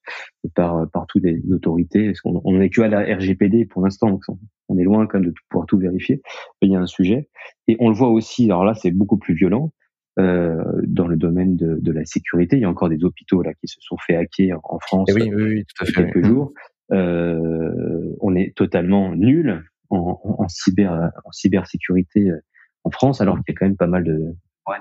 par, 0.54 0.90
par 0.90 1.06
toutes 1.06 1.22
les 1.22 1.40
autorités. 1.52 2.06
Parce 2.06 2.20
qu'on 2.20 2.40
on 2.44 2.60
est 2.60 2.70
que 2.70 2.82
à 2.82 2.88
la 2.88 3.02
RGPD 3.16 3.66
pour 3.66 3.82
l'instant, 3.82 4.10
donc 4.10 4.22
on 4.68 4.78
est 4.78 4.84
loin 4.84 5.06
quand 5.06 5.20
même 5.20 5.28
de 5.28 5.34
pouvoir 5.48 5.66
tout 5.66 5.78
vérifier. 5.78 6.20
Mais 6.60 6.68
il 6.68 6.72
y 6.72 6.76
a 6.76 6.80
un 6.80 6.86
sujet. 6.86 7.28
Et 7.68 7.76
on 7.78 7.88
le 7.88 7.94
voit 7.94 8.08
aussi, 8.08 8.46
alors 8.46 8.64
là, 8.64 8.74
c'est 8.74 8.90
beaucoup 8.90 9.18
plus 9.18 9.34
violent. 9.34 9.72
Euh, 10.18 10.64
dans 10.84 11.06
le 11.06 11.16
domaine 11.16 11.54
de, 11.54 11.78
de, 11.80 11.92
la 11.92 12.04
sécurité, 12.04 12.56
il 12.56 12.62
y 12.62 12.64
a 12.64 12.68
encore 12.68 12.88
des 12.88 13.04
hôpitaux 13.04 13.40
là 13.40 13.54
qui 13.54 13.68
se 13.68 13.76
sont 13.80 13.96
fait 14.04 14.16
hacker 14.16 14.58
en 14.64 14.80
France 14.80 15.08
eh 15.10 15.12
oui, 15.12 15.30
oui, 15.32 15.42
oui, 15.44 15.64
tout 15.64 15.84
à 15.84 15.86
fait. 15.86 15.92
quelques 15.92 16.26
jours. 16.26 16.52
Euh, 16.90 18.16
on 18.20 18.34
est 18.34 18.52
totalement 18.56 19.14
nul 19.14 19.62
en, 19.90 20.20
en, 20.24 20.48
cyber 20.48 21.12
en 21.24 21.30
cybersécurité 21.30 22.30
euh, 22.30 22.40
en 22.82 22.90
France, 22.90 23.20
alors 23.20 23.36
qu'il 23.36 23.44
y 23.48 23.50
a 23.52 23.54
quand 23.54 23.66
même 23.66 23.76
pas 23.76 23.86
mal 23.86 24.02
de 24.02 24.34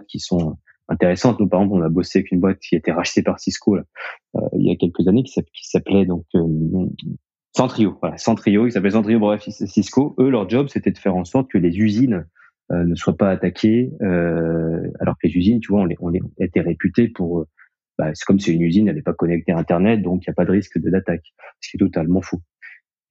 qui 0.08 0.20
sont 0.20 0.58
intéressante. 0.89 1.39
Nous, 1.39 1.47
par 1.47 1.62
exemple, 1.62 1.82
on 1.82 1.86
a 1.86 1.89
bossé 1.89 2.19
avec 2.19 2.32
une 2.32 2.39
boîte 2.39 2.60
qui 2.60 2.76
a 2.76 2.78
été 2.78 2.91
rachetée 2.91 3.23
par 3.23 3.39
Cisco 3.39 3.76
là, 3.76 3.84
euh, 4.36 4.41
il 4.54 4.67
y 4.67 4.71
a 4.71 4.76
quelques 4.76 5.08
années, 5.08 5.23
qui 5.23 5.34
s'appelait 5.63 6.06
donc 6.06 6.26
euh, 6.36 6.88
Centrio. 7.56 7.97
Voilà, 8.02 8.17
Centrio, 8.17 8.65
qui 8.65 8.71
s'appelait 8.71 8.91
Centrio. 8.91 9.19
Bref, 9.19 9.43
Cisco. 9.47 10.15
Eux, 10.19 10.30
leur 10.30 10.50
job, 10.50 10.67
c'était 10.69 10.91
de 10.91 10.97
faire 10.97 11.15
en 11.15 11.26
sorte 11.26 11.50
que 11.50 11.58
les 11.58 11.78
usines 11.78 12.26
euh, 12.71 12.84
ne 12.84 12.95
soient 12.95 13.17
pas 13.17 13.30
attaquées, 13.30 13.91
euh, 14.02 14.82
alors 15.00 15.15
que 15.15 15.28
les 15.28 15.36
usines, 15.36 15.60
tu 15.60 15.69
vois, 15.69 15.82
on 15.82 15.86
les, 15.86 15.95
on 16.00 16.10
les 16.10 16.21
était 16.39 16.62
réputées 16.62 17.08
pour 17.08 17.45
bah, 17.97 18.12
c'est 18.13 18.26
comme 18.26 18.39
si 18.39 18.54
une 18.54 18.62
usine 18.62 18.86
n'allait 18.86 19.02
pas 19.02 19.13
connecter 19.13 19.52
à 19.52 19.58
Internet, 19.58 20.02
donc 20.04 20.23
il 20.26 20.30
n'y 20.30 20.32
a 20.32 20.36
pas 20.36 20.45
de 20.45 20.52
risque 20.52 20.78
de 20.78 20.89
d'attaque, 20.89 21.34
ce 21.62 21.71
qui 21.71 21.78
est 21.78 21.80
totalement 21.80 22.21
faux. 22.21 22.41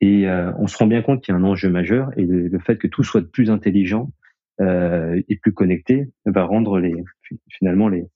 Et 0.00 0.28
euh, 0.28 0.52
on 0.58 0.66
se 0.66 0.76
rend 0.76 0.86
bien 0.86 1.02
compte 1.02 1.22
qu'il 1.22 1.32
y 1.32 1.36
a 1.36 1.40
un 1.40 1.44
enjeu 1.44 1.70
majeur 1.70 2.10
et 2.16 2.24
le, 2.24 2.58
fait 2.58 2.76
que 2.76 2.86
tout 2.86 3.02
soit 3.02 3.22
de 3.22 3.26
plus 3.26 3.50
intelligent 3.50 4.10
euh, 4.10 4.15
et 4.60 5.36
plus 5.42 5.52
connecté 5.52 6.10
va 6.24 6.44
rendre 6.44 6.78
les 6.78 6.94
finalement 7.48 7.88
les, 7.88 8.06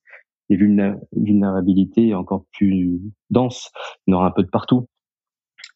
les 0.49 0.57
vulnérabilités 0.57 2.15
encore 2.15 2.45
plus 2.57 3.01
denses. 3.31 3.71
Il 4.07 4.13
y 4.13 4.15
en 4.15 4.19
aura 4.19 4.29
un 4.29 4.33
peu 4.33 4.43
de 4.43 4.49
partout. 4.49 4.89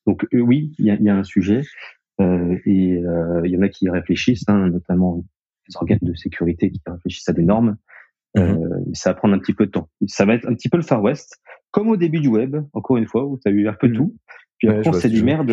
Donc 0.06 0.26
euh, 0.34 0.40
oui, 0.40 0.72
il 0.78 0.86
y 0.86 0.90
a, 0.90 0.96
y 0.96 1.08
a, 1.08 1.16
un 1.16 1.24
sujet. 1.24 1.62
et 2.20 2.24
il 2.66 3.50
y 3.50 3.56
en 3.56 3.62
a 3.62 3.68
qui 3.68 3.88
réfléchissent, 3.88 4.48
hein, 4.48 4.68
notamment 4.68 5.24
les 5.68 5.76
organes 5.76 5.98
de 6.02 6.14
sécurité 6.14 6.70
qui 6.70 6.80
réfléchissent 6.86 7.28
à 7.28 7.32
des 7.32 7.44
normes. 7.44 7.76
Mmh. 8.36 8.92
ça 8.94 9.10
va 9.10 9.14
prendre 9.14 9.34
un 9.34 9.38
petit 9.38 9.52
peu 9.52 9.66
de 9.66 9.70
temps. 9.70 9.88
Ça 10.08 10.24
va 10.24 10.34
être 10.34 10.48
un 10.48 10.54
petit 10.54 10.68
peu 10.68 10.76
le 10.76 10.82
Far 10.82 11.00
West, 11.00 11.40
comme 11.70 11.88
au 11.88 11.96
début 11.96 12.18
du 12.18 12.26
web, 12.26 12.56
encore 12.72 12.96
une 12.96 13.06
fois, 13.06 13.24
où 13.24 13.38
tu 13.38 13.48
as 13.48 13.52
eu 13.52 13.68
un 13.68 13.74
peu 13.74 13.86
mmh. 13.86 13.92
tout. 13.92 14.16
Puis 14.58 14.68
après, 14.68 14.88
on 14.88 14.92
s'est 14.92 15.08
dit 15.08 15.22
merde, 15.22 15.52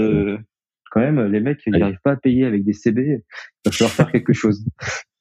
quand 0.91 0.99
même, 0.99 1.19
les 1.31 1.39
mecs, 1.39 1.61
ils 1.65 1.71
n'arrivent 1.71 2.01
pas 2.03 2.11
à 2.11 2.17
payer 2.17 2.45
avec 2.45 2.63
des 2.63 2.73
CB. 2.73 3.01
Il 3.01 3.21
va 3.65 3.71
falloir 3.71 3.91
faire 3.91 4.11
quelque 4.11 4.33
chose. 4.33 4.63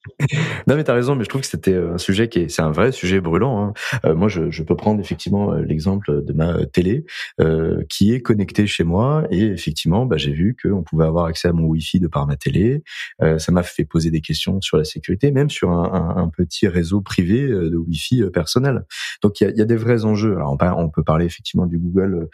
non 0.66 0.76
mais 0.76 0.84
t'as 0.84 0.94
raison, 0.94 1.14
mais 1.14 1.24
je 1.24 1.28
trouve 1.28 1.42
que 1.42 1.46
c'était 1.46 1.74
euh, 1.74 1.94
un 1.94 1.98
sujet 1.98 2.28
qui 2.28 2.40
est, 2.40 2.48
c'est 2.48 2.62
un 2.62 2.70
vrai 2.70 2.90
sujet 2.90 3.20
brûlant. 3.20 3.62
Hein. 3.62 3.72
Euh, 4.06 4.14
moi, 4.14 4.28
je, 4.28 4.50
je, 4.50 4.62
peux 4.62 4.74
prendre 4.74 4.98
effectivement 4.98 5.52
euh, 5.52 5.62
l'exemple 5.62 6.24
de 6.24 6.32
ma 6.32 6.64
télé 6.64 7.04
euh, 7.38 7.82
qui 7.90 8.14
est 8.14 8.20
connectée 8.20 8.66
chez 8.66 8.82
moi 8.82 9.26
et 9.30 9.44
effectivement, 9.44 10.06
bah, 10.06 10.16
j'ai 10.16 10.32
vu 10.32 10.56
qu'on 10.60 10.82
pouvait 10.82 11.04
avoir 11.04 11.26
accès 11.26 11.48
à 11.48 11.52
mon 11.52 11.64
Wi-Fi 11.64 12.00
de 12.00 12.08
par 12.08 12.26
ma 12.26 12.36
télé. 12.36 12.82
Euh, 13.22 13.38
ça 13.38 13.52
m'a 13.52 13.62
fait 13.62 13.84
poser 13.84 14.10
des 14.10 14.22
questions 14.22 14.60
sur 14.62 14.78
la 14.78 14.84
sécurité, 14.84 15.32
même 15.32 15.50
sur 15.50 15.70
un, 15.70 15.92
un, 15.92 16.22
un 16.22 16.28
petit 16.28 16.66
réseau 16.66 17.02
privé 17.02 17.46
de 17.48 17.76
Wi-Fi 17.76 18.24
personnel. 18.32 18.84
Donc 19.22 19.40
il 19.40 19.44
y 19.44 19.46
a, 19.48 19.50
y 19.50 19.60
a, 19.60 19.66
des 19.66 19.76
vrais 19.76 20.06
enjeux. 20.06 20.36
Alors 20.36 20.56
on, 20.78 20.88
peut 20.88 21.04
parler 21.04 21.26
effectivement 21.26 21.66
du 21.66 21.78
Google, 21.78 22.28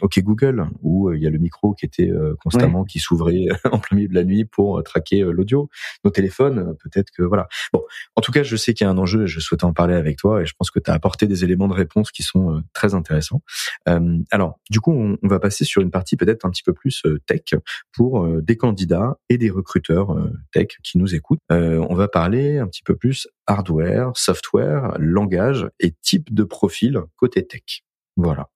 OK 0.00 0.18
Google, 0.20 0.66
où 0.82 1.12
il 1.12 1.22
y 1.22 1.26
a 1.26 1.30
le 1.30 1.38
micro 1.38 1.72
qui 1.72 1.86
était 1.86 2.10
constamment 2.42 2.84
qui 2.84 2.98
s'ouvrait 2.98 3.46
en 3.70 3.78
plein 3.78 3.96
milieu 3.96 4.08
de 4.08 4.14
la 4.14 4.24
nuit 4.24 4.44
pour 4.44 4.82
traquer 4.82 5.20
l'audio. 5.20 5.70
Nos 6.04 6.10
téléphones 6.10 6.63
euh, 6.63 6.63
peut-être 6.82 7.10
que 7.10 7.22
voilà. 7.22 7.48
Bon, 7.72 7.82
en 8.16 8.20
tout 8.20 8.32
cas, 8.32 8.42
je 8.42 8.56
sais 8.56 8.74
qu'il 8.74 8.84
y 8.84 8.88
a 8.88 8.90
un 8.90 8.98
enjeu 8.98 9.24
et 9.24 9.26
je 9.26 9.40
souhaitais 9.40 9.64
en 9.64 9.72
parler 9.72 9.94
avec 9.94 10.16
toi 10.18 10.42
et 10.42 10.46
je 10.46 10.54
pense 10.58 10.70
que 10.70 10.78
tu 10.78 10.90
as 10.90 10.94
apporté 10.94 11.26
des 11.26 11.44
éléments 11.44 11.68
de 11.68 11.74
réponse 11.74 12.10
qui 12.10 12.22
sont 12.22 12.56
euh, 12.56 12.60
très 12.72 12.94
intéressants. 12.94 13.42
Euh, 13.88 14.18
alors, 14.30 14.58
du 14.70 14.80
coup, 14.80 14.92
on, 14.92 15.18
va 15.26 15.38
passer 15.38 15.64
sur 15.64 15.82
une 15.82 15.90
partie 15.90 16.16
peut-être 16.16 16.44
un 16.44 16.50
petit 16.50 16.62
peu 16.62 16.72
plus 16.72 17.02
tech 17.26 17.54
pour 17.92 18.28
des 18.42 18.56
candidats 18.56 19.18
et 19.28 19.38
des 19.38 19.50
recruteurs 19.50 20.16
tech 20.52 20.68
qui 20.82 20.98
nous 20.98 21.14
écoutent. 21.14 21.40
on 21.50 21.94
va 21.94 22.08
parler 22.08 22.58
un 22.58 22.66
petit 22.66 22.82
peu 22.82 22.94
plus 22.94 23.26
hardware, 23.46 24.12
software, 24.14 24.94
langage 24.98 25.68
et 25.80 25.92
type 26.02 26.32
de 26.32 26.44
profil 26.44 27.00
côté 27.16 27.46
tech. 27.46 27.82
Voilà. 28.16 28.48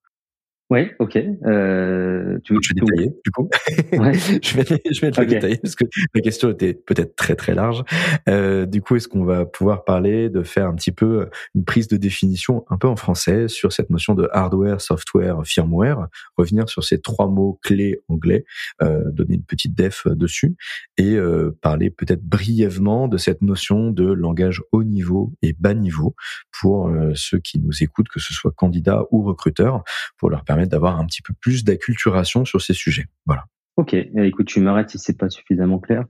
Oui, 0.70 0.90
ok. 0.98 1.16
Euh, 1.16 2.38
tu 2.44 2.52
veux 2.52 2.60
je 2.62 2.74
vais 2.74 2.80
détailler, 2.80 3.10
du 3.24 3.30
coup. 3.30 3.48
Ouais. 3.92 4.12
je 4.42 4.56
vais, 4.56 4.64
je 4.90 5.00
vais 5.00 5.10
te 5.10 5.22
détailler 5.22 5.56
parce 5.56 5.74
que 5.74 5.84
la 6.14 6.20
question 6.20 6.50
était 6.50 6.74
peut-être 6.74 7.16
très 7.16 7.36
très 7.36 7.54
large. 7.54 7.82
Euh, 8.28 8.66
du 8.66 8.82
coup, 8.82 8.96
est-ce 8.96 9.08
qu'on 9.08 9.24
va 9.24 9.46
pouvoir 9.46 9.84
parler 9.84 10.28
de 10.28 10.42
faire 10.42 10.66
un 10.66 10.74
petit 10.74 10.92
peu 10.92 11.28
une 11.54 11.64
prise 11.64 11.88
de 11.88 11.96
définition 11.96 12.64
un 12.68 12.76
peu 12.76 12.86
en 12.86 12.96
français 12.96 13.48
sur 13.48 13.72
cette 13.72 13.88
notion 13.88 14.14
de 14.14 14.28
hardware, 14.32 14.80
software, 14.80 15.40
firmware, 15.44 16.08
revenir 16.36 16.68
sur 16.68 16.84
ces 16.84 17.00
trois 17.00 17.28
mots 17.28 17.58
clés 17.62 18.00
anglais, 18.08 18.44
euh, 18.82 19.10
donner 19.10 19.34
une 19.34 19.44
petite 19.44 19.74
def 19.74 20.06
dessus 20.06 20.56
et 20.96 21.14
euh, 21.14 21.56
parler 21.62 21.90
peut-être 21.90 22.22
brièvement 22.22 23.08
de 23.08 23.16
cette 23.16 23.42
notion 23.42 23.90
de 23.90 24.04
langage 24.04 24.62
haut 24.72 24.84
niveau 24.84 25.32
et 25.42 25.54
bas 25.58 25.74
niveau 25.74 26.14
pour 26.60 26.88
euh, 26.88 27.12
ceux 27.14 27.38
qui 27.38 27.58
nous 27.58 27.82
écoutent, 27.82 28.08
que 28.08 28.20
ce 28.20 28.34
soit 28.34 28.52
candidats 28.52 29.04
ou 29.10 29.22
recruteurs, 29.22 29.82
pour 30.18 30.30
leur 30.30 30.44
permettre 30.44 30.57
d'avoir 30.66 30.98
un 30.98 31.06
petit 31.06 31.22
peu 31.22 31.34
plus 31.40 31.64
d'acculturation 31.64 32.44
sur 32.44 32.60
ces 32.60 32.74
sujets. 32.74 33.06
Voilà. 33.26 33.44
Ok, 33.76 33.94
eh, 33.94 34.10
écoute, 34.24 34.46
tu 34.46 34.60
m'arrêtes 34.60 34.90
si 34.90 34.98
c'est 34.98 35.16
pas 35.16 35.30
suffisamment 35.30 35.78
clair. 35.78 36.04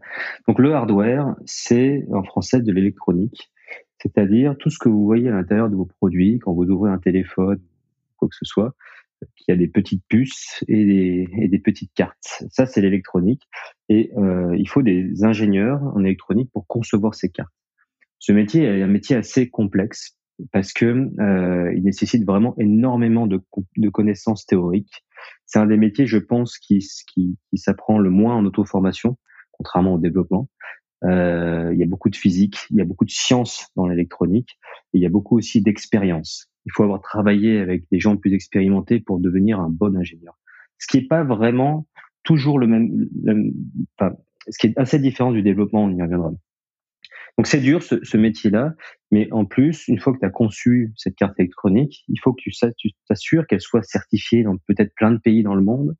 Donc 0.47 0.59
le 0.59 0.75
hardware, 0.75 1.35
c'est 1.45 2.07
en 2.11 2.23
français 2.23 2.63
de 2.63 2.73
l'électronique, 2.73 3.51
c'est-à-dire 4.01 4.57
tout 4.59 4.71
ce 4.71 4.79
que 4.79 4.89
vous 4.89 5.05
voyez 5.05 5.29
à 5.29 5.33
l'intérieur 5.33 5.69
de 5.69 5.77
vos 5.77 5.85
produits 5.85 6.39
quand 6.39 6.55
vous 6.55 6.65
ouvrez 6.65 6.91
un 6.91 6.99
téléphone, 6.99 7.61
quoi 8.17 8.29
que 8.29 8.37
ce 8.37 8.47
soit, 8.47 8.75
qui 9.37 9.53
a 9.53 9.57
des 9.57 9.69
petites 9.69 10.03
puces 10.09 10.65
et 10.69 10.85
des, 10.85 11.29
et 11.41 11.49
des 11.49 11.59
petites 11.59 11.93
cartes. 11.95 12.43
Ça, 12.51 12.67
c'est 12.67 12.81
l'électronique. 12.81 13.43
Et 13.89 14.13
euh, 14.17 14.57
il 14.57 14.69
faut 14.69 14.83
des 14.83 15.25
ingénieurs 15.25 15.83
en 15.95 16.05
électronique 16.05 16.51
pour 16.53 16.67
concevoir 16.67 17.15
ces 17.15 17.29
cartes. 17.29 17.53
Ce 18.19 18.33
métier 18.33 18.65
est 18.65 18.83
un 18.83 18.89
métier 18.89 19.17
assez 19.17 19.49
complexe 19.49 20.17
parce 20.53 20.72
que 20.72 21.11
euh, 21.20 21.72
il 21.74 21.83
nécessite 21.83 22.24
vraiment 22.24 22.55
énormément 22.59 23.27
de, 23.27 23.40
connaissances 23.90 24.46
théoriques. 24.46 25.05
C'est 25.46 25.59
un 25.59 25.66
des 25.66 25.77
métiers, 25.77 26.07
je 26.07 26.18
pense, 26.18 26.59
qui, 26.59 26.79
qui, 27.12 27.37
qui 27.51 27.59
s'apprend 27.59 27.98
le 27.98 28.11
moins 28.11 28.37
en 28.37 28.44
auto-formation, 28.44 29.16
contrairement 29.53 29.94
au 29.94 29.98
développement. 29.98 30.48
Euh, 31.05 31.70
il 31.72 31.79
y 31.79 31.83
a 31.83 31.87
beaucoup 31.87 32.11
de 32.11 32.16
physique, 32.16 32.66
il 32.70 32.77
y 32.77 32.81
a 32.81 32.85
beaucoup 32.85 33.05
de 33.05 33.11
science 33.11 33.68
dans 33.77 33.87
l'électronique, 33.87 34.59
et 34.92 34.98
il 34.98 35.03
y 35.03 35.07
a 35.07 35.11
beaucoup 35.11 35.37
aussi 35.37 35.62
d'expérience. 35.62 36.48
Il 36.66 36.72
faut 36.72 36.83
avoir 36.83 37.01
travaillé 37.01 37.59
avec 37.59 37.85
des 37.90 38.01
gens 38.01 38.16
plus 38.16 38.33
expérimentés 38.35 39.01
pour 39.01 39.20
devenir 39.20 39.61
un 39.61 39.70
bon 39.70 39.96
ingénieur. 39.96 40.38
Ce 40.79 40.87
qui 40.87 40.98
n'est 40.98 41.07
pas 41.07 41.24
vraiment 41.24 41.87
toujours 42.24 42.59
le 42.59 42.66
même, 42.66 43.09
le, 43.22 43.53
enfin, 43.98 44.14
ce 44.48 44.59
qui 44.59 44.68
est 44.68 44.79
assez 44.79 44.98
différent 44.98 45.33
du 45.33 45.42
développement, 45.42 45.85
on 45.85 45.90
y 45.90 46.03
reviendra. 46.03 46.33
Donc 47.38 47.46
c'est 47.46 47.61
dur 47.61 47.85
ce, 47.85 48.05
ce 48.05 48.16
métier-là, 48.16 48.74
mais 49.12 49.29
en 49.33 49.44
plus, 49.44 49.87
une 49.87 50.01
fois 50.01 50.12
que 50.12 50.18
tu 50.18 50.27
as 50.27 50.31
conçu 50.31 50.92
cette 50.96 51.14
carte 51.14 51.38
électronique, 51.38 52.05
il 52.09 52.18
faut 52.20 52.33
que 52.33 52.42
tu 52.42 52.51
t'assures 53.09 53.46
qu'elle 53.46 53.61
soit 53.61 53.85
certifiée 53.85 54.42
dans 54.42 54.57
peut-être 54.66 54.92
plein 54.96 55.12
de 55.12 55.18
pays 55.18 55.44
dans 55.44 55.55
le 55.55 55.62
monde, 55.62 55.94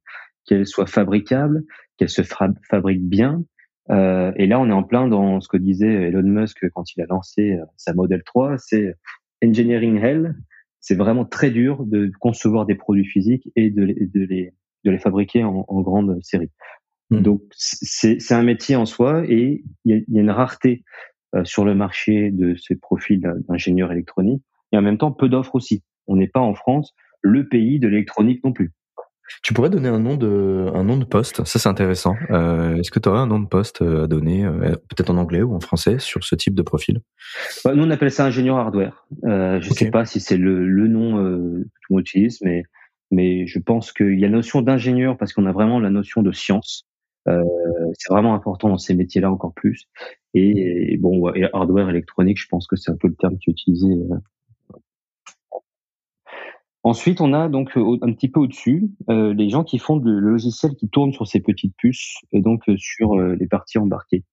qu'elle 0.46 0.66
soit 0.66 0.87
fabricable, 0.87 1.62
qu'elle 1.96 2.09
se 2.09 2.22
fabrique 2.22 3.05
bien. 3.09 3.44
Euh, 3.90 4.33
et 4.37 4.46
là, 4.46 4.59
on 4.59 4.68
est 4.68 4.72
en 4.72 4.83
plein 4.83 5.07
dans 5.07 5.40
ce 5.40 5.48
que 5.48 5.57
disait 5.57 6.09
Elon 6.09 6.22
Musk 6.22 6.68
quand 6.74 6.85
il 6.96 7.03
a 7.03 7.07
lancé 7.07 7.53
euh, 7.53 7.64
sa 7.77 7.94
Model 7.94 8.22
3, 8.24 8.59
c'est 8.59 8.94
engineering 9.42 9.96
hell. 10.03 10.35
C'est 10.81 10.96
vraiment 10.96 11.24
très 11.24 11.51
dur 11.51 11.85
de 11.85 12.11
concevoir 12.20 12.66
des 12.66 12.74
produits 12.74 13.07
physiques 13.07 13.48
et 13.55 13.70
de 13.70 13.85
les, 13.85 13.94
de 13.94 14.24
les, 14.24 14.53
de 14.85 14.90
les 14.90 14.98
fabriquer 14.98 15.44
en, 15.44 15.64
en 15.66 15.81
grande 15.83 16.18
série. 16.22 16.51
Hmm. 17.11 17.22
Donc 17.22 17.42
c'est 17.53 18.33
un 18.33 18.42
métier 18.42 18.77
en 18.77 18.87
soi 18.87 19.24
et 19.27 19.64
il 19.85 19.94
y 19.94 19.94
a, 19.94 20.03
y 20.09 20.18
a, 20.18 20.20
une 20.20 20.31
rareté 20.31 20.83
euh, 20.83 20.83
sur 21.45 21.64
le 21.64 21.75
marché 21.75 22.31
de 22.31 22.55
ces 22.57 22.77
profils 22.77 23.21
d'ingénieurs 23.49 23.93
électroniques 23.93 24.43
et 24.73 24.79
en 24.79 24.83
même 24.83 24.99
temps 24.99 25.12
peu 25.12 25.29
d'offres 25.29 25.55
aussi. 25.55 25.83
On 26.07 26.17
n'est 26.17 26.29
pas 26.29 26.41
en 26.41 26.55
France 26.55 26.95
le 27.23 27.49
pays 27.49 27.79
de 27.79 27.88
l'électronique 27.88 28.43
non 28.45 28.53
plus. 28.53 28.73
Tu 29.43 29.53
pourrais 29.53 29.69
donner 29.69 29.88
un 29.88 29.99
nom 29.99 30.17
de 30.17 30.71
un 30.75 30.85
nom 30.85 30.97
de 30.97 31.05
poste, 31.05 31.45
ça 31.45 31.59
c'est 31.59 31.69
intéressant. 31.69 32.14
Euh, 32.31 32.77
Est-ce 32.77 32.91
que 32.91 32.99
tu 32.99 33.11
aurais 33.11 33.19
un 33.19 33.27
nom 33.27 33.41
de 33.41 33.47
poste 33.47 33.83
à 33.83 34.07
donner, 34.07 34.47
euh, 34.47 34.71
peut-être 34.88 35.11
en 35.11 35.19
anglais 35.19 35.43
ou 35.43 35.55
en 35.55 35.61
français, 35.61 35.99
sur 35.99 36.25
ce 36.25 36.35
type 36.35 36.55
de 36.55 36.62
profil? 36.62 37.01
Bah, 37.64 37.75
Nous 37.75 37.85
on 37.85 37.91
appelle 37.91 38.11
ça 38.11 38.25
ingénieur 38.25 38.57
hardware. 38.57 39.07
Euh, 39.25 39.61
je 39.61 39.69
ne 39.69 39.75
sais 39.75 39.91
pas 39.91 40.07
si 40.07 40.21
c'est 40.21 40.38
le, 40.38 40.67
le 40.67 40.88
nom 40.88 41.19
euh, 41.19 41.59
que 41.59 41.62
tout 41.62 41.87
le 41.91 41.95
monde 41.97 42.01
utilise, 42.01 42.41
mais 42.43 42.62
mais 43.11 43.47
je 43.47 43.59
pense 43.59 43.93
qu'il 43.93 44.19
y 44.19 44.25
a 44.25 44.29
la 44.29 44.37
notion 44.37 44.62
d'ingénieur 44.62 45.17
parce 45.17 45.33
qu'on 45.33 45.47
a 45.47 45.53
vraiment 45.53 45.81
la 45.81 45.91
notion 45.91 46.23
de 46.23 46.33
science. 46.33 46.87
Euh, 47.29 47.43
c'est 47.99 48.12
vraiment 48.12 48.35
important 48.35 48.69
dans 48.69 48.79
ces 48.79 48.95
métiers-là 48.95 49.31
encore 49.31 49.53
plus. 49.55 49.88
Et, 50.38 51.01
hardware 51.53 51.90
électronique, 51.90 52.38
je 52.40 52.48
pense 52.48 52.66
que 52.66 52.77
c'est 52.77 52.90
un 52.90 52.96
peu 52.96 53.09
le 53.09 53.14
terme 53.14 53.38
qui 53.38 53.51
est 53.51 53.53
utilisé. 53.53 53.87
Euh. 53.87 54.16
Ensuite, 56.85 57.20
on 57.20 57.33
a 57.33 57.48
donc 57.48 57.77
un 57.77 58.12
petit 58.12 58.29
peu 58.29 58.40
au-dessus 58.40 58.90
euh, 59.11 59.35
les 59.35 59.51
gens 59.51 59.64
qui 59.64 59.79
font 59.79 59.98
le 59.98 60.18
logiciel 60.20 60.74
qui 60.74 60.88
tourne 60.88 61.12
sur 61.12 61.27
ces 61.27 61.40
petites 61.40 61.74
puces 61.77 62.16
et 62.33 62.40
donc 62.40 62.62
sur 62.79 63.16
les 63.18 63.46
parties 63.46 63.79
embarquées. 63.79 64.24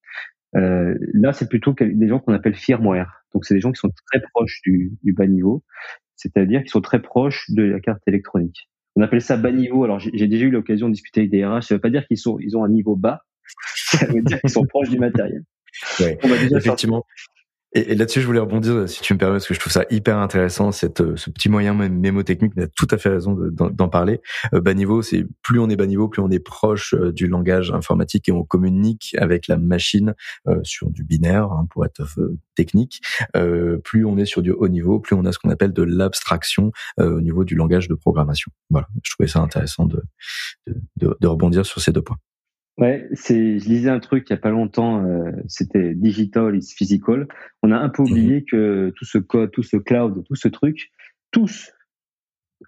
Euh, 0.56 0.96
là, 1.14 1.34
c'est 1.34 1.50
plutôt 1.50 1.74
des 1.80 2.08
gens 2.08 2.20
qu'on 2.20 2.34
appelle 2.34 2.56
firmware. 2.56 3.26
Donc, 3.34 3.46
c'est 3.46 3.54
des 3.54 3.60
gens 3.60 3.72
qui 3.72 3.80
sont 3.80 3.92
très 4.12 4.22
proches 4.34 4.62
du, 4.64 4.94
du 5.04 5.14
bas 5.14 5.28
niveau, 5.28 5.64
c'est-à-dire 6.16 6.64
qui 6.64 6.70
sont 6.70 6.82
très 6.82 7.02
proches 7.02 7.50
de 7.50 7.64
la 7.64 7.80
carte 7.80 8.02
électronique. 8.08 8.70
On 8.96 9.02
appelle 9.02 9.22
ça 9.22 9.36
bas 9.36 9.52
niveau. 9.52 9.84
Alors, 9.84 10.00
j'ai 10.00 10.28
déjà 10.28 10.46
eu 10.46 10.52
l'occasion 10.52 10.88
de 10.88 10.94
discuter 10.94 11.22
avec 11.22 11.32
des 11.32 11.46
RH. 11.46 11.64
Ça 11.64 11.76
veut 11.76 11.82
pas 11.82 11.90
dire 11.90 12.08
qu'ils 12.08 12.18
sont, 12.18 12.40
ils 12.40 12.56
ont 12.56 12.64
un 12.64 12.70
niveau 12.70 12.96
bas. 12.96 13.22
Ça 13.76 14.08
veut 14.08 14.22
dire 14.22 14.40
qu'ils 14.42 14.50
sont 14.50 14.66
proches 14.66 14.90
du 14.90 14.98
matériel. 14.98 15.44
Ouais, 16.00 16.18
on 16.24 16.28
va 16.28 16.38
déjà 16.38 16.58
effectivement. 16.58 17.06
Et, 17.76 17.94
là-dessus, 17.94 18.22
je 18.22 18.26
voulais 18.26 18.40
rebondir, 18.40 18.88
si 18.88 19.02
tu 19.02 19.14
me 19.14 19.20
permets, 19.20 19.36
parce 19.36 19.48
que 19.48 19.54
je 19.54 19.60
trouve 19.60 19.74
ça 19.74 19.84
hyper 19.90 20.18
intéressant, 20.18 20.72
cette, 20.72 21.02
euh, 21.02 21.18
ce 21.18 21.30
petit 21.30 21.50
moyen 21.50 21.74
mémotechnique, 21.74 22.56
tu 22.56 22.64
as 22.64 22.68
tout 22.70 22.88
à 22.90 22.98
fait 22.98 23.10
raison 23.10 23.36
d'en 23.36 23.90
parler. 23.90 24.22
Euh, 24.54 24.62
bas 24.62 24.74
niveau, 24.74 25.02
c'est 25.02 25.26
plus 25.42 25.60
on 25.60 25.70
est 25.70 25.76
bas 25.76 25.86
niveau, 25.86 26.08
plus 26.08 26.22
on 26.22 26.32
est 26.32 26.40
proche 26.40 26.94
euh, 26.94 27.12
du 27.12 27.28
langage 27.28 27.72
informatique 27.72 28.30
et 28.30 28.32
on 28.32 28.46
communique 28.46 29.14
avec 29.20 29.50
la 29.50 29.58
machine 29.58 30.16
euh, 30.48 30.62
sur 30.64 30.90
du 30.90 31.04
binaire, 31.04 31.52
hein, 31.52 31.68
pour 31.70 31.86
être 31.86 32.02
technique. 32.56 33.02
plus 33.84 34.06
on 34.06 34.18
est 34.18 34.26
sur 34.26 34.42
du 34.42 34.52
haut 34.52 34.70
niveau, 34.70 35.02
plus 35.02 35.14
on 35.14 35.26
a 35.26 35.34
ce 35.34 35.40
qu'on 35.40 35.50
appelle 35.50 35.74
de 35.74 35.84
l'abstraction 35.84 36.72
au 36.98 37.20
niveau 37.20 37.44
du 37.44 37.56
langage 37.56 37.90
de 37.90 37.96
programmation. 37.96 38.50
Voilà, 38.70 38.88
je 39.04 39.12
trouvais 39.12 39.28
ça 39.28 39.40
intéressant 39.42 39.86
de, 39.86 40.02
de, 40.68 40.76
de, 40.96 41.18
de 41.20 41.28
rebondir 41.28 41.66
sur 41.66 41.82
ces 41.82 41.92
deux 41.92 42.02
points. 42.02 42.18
Ouais, 42.78 43.08
c'est. 43.14 43.60
Je 43.60 43.70
lisais 43.70 43.90
un 43.90 44.00
truc 44.00 44.26
il 44.30 44.34
y 44.34 44.36
a 44.36 44.40
pas 44.40 44.50
longtemps. 44.50 45.06
Euh, 45.06 45.32
c'était 45.48 45.96
digital 45.96 46.56
is 46.56 46.74
physical. 46.76 47.28
On 47.64 47.72
a 47.72 47.78
un 47.78 47.90
peu 47.90 48.04
oublié 48.04 48.38
mhm. 48.38 48.46
que 48.46 48.94
tout 48.98 49.06
ce 49.06 49.18
code, 49.18 49.52
tout 49.52 49.64
ce 49.64 49.78
cloud, 49.78 50.24
tout 50.26 50.36
ce 50.36 50.50
truc, 50.50 50.92
tous 51.32 51.72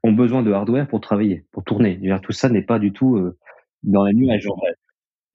ont 0.03 0.13
besoin 0.13 0.43
de 0.43 0.51
hardware 0.51 0.87
pour 0.87 1.01
travailler, 1.01 1.45
pour 1.51 1.63
tourner. 1.63 1.99
tout 2.23 2.31
ça 2.31 2.49
n'est 2.49 2.61
pas 2.61 2.79
du 2.79 2.93
tout 2.93 3.17
euh, 3.17 3.37
dans 3.83 4.05
les 4.05 4.13
nuages 4.13 4.47
en 4.47 4.57
fait. 4.59 4.77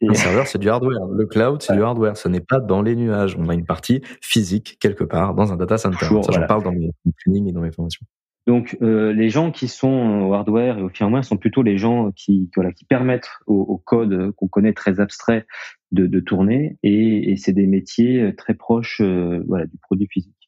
Le 0.01 0.15
serveur, 0.15 0.49
c'est 0.49 0.59
du 0.59 0.69
hardware. 0.69 1.07
Le 1.07 1.27
cloud, 1.27 1.63
c'est 1.63 1.75
du 1.75 1.83
hardware. 1.83 2.17
Ce 2.17 2.29
n'est 2.29 2.41
pas 2.41 2.59
dans 2.59 2.83
les 2.83 2.97
nuages. 2.97 3.37
On 3.39 3.49
a 3.49 3.55
une 3.55 3.67
partie 3.67 4.03
physique 4.21 4.79
quelque 4.81 5.05
part 5.05 5.35
dans 5.35 5.53
un 5.53 5.57
data 5.57 5.79
center. 5.79 6.07
ça, 6.23 6.33
j'en 6.33 6.47
parle 6.47 6.65
dans 6.65 6.73
mes 6.73 6.91
trainings 7.21 7.49
et 7.49 7.53
dans 7.53 7.61
mes 7.61 7.71
formations. 7.71 8.05
Donc 8.47 8.77
euh, 8.83 9.13
les 9.13 9.29
gens 9.29 9.53
qui 9.53 9.69
sont 9.69 10.27
au 10.29 10.35
hardware 10.35 10.79
et 10.79 10.83
au 10.83 10.89
firmware 10.89 11.25
sont 11.25 11.37
plutôt 11.37 11.63
les 11.63 11.79
gens 11.79 12.11
qui 12.11 12.51
voilà 12.57 12.73
qui 12.73 12.85
permettent 12.85 13.31
au, 13.47 13.79
code 13.79 14.33
qu'on 14.33 14.49
connaît 14.49 14.73
très 14.73 14.99
abstrait 14.99 15.47
de, 15.93 16.07
de 16.07 16.21
tourner 16.21 16.77
et, 16.83 17.31
et 17.31 17.37
c'est 17.37 17.53
des 17.53 17.69
métiers 17.69 18.35
très 18.37 18.55
proches 18.55 19.01
euh, 19.01 19.45
voilà 19.47 19.67
du 19.67 19.79
produit 19.79 20.09
physique. 20.11 20.43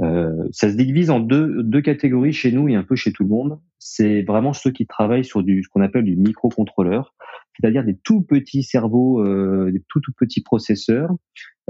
Euh, 0.00 0.46
ça 0.52 0.70
se 0.70 0.76
divise 0.76 1.10
en 1.10 1.18
deux, 1.18 1.62
deux 1.62 1.80
catégories 1.80 2.32
chez 2.32 2.52
nous 2.52 2.68
et 2.68 2.76
un 2.76 2.84
peu 2.84 2.94
chez 2.94 3.12
tout 3.12 3.24
le 3.24 3.28
monde. 3.28 3.58
C'est 3.78 4.22
vraiment 4.22 4.52
ceux 4.52 4.70
qui 4.70 4.86
travaillent 4.86 5.24
sur 5.24 5.42
du 5.42 5.62
ce 5.62 5.68
qu'on 5.68 5.80
appelle 5.80 6.04
du 6.04 6.16
microcontrôleur, 6.16 7.14
c'est-à-dire 7.58 7.84
des 7.84 7.96
tout 7.96 8.22
petits 8.22 8.62
cerveaux, 8.62 9.24
euh, 9.24 9.70
des 9.72 9.82
tout 9.88 10.00
tout 10.00 10.12
petits 10.16 10.42
processeurs 10.42 11.10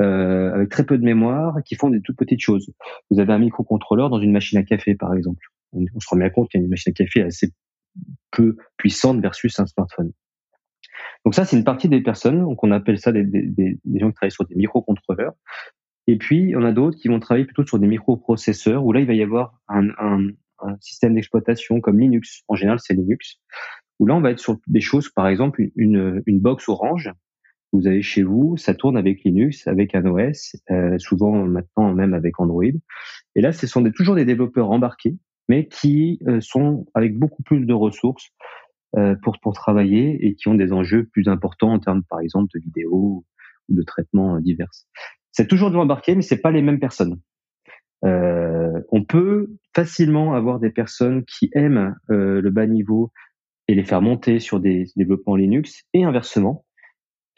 euh, 0.00 0.54
avec 0.54 0.68
très 0.68 0.84
peu 0.84 0.98
de 0.98 1.04
mémoire 1.04 1.56
qui 1.64 1.74
font 1.74 1.90
des 1.90 2.00
toutes 2.00 2.16
petites 2.16 2.40
choses. 2.40 2.70
Vous 3.10 3.20
avez 3.20 3.32
un 3.32 3.38
microcontrôleur 3.38 4.10
dans 4.10 4.20
une 4.20 4.32
machine 4.32 4.58
à 4.58 4.62
café, 4.62 4.94
par 4.94 5.14
exemple. 5.14 5.44
On, 5.72 5.84
se 6.00 6.08
rend 6.08 6.16
bien 6.16 6.30
compte 6.30 6.48
qu'une 6.50 6.68
machine 6.68 6.92
à 6.92 6.94
café 6.94 7.22
assez 7.22 7.52
peu 8.30 8.56
puissante 8.76 9.20
versus 9.20 9.58
un 9.58 9.66
smartphone. 9.66 10.12
Donc 11.24 11.34
ça, 11.34 11.44
c'est 11.44 11.56
une 11.56 11.64
partie 11.64 11.88
des 11.88 12.00
personnes, 12.00 12.40
donc 12.40 12.62
on 12.62 12.70
appelle 12.70 12.98
ça 12.98 13.12
des, 13.12 13.22
gens 13.96 14.08
qui 14.08 14.14
travaillent 14.14 14.30
sur 14.30 14.46
des 14.46 14.54
microcontrôleurs. 14.54 15.34
Et 16.06 16.16
puis, 16.16 16.54
on 16.56 16.64
a 16.64 16.72
d'autres 16.72 16.96
qui 16.96 17.08
vont 17.08 17.20
travailler 17.20 17.44
plutôt 17.44 17.66
sur 17.66 17.78
des 17.78 17.86
microprocesseurs, 17.86 18.84
où 18.84 18.92
là, 18.92 19.00
il 19.00 19.06
va 19.06 19.14
y 19.14 19.22
avoir 19.22 19.60
un 19.68 19.90
système 20.80 21.14
d'exploitation 21.14 21.80
comme 21.80 21.98
Linux. 21.98 22.44
En 22.48 22.54
général, 22.54 22.78
c'est 22.80 22.94
Linux. 22.94 23.40
Où 23.98 24.06
là, 24.06 24.14
on 24.14 24.20
va 24.20 24.30
être 24.30 24.38
sur 24.38 24.56
des 24.66 24.80
choses, 24.80 25.08
par 25.10 25.28
exemple, 25.28 25.62
une, 25.76 26.22
une 26.26 26.40
box 26.40 26.68
orange. 26.68 27.10
Vous 27.72 27.86
avez 27.86 28.02
chez 28.02 28.22
vous, 28.22 28.56
ça 28.56 28.74
tourne 28.74 28.96
avec 28.96 29.22
Linux, 29.24 29.66
avec 29.66 29.94
un 29.94 30.04
OS, 30.06 30.56
euh, 30.70 30.98
souvent 30.98 31.44
maintenant 31.44 31.92
même 31.94 32.14
avec 32.14 32.40
Android. 32.40 32.64
Et 33.34 33.40
là, 33.40 33.52
ce 33.52 33.66
sont 33.66 33.82
des, 33.82 33.92
toujours 33.92 34.14
des 34.14 34.24
développeurs 34.24 34.70
embarqués, 34.70 35.16
mais 35.48 35.66
qui 35.68 36.18
euh, 36.26 36.40
sont 36.40 36.86
avec 36.94 37.18
beaucoup 37.18 37.42
plus 37.42 37.66
de 37.66 37.74
ressources 37.74 38.30
euh, 38.96 39.14
pour, 39.22 39.38
pour 39.40 39.52
travailler 39.52 40.26
et 40.26 40.34
qui 40.34 40.48
ont 40.48 40.54
des 40.54 40.72
enjeux 40.72 41.06
plus 41.12 41.28
importants 41.28 41.72
en 41.72 41.78
termes, 41.78 42.02
par 42.08 42.20
exemple, 42.20 42.48
de 42.54 42.60
vidéo 42.60 43.24
ou 43.68 43.74
de 43.74 43.82
traitements 43.82 44.40
divers. 44.40 44.70
C'est 45.32 45.46
toujours 45.46 45.70
du 45.70 45.76
embarqué, 45.76 46.14
mais 46.14 46.22
c'est 46.22 46.40
pas 46.40 46.50
les 46.50 46.62
mêmes 46.62 46.80
personnes. 46.80 47.20
Euh, 48.04 48.80
on 48.90 49.04
peut 49.04 49.50
facilement 49.74 50.34
avoir 50.34 50.60
des 50.60 50.70
personnes 50.70 51.24
qui 51.24 51.50
aiment 51.52 51.96
euh, 52.10 52.40
le 52.40 52.50
bas 52.50 52.66
niveau 52.66 53.12
et 53.66 53.74
les 53.74 53.84
faire 53.84 54.00
monter 54.00 54.38
sur 54.38 54.60
des 54.60 54.86
développements 54.96 55.36
Linux 55.36 55.84
et 55.92 56.04
inversement. 56.04 56.64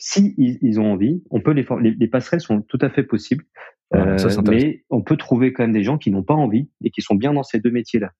Si 0.03 0.35
ils, 0.39 0.81
ont 0.81 0.93
envie, 0.93 1.23
on 1.31 1.43
peut 1.43 1.53
les, 1.53 1.67
les, 1.99 2.09
passerelles 2.09 2.41
sont 2.41 2.63
tout 2.63 2.79
à 2.81 2.89
fait 2.89 3.03
possibles, 3.03 3.45
euh, 3.95 4.17
mais 4.49 4.83
on 4.89 5.03
peut 5.03 5.19
trouver 5.19 5.53
quand 5.53 5.63
même 5.63 5.73
des 5.73 5.83
gens 5.83 5.99
qui 5.99 6.11
n'ont 6.11 6.23
pas 6.23 6.35
envie 6.35 6.71
et 6.83 6.91
qui 6.91 7.03
sont 7.03 7.15
bien 7.15 7.35
dans 7.35 7.43
ces 7.43 7.61
deux 7.61 7.71
métiers-là. 7.71 8.11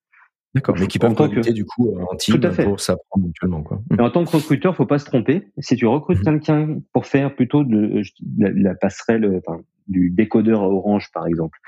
D'accord, 0.55 0.77
mais 0.79 0.89
qui 0.89 0.99
peuvent 0.99 1.15
recruter 1.15 1.53
du 1.53 1.65
coup 1.65 1.97
en 1.99 2.17
team 2.17 2.39
pour 2.65 2.81
s'apprendre 2.81 3.27
mutuellement. 3.27 3.63
Quoi. 3.63 3.81
en 3.99 4.11
tant 4.11 4.25
que 4.25 4.37
recruteur, 4.37 4.77
faut 4.77 4.85
pas 4.85 4.99
se 4.99 5.07
tromper. 5.07 5.49
Si 5.59 5.77
tu 5.77 5.87
recrutes 5.87 6.19
mhm. 6.19 6.25
quelqu'un 6.25 6.79
pour 6.93 7.07
faire 7.07 7.35
plutôt 7.35 7.65
de 7.65 8.03
la, 8.37 8.75
passerelle, 8.75 9.41
enfin, 9.47 9.63
du 9.89 10.11
décodeur 10.11 10.61
à 10.61 10.69
Orange 10.69 11.11
par 11.15 11.27
exemple, 11.27 11.59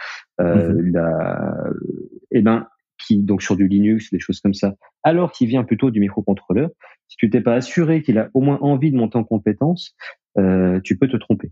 euh, 0.41 0.75
mhm. 0.75 0.93
la, 0.93 1.71
eh 2.33 2.43
ben 2.43 2.67
qui 2.99 3.23
donc 3.23 3.43
sur 3.43 3.57
du 3.57 3.69
Linux, 3.69 4.11
des 4.11 4.21
choses 4.21 4.41
comme 4.41 4.55
ça, 4.55 4.75
alors 5.03 5.33
qu'il 5.33 5.49
vient 5.49 5.65
plutôt 5.65 5.91
du 5.91 6.01
microcontrôleur, 6.01 6.71
si 7.13 7.17
tu 7.19 7.29
t'es 7.29 7.43
pas 7.43 7.53
assuré 7.53 8.03
qu'il 8.03 8.19
a 8.19 8.31
au 8.33 8.41
moins 8.41 8.59
envie 8.63 8.91
de 8.91 8.97
monter 8.97 9.19
en 9.19 9.25
compétence, 9.25 9.95
euh, 10.39 10.81
tu 10.83 10.97
peux 10.97 11.09
te 11.09 11.17
tromper. 11.19 11.51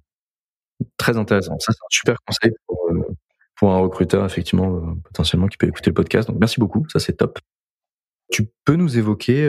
Très 0.96 1.18
intéressant. 1.18 1.58
Ça, 1.58 1.72
c'est 1.72 1.84
un 1.84 1.90
super 1.90 2.16
conseil 2.26 2.52
pour, 2.66 2.88
euh, 2.90 3.14
pour 3.56 3.72
un 3.72 3.78
recruteur, 3.80 4.24
effectivement, 4.24 4.74
euh, 4.74 4.94
potentiellement, 5.04 5.48
qui 5.48 5.58
peut 5.58 5.66
écouter 5.66 5.90
le 5.90 5.94
podcast. 5.94 6.28
Donc, 6.28 6.38
merci 6.40 6.61
beaucoup. 6.61 6.86
Ça, 6.88 6.98
c'est 6.98 7.12
top. 7.12 7.38
Tu 8.30 8.48
peux 8.64 8.76
nous 8.76 8.96
évoquer, 8.96 9.44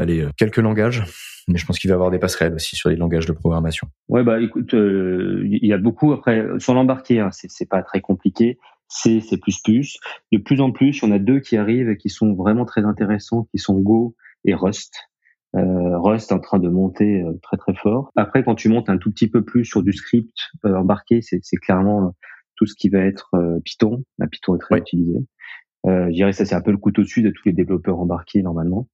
allez, 0.00 0.26
quelques 0.38 0.56
langages, 0.56 1.04
mais 1.48 1.58
je 1.58 1.66
pense 1.66 1.78
qu'il 1.78 1.90
va 1.90 1.92
y 1.92 1.96
avoir 1.96 2.10
des 2.10 2.18
passerelles 2.18 2.54
aussi 2.54 2.74
sur 2.76 2.88
les 2.88 2.96
langages 2.96 3.26
de 3.26 3.32
programmation. 3.32 3.88
Ouais, 4.08 4.24
bah 4.24 4.40
écoute, 4.40 4.72
il 4.72 5.58
y 5.60 5.72
a 5.74 5.76
beaucoup 5.76 6.14
après 6.14 6.48
sur 6.58 6.72
l'embarqué, 6.72 7.20
hein, 7.20 7.28
c'est 7.30 7.68
pas 7.68 7.82
très 7.82 8.00
compliqué. 8.00 8.58
C, 8.88 9.20
C++. 9.20 9.36
De 9.36 10.38
plus 10.38 10.62
en 10.62 10.72
plus, 10.72 10.96
il 10.96 11.04
y 11.04 11.12
en 11.12 11.14
a 11.14 11.18
deux 11.18 11.40
qui 11.40 11.58
arrivent 11.58 11.90
et 11.90 11.98
qui 11.98 12.08
sont 12.08 12.32
vraiment 12.32 12.64
très 12.64 12.86
intéressants, 12.86 13.46
qui 13.52 13.58
sont 13.58 13.78
Go 13.78 14.16
et 14.46 14.54
Rust. 14.54 15.11
Euh, 15.54 15.98
Rust 15.98 16.30
est 16.30 16.34
en 16.34 16.40
train 16.40 16.58
de 16.58 16.68
monter 16.68 17.22
euh, 17.22 17.38
très 17.42 17.56
très 17.56 17.74
fort. 17.74 18.10
Après, 18.16 18.42
quand 18.42 18.54
tu 18.54 18.68
montes 18.68 18.88
un 18.88 18.98
tout 18.98 19.10
petit 19.10 19.28
peu 19.28 19.44
plus 19.44 19.64
sur 19.64 19.82
du 19.82 19.92
script 19.92 20.36
embarqué, 20.64 21.20
c'est 21.22 21.56
clairement 21.56 22.14
tout 22.56 22.66
ce 22.66 22.74
qui 22.74 22.88
va 22.88 23.00
être 23.00 23.30
euh, 23.34 23.58
Python. 23.64 24.04
La 24.18 24.26
Python 24.26 24.56
est 24.56 24.60
très 24.60 24.78
utilisé. 24.78 25.18
Euh, 25.86 26.06
je 26.06 26.12
dirais 26.12 26.32
ça 26.32 26.44
c'est 26.44 26.54
un 26.54 26.60
peu 26.60 26.70
le 26.70 26.76
couteau 26.76 27.02
dessus 27.02 27.22
de 27.22 27.30
tous 27.30 27.42
les 27.46 27.52
développeurs 27.52 27.98
embarqués 27.98 28.42
normalement. 28.42 28.88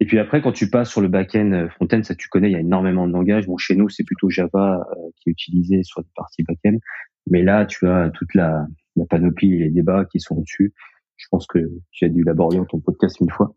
Et 0.00 0.06
puis 0.06 0.18
après, 0.18 0.42
quand 0.42 0.52
tu 0.52 0.68
passes 0.68 0.90
sur 0.90 1.00
le 1.00 1.08
back-end 1.08 1.52
euh, 1.52 1.68
front-end, 1.70 2.02
ça 2.02 2.14
tu 2.14 2.28
connais, 2.28 2.50
il 2.50 2.52
y 2.52 2.56
a 2.56 2.60
énormément 2.60 3.06
de 3.06 3.12
langages. 3.12 3.46
Bon, 3.46 3.56
chez 3.56 3.76
nous, 3.76 3.88
c'est 3.88 4.04
plutôt 4.04 4.28
Java 4.28 4.86
euh, 4.90 5.10
qui 5.16 5.30
est 5.30 5.32
utilisé 5.32 5.82
sur 5.84 6.00
les 6.00 6.08
parties 6.14 6.42
back-end. 6.42 6.76
Mais 7.28 7.42
là, 7.42 7.64
tu 7.64 7.88
as 7.88 8.10
toute 8.10 8.34
la, 8.34 8.66
la 8.96 9.06
panoplie 9.06 9.54
et 9.54 9.58
les 9.58 9.70
débats 9.70 10.04
qui 10.04 10.20
sont 10.20 10.40
dessus. 10.40 10.74
Je 11.16 11.26
pense 11.30 11.46
que 11.46 11.58
j'ai 11.92 12.10
dû 12.10 12.24
l'aborder 12.24 12.58
dans 12.58 12.66
ton 12.66 12.80
podcast 12.80 13.20
une 13.20 13.30
fois. 13.30 13.54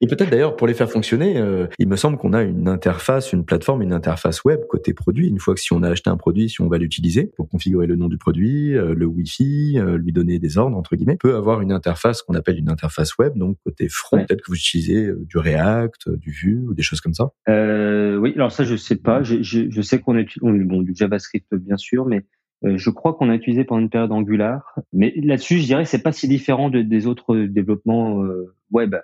Et 0.00 0.06
peut-être 0.06 0.30
d'ailleurs 0.30 0.56
pour 0.56 0.66
les 0.66 0.74
faire 0.74 0.90
fonctionner, 0.90 1.38
euh, 1.38 1.66
il 1.78 1.88
me 1.88 1.96
semble 1.96 2.16
qu'on 2.16 2.32
a 2.32 2.42
une 2.42 2.68
interface, 2.68 3.32
une 3.32 3.44
plateforme, 3.44 3.82
une 3.82 3.92
interface 3.92 4.44
web 4.44 4.60
côté 4.68 4.94
produit. 4.94 5.28
Une 5.28 5.38
fois 5.38 5.54
que 5.54 5.60
si 5.60 5.72
on 5.72 5.82
a 5.82 5.90
acheté 5.90 6.10
un 6.10 6.16
produit, 6.16 6.48
si 6.48 6.60
on 6.60 6.68
va 6.68 6.78
l'utiliser 6.78 7.30
pour 7.36 7.48
configurer 7.48 7.86
le 7.86 7.96
nom 7.96 8.08
du 8.08 8.18
produit, 8.18 8.76
euh, 8.76 8.94
le 8.94 9.06
Wi-Fi, 9.06 9.78
euh, 9.78 9.96
lui 9.98 10.12
donner 10.12 10.38
des 10.38 10.58
ordres 10.58 10.76
entre 10.76 10.96
guillemets, 10.96 11.16
peut 11.16 11.36
avoir 11.36 11.60
une 11.60 11.72
interface 11.72 12.22
qu'on 12.22 12.34
appelle 12.34 12.58
une 12.58 12.70
interface 12.70 13.16
web. 13.18 13.36
Donc 13.36 13.58
côté 13.64 13.88
front, 13.88 14.18
peut-être 14.18 14.42
que 14.42 14.50
vous 14.50 14.56
utilisez 14.56 15.10
du 15.28 15.38
React, 15.38 16.10
du 16.10 16.30
Vue 16.30 16.64
ou 16.68 16.74
des 16.74 16.82
choses 16.82 17.00
comme 17.00 17.14
ça. 17.14 17.30
oui, 17.48 18.32
alors 18.36 18.52
ça 18.52 18.64
je 18.64 18.76
sais 18.76 18.96
pas. 18.96 19.22
Je, 19.22 19.42
je, 19.42 19.70
je 19.70 19.82
sais 19.82 20.00
qu'on 20.00 20.16
utilise 20.16 20.66
bon, 20.66 20.82
du 20.82 20.94
JavaScript 20.94 21.54
bien 21.54 21.76
sûr, 21.76 22.06
mais 22.06 22.24
je 22.64 22.90
crois 22.90 23.14
qu'on 23.14 23.28
a 23.28 23.34
utilisé 23.34 23.64
pendant 23.64 23.80
une 23.80 23.90
période 23.90 24.12
Angular, 24.12 24.74
mais 24.92 25.12
là-dessus, 25.16 25.58
je 25.58 25.64
dirais, 25.64 25.84
c'est 25.84 26.02
pas 26.02 26.12
si 26.12 26.28
différent 26.28 26.70
de, 26.70 26.82
des 26.82 27.06
autres 27.08 27.36
développements 27.36 28.22
web 28.70 28.94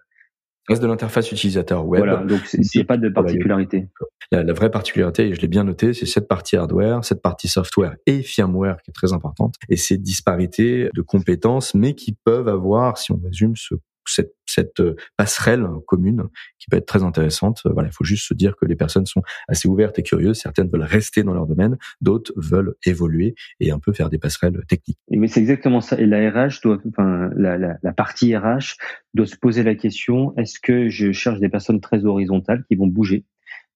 reste 0.69 0.83
de 0.83 0.87
l'interface 0.87 1.33
utilisateur 1.33 1.87
web. 1.87 2.01
Voilà, 2.01 2.25
donc 2.25 2.41
il 2.53 2.61
n'y 2.75 2.81
a 2.81 2.85
pas 2.85 2.97
de 2.97 3.09
particularité. 3.09 3.89
La, 4.31 4.43
la 4.43 4.53
vraie 4.53 4.71
particularité, 4.71 5.29
et 5.29 5.35
je 5.35 5.41
l'ai 5.41 5.49
bien 5.49 5.65
noté, 5.65 5.95
c'est 5.95 6.07
cette 6.07 6.29
partie 6.29 6.57
hardware, 6.57 7.05
cette 7.05 7.23
partie 7.23 7.49
software 7.49 7.97
et 8.07 8.23
firmware 8.23 8.83
qui 8.83 8.91
est 8.91 8.95
très 8.95 9.13
importante, 9.13 9.55
et 9.71 9.77
ces 9.77 9.97
disparités 9.97 10.91
de 10.95 11.03
compétences, 11.03 11.75
mais 11.75 11.95
qui 11.95 12.13
peuvent 12.13 12.49
avoir, 12.49 12.99
si 12.99 13.13
on 13.13 13.21
résume, 13.25 13.57
ce 13.57 13.75
cette, 14.09 14.81
euh, 14.81 14.97
passerelle 15.17 15.67
commune 15.87 16.25
qui 16.59 16.69
peut 16.69 16.77
être 16.77 16.87
très 16.87 17.03
intéressante. 17.03 17.63
Euh, 17.67 17.73
voilà, 17.73 17.89
il 17.89 17.93
faut 17.93 18.05
juste 18.05 18.27
se 18.27 18.35
dire 18.35 18.57
que 18.57 18.67
les 18.67 18.77
personnes 18.77 19.07
sont 19.07 19.23
assez 19.47 19.69
ouvertes 19.69 19.99
et 19.99 20.03
curieuses. 20.03 20.39
Certaines 20.39 20.69
veulent 20.69 20.83
rester 20.83 21.23
dans 21.23 21.35
leur 21.35 21.47
domaine, 21.47 21.79
d'autres 22.01 22.33
veulent 22.37 22.75
évoluer 22.85 23.35
et 23.61 23.71
un 23.71 23.79
peu 23.79 23.93
faire 23.93 24.11
des 24.11 24.19
passerelles 24.19 24.61
techniques. 24.69 24.99
Mais 25.11 25.29
c'est 25.29 25.41
exactement 25.41 25.81
ça. 25.81 25.99
Et 25.99 26.07
la 26.07 26.31
RH 26.31 26.61
doit, 26.63 26.79
enfin, 26.89 27.31
la, 27.37 27.93
partie 27.93 28.37
RH 28.37 28.77
doit 29.15 29.27
se 29.27 29.37
poser 29.37 29.63
la 29.63 29.75
question 29.75 30.37
est-ce 30.37 30.61
que 30.61 30.89
je 30.89 31.13
cherche 31.13 31.41
des 31.41 31.49
personnes 31.49 31.81
très 31.81 32.05
horizontales 32.05 32.65
qui 32.69 32.77
vont 32.77 32.87
bouger? 32.87 33.25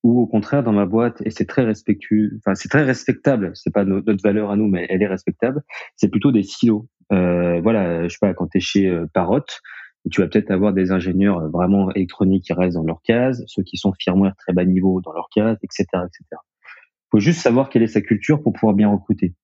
Ou 0.03 0.21
au 0.21 0.27
contraire 0.27 0.65
dans 0.65 0.73
ma 0.73 0.85
boîte 0.85 1.23
et 1.25 1.31
c'est 1.31 1.45
très 1.47 1.63
respectueux 1.63 2.33
enfin 2.39 2.57
c'est 2.57 2.69
très 2.69 2.83
respectable 2.83 3.53
c'est 3.55 3.73
pas 3.73 3.85
notre 3.85 4.21
valeur 4.21 4.51
à 4.51 4.57
nous 4.57 4.67
mais 4.67 4.85
elle 4.91 5.01
est 5.01 5.07
respectable 5.07 5.63
c'est 5.95 6.09
plutôt 6.09 6.33
des 6.33 6.43
silos 6.43 6.89
euh, 7.13 7.61
voilà 7.61 8.09
je 8.09 8.09
sais 8.09 8.19
pas 8.21 8.35
quand 8.35 8.49
tu 8.49 8.59
es 8.59 8.61
chez 8.61 8.93
Parrot 9.15 9.45
tu 10.11 10.21
vas 10.21 10.29
peut-être 10.29 10.51
avoir 10.51 10.73
des 10.73 10.91
ingénieurs 10.91 11.39
euh, 11.39 11.49
vraiment 11.49 11.93
électroniques 11.93 12.45
qui 12.45 12.53
restent 12.53 12.77
dans 12.77 12.85
leur 12.85 13.03
case, 13.03 13.45
ceux 13.47 13.63
qui 13.63 13.77
sont 13.77 13.93
firmware 13.99 14.35
très 14.37 14.53
bas 14.53 14.65
niveau 14.65 15.01
dans 15.01 15.13
leur 15.13 15.29
case, 15.35 15.57
etc., 15.63 15.85
etc. 15.95 16.41
Faut 17.11 17.21
juste 17.21 17.41
savoir 17.41 17.69
quelle 17.69 17.83
est 17.83 17.89
sa 17.89 18.01
culture 18.01 18.43
pour 18.43 18.53
pouvoir 18.53 18.75
bien 18.75 18.89
recruter. 18.89 19.35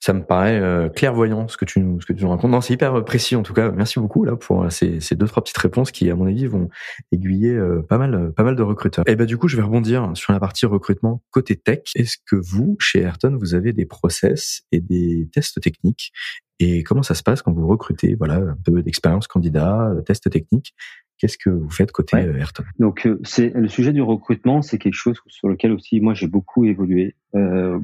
Ça 0.00 0.12
me 0.12 0.22
paraît 0.22 0.60
euh, 0.60 0.88
clairvoyant 0.88 1.48
ce 1.48 1.56
que 1.56 1.64
tu 1.64 1.80
nous 1.80 1.98
racontes. 2.28 2.50
Non, 2.50 2.60
c'est 2.60 2.72
hyper 2.72 2.94
euh, 2.94 3.04
précis 3.04 3.34
en 3.34 3.42
tout 3.42 3.52
cas. 3.52 3.72
Merci 3.72 3.98
beaucoup 3.98 4.24
là 4.24 4.36
pour 4.36 4.70
ces, 4.70 5.00
ces 5.00 5.16
deux 5.16 5.26
trois 5.26 5.42
petites 5.42 5.58
réponses 5.58 5.90
qui 5.90 6.08
à 6.08 6.14
mon 6.14 6.26
avis 6.26 6.46
vont 6.46 6.68
aiguiller 7.10 7.58
pas 7.88 7.98
mal 7.98 8.32
pas 8.32 8.44
mal 8.44 8.54
de 8.54 8.62
recruteurs. 8.62 9.04
Et 9.08 9.12
eh 9.12 9.16
ben 9.16 9.26
du 9.26 9.36
coup, 9.36 9.48
je 9.48 9.56
vais 9.56 9.62
rebondir 9.62 10.12
sur 10.14 10.32
la 10.32 10.38
partie 10.38 10.66
recrutement 10.66 11.22
côté 11.30 11.56
tech. 11.56 11.80
Est-ce 11.96 12.16
que 12.24 12.36
vous 12.36 12.76
chez 12.78 13.00
Ayrton 13.00 13.36
vous 13.38 13.54
avez 13.54 13.72
des 13.72 13.86
process 13.86 14.62
et 14.70 14.80
des 14.80 15.28
tests 15.32 15.60
techniques 15.60 16.12
et 16.60 16.82
comment 16.82 17.02
ça 17.02 17.14
se 17.14 17.22
passe 17.22 17.42
quand 17.42 17.52
vous 17.52 17.66
recrutez 17.66 18.14
Voilà, 18.14 18.36
un 18.36 18.58
peu 18.64 18.82
d'expérience 18.82 19.26
candidat, 19.26 19.90
euh, 19.90 20.02
test 20.02 20.30
technique? 20.30 20.74
Qu'est-ce 21.18 21.36
que 21.36 21.50
vous 21.50 21.70
faites 21.70 21.90
côté 21.90 22.16
euh, 22.16 22.38
Ayrton? 22.38 22.64
Donc, 22.78 23.06
euh, 23.06 23.20
c'est 23.24 23.50
le 23.50 23.68
sujet 23.68 23.92
du 23.92 24.02
recrutement, 24.02 24.62
c'est 24.62 24.78
quelque 24.78 24.94
chose 24.94 25.20
sur 25.26 25.48
lequel 25.48 25.72
aussi 25.72 26.00
moi 26.00 26.14
j'ai 26.14 26.28
beaucoup 26.28 26.64
évolué. 26.64 27.16
Euh, 27.34 27.78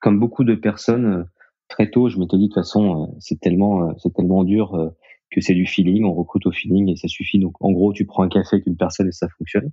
comme 0.00 0.20
beaucoup 0.20 0.44
de 0.44 0.54
personnes, 0.54 1.26
très 1.68 1.90
tôt, 1.90 2.08
je 2.08 2.18
m'étais 2.18 2.36
dit 2.36 2.44
de 2.44 2.48
toute 2.48 2.62
façon, 2.62 3.16
c'est 3.18 3.40
tellement, 3.40 3.96
c'est 3.98 4.12
tellement 4.14 4.44
dur 4.44 4.92
que 5.30 5.40
c'est 5.40 5.54
du 5.54 5.66
feeling. 5.66 6.04
On 6.04 6.14
recrute 6.14 6.46
au 6.46 6.52
feeling 6.52 6.90
et 6.90 6.96
ça 6.96 7.08
suffit. 7.08 7.38
Donc, 7.38 7.54
en 7.60 7.70
gros, 7.70 7.92
tu 7.92 8.06
prends 8.06 8.22
un 8.22 8.28
café 8.28 8.56
avec 8.56 8.66
une 8.66 8.76
personne 8.76 9.08
et 9.08 9.12
ça 9.12 9.28
fonctionne. 9.38 9.70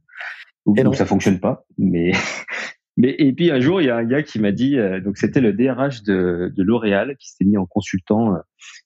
Ou, 0.65 0.75
et 0.77 0.95
ça 0.95 1.05
fonctionne 1.05 1.39
pas, 1.39 1.65
mais 1.77 2.11
Mais 2.97 3.15
et 3.19 3.31
puis 3.31 3.51
un 3.51 3.59
jour, 3.59 3.79
il 3.79 3.85
y 3.85 3.89
a 3.91 3.95
un 3.95 4.03
gars 4.03 4.23
qui 4.23 4.39
m'a 4.39 4.51
dit, 4.51 4.77
euh, 4.77 4.99
donc 4.99 5.17
c'était 5.17 5.39
le 5.39 5.53
DRH 5.53 6.01
de, 6.01 6.51
de 6.55 6.63
L'Oréal 6.63 7.15
qui 7.17 7.29
s'était 7.29 7.45
mis 7.45 7.57
en 7.57 7.67
consultant, 7.67 8.33
euh, 8.33 8.39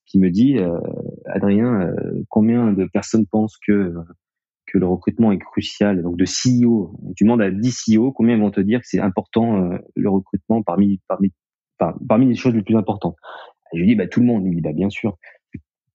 qui 0.05 0.20
me 0.20 0.30
dit, 0.30 0.57
euh, 0.57 0.78
Adrien, 1.28 1.93
combien 2.30 2.74
de 2.74 2.86
personnes 2.86 3.26
pensent 3.26 3.57
que 3.66 3.93
que 4.68 4.78
le 4.78 4.88
recrutement 4.88 5.34
est 5.34 5.39
crucial 5.39 6.01
Donc 6.01 6.18
de 6.18 6.26
CEO, 6.26 6.97
tu 7.18 7.26
demandes 7.26 7.41
à 7.41 7.51
10 7.51 7.97
CEO, 7.97 8.12
combien 8.12 8.38
vont 8.38 8.51
te 8.51 8.62
dire 8.62 8.80
que 8.80 8.88
c'est 8.88 8.99
important 8.99 9.70
le 9.95 10.09
recrutement 10.09 10.62
parmi 10.62 11.01
parmi 11.07 11.34
parmi 12.07 12.28
les 12.28 12.36
choses 12.36 12.53
les 12.53 12.62
plus 12.62 12.78
importantes 12.78 13.18
Je 13.74 13.80
lui 13.80 13.88
dis, 13.88 13.95
bah 13.95 14.07
tout 14.07 14.20
le 14.20 14.28
monde. 14.28 14.43
Il 14.45 14.49
me 14.49 14.55
dit, 14.55 14.62
bah 14.62 14.74
bien 14.74 14.89
sûr. 14.89 15.18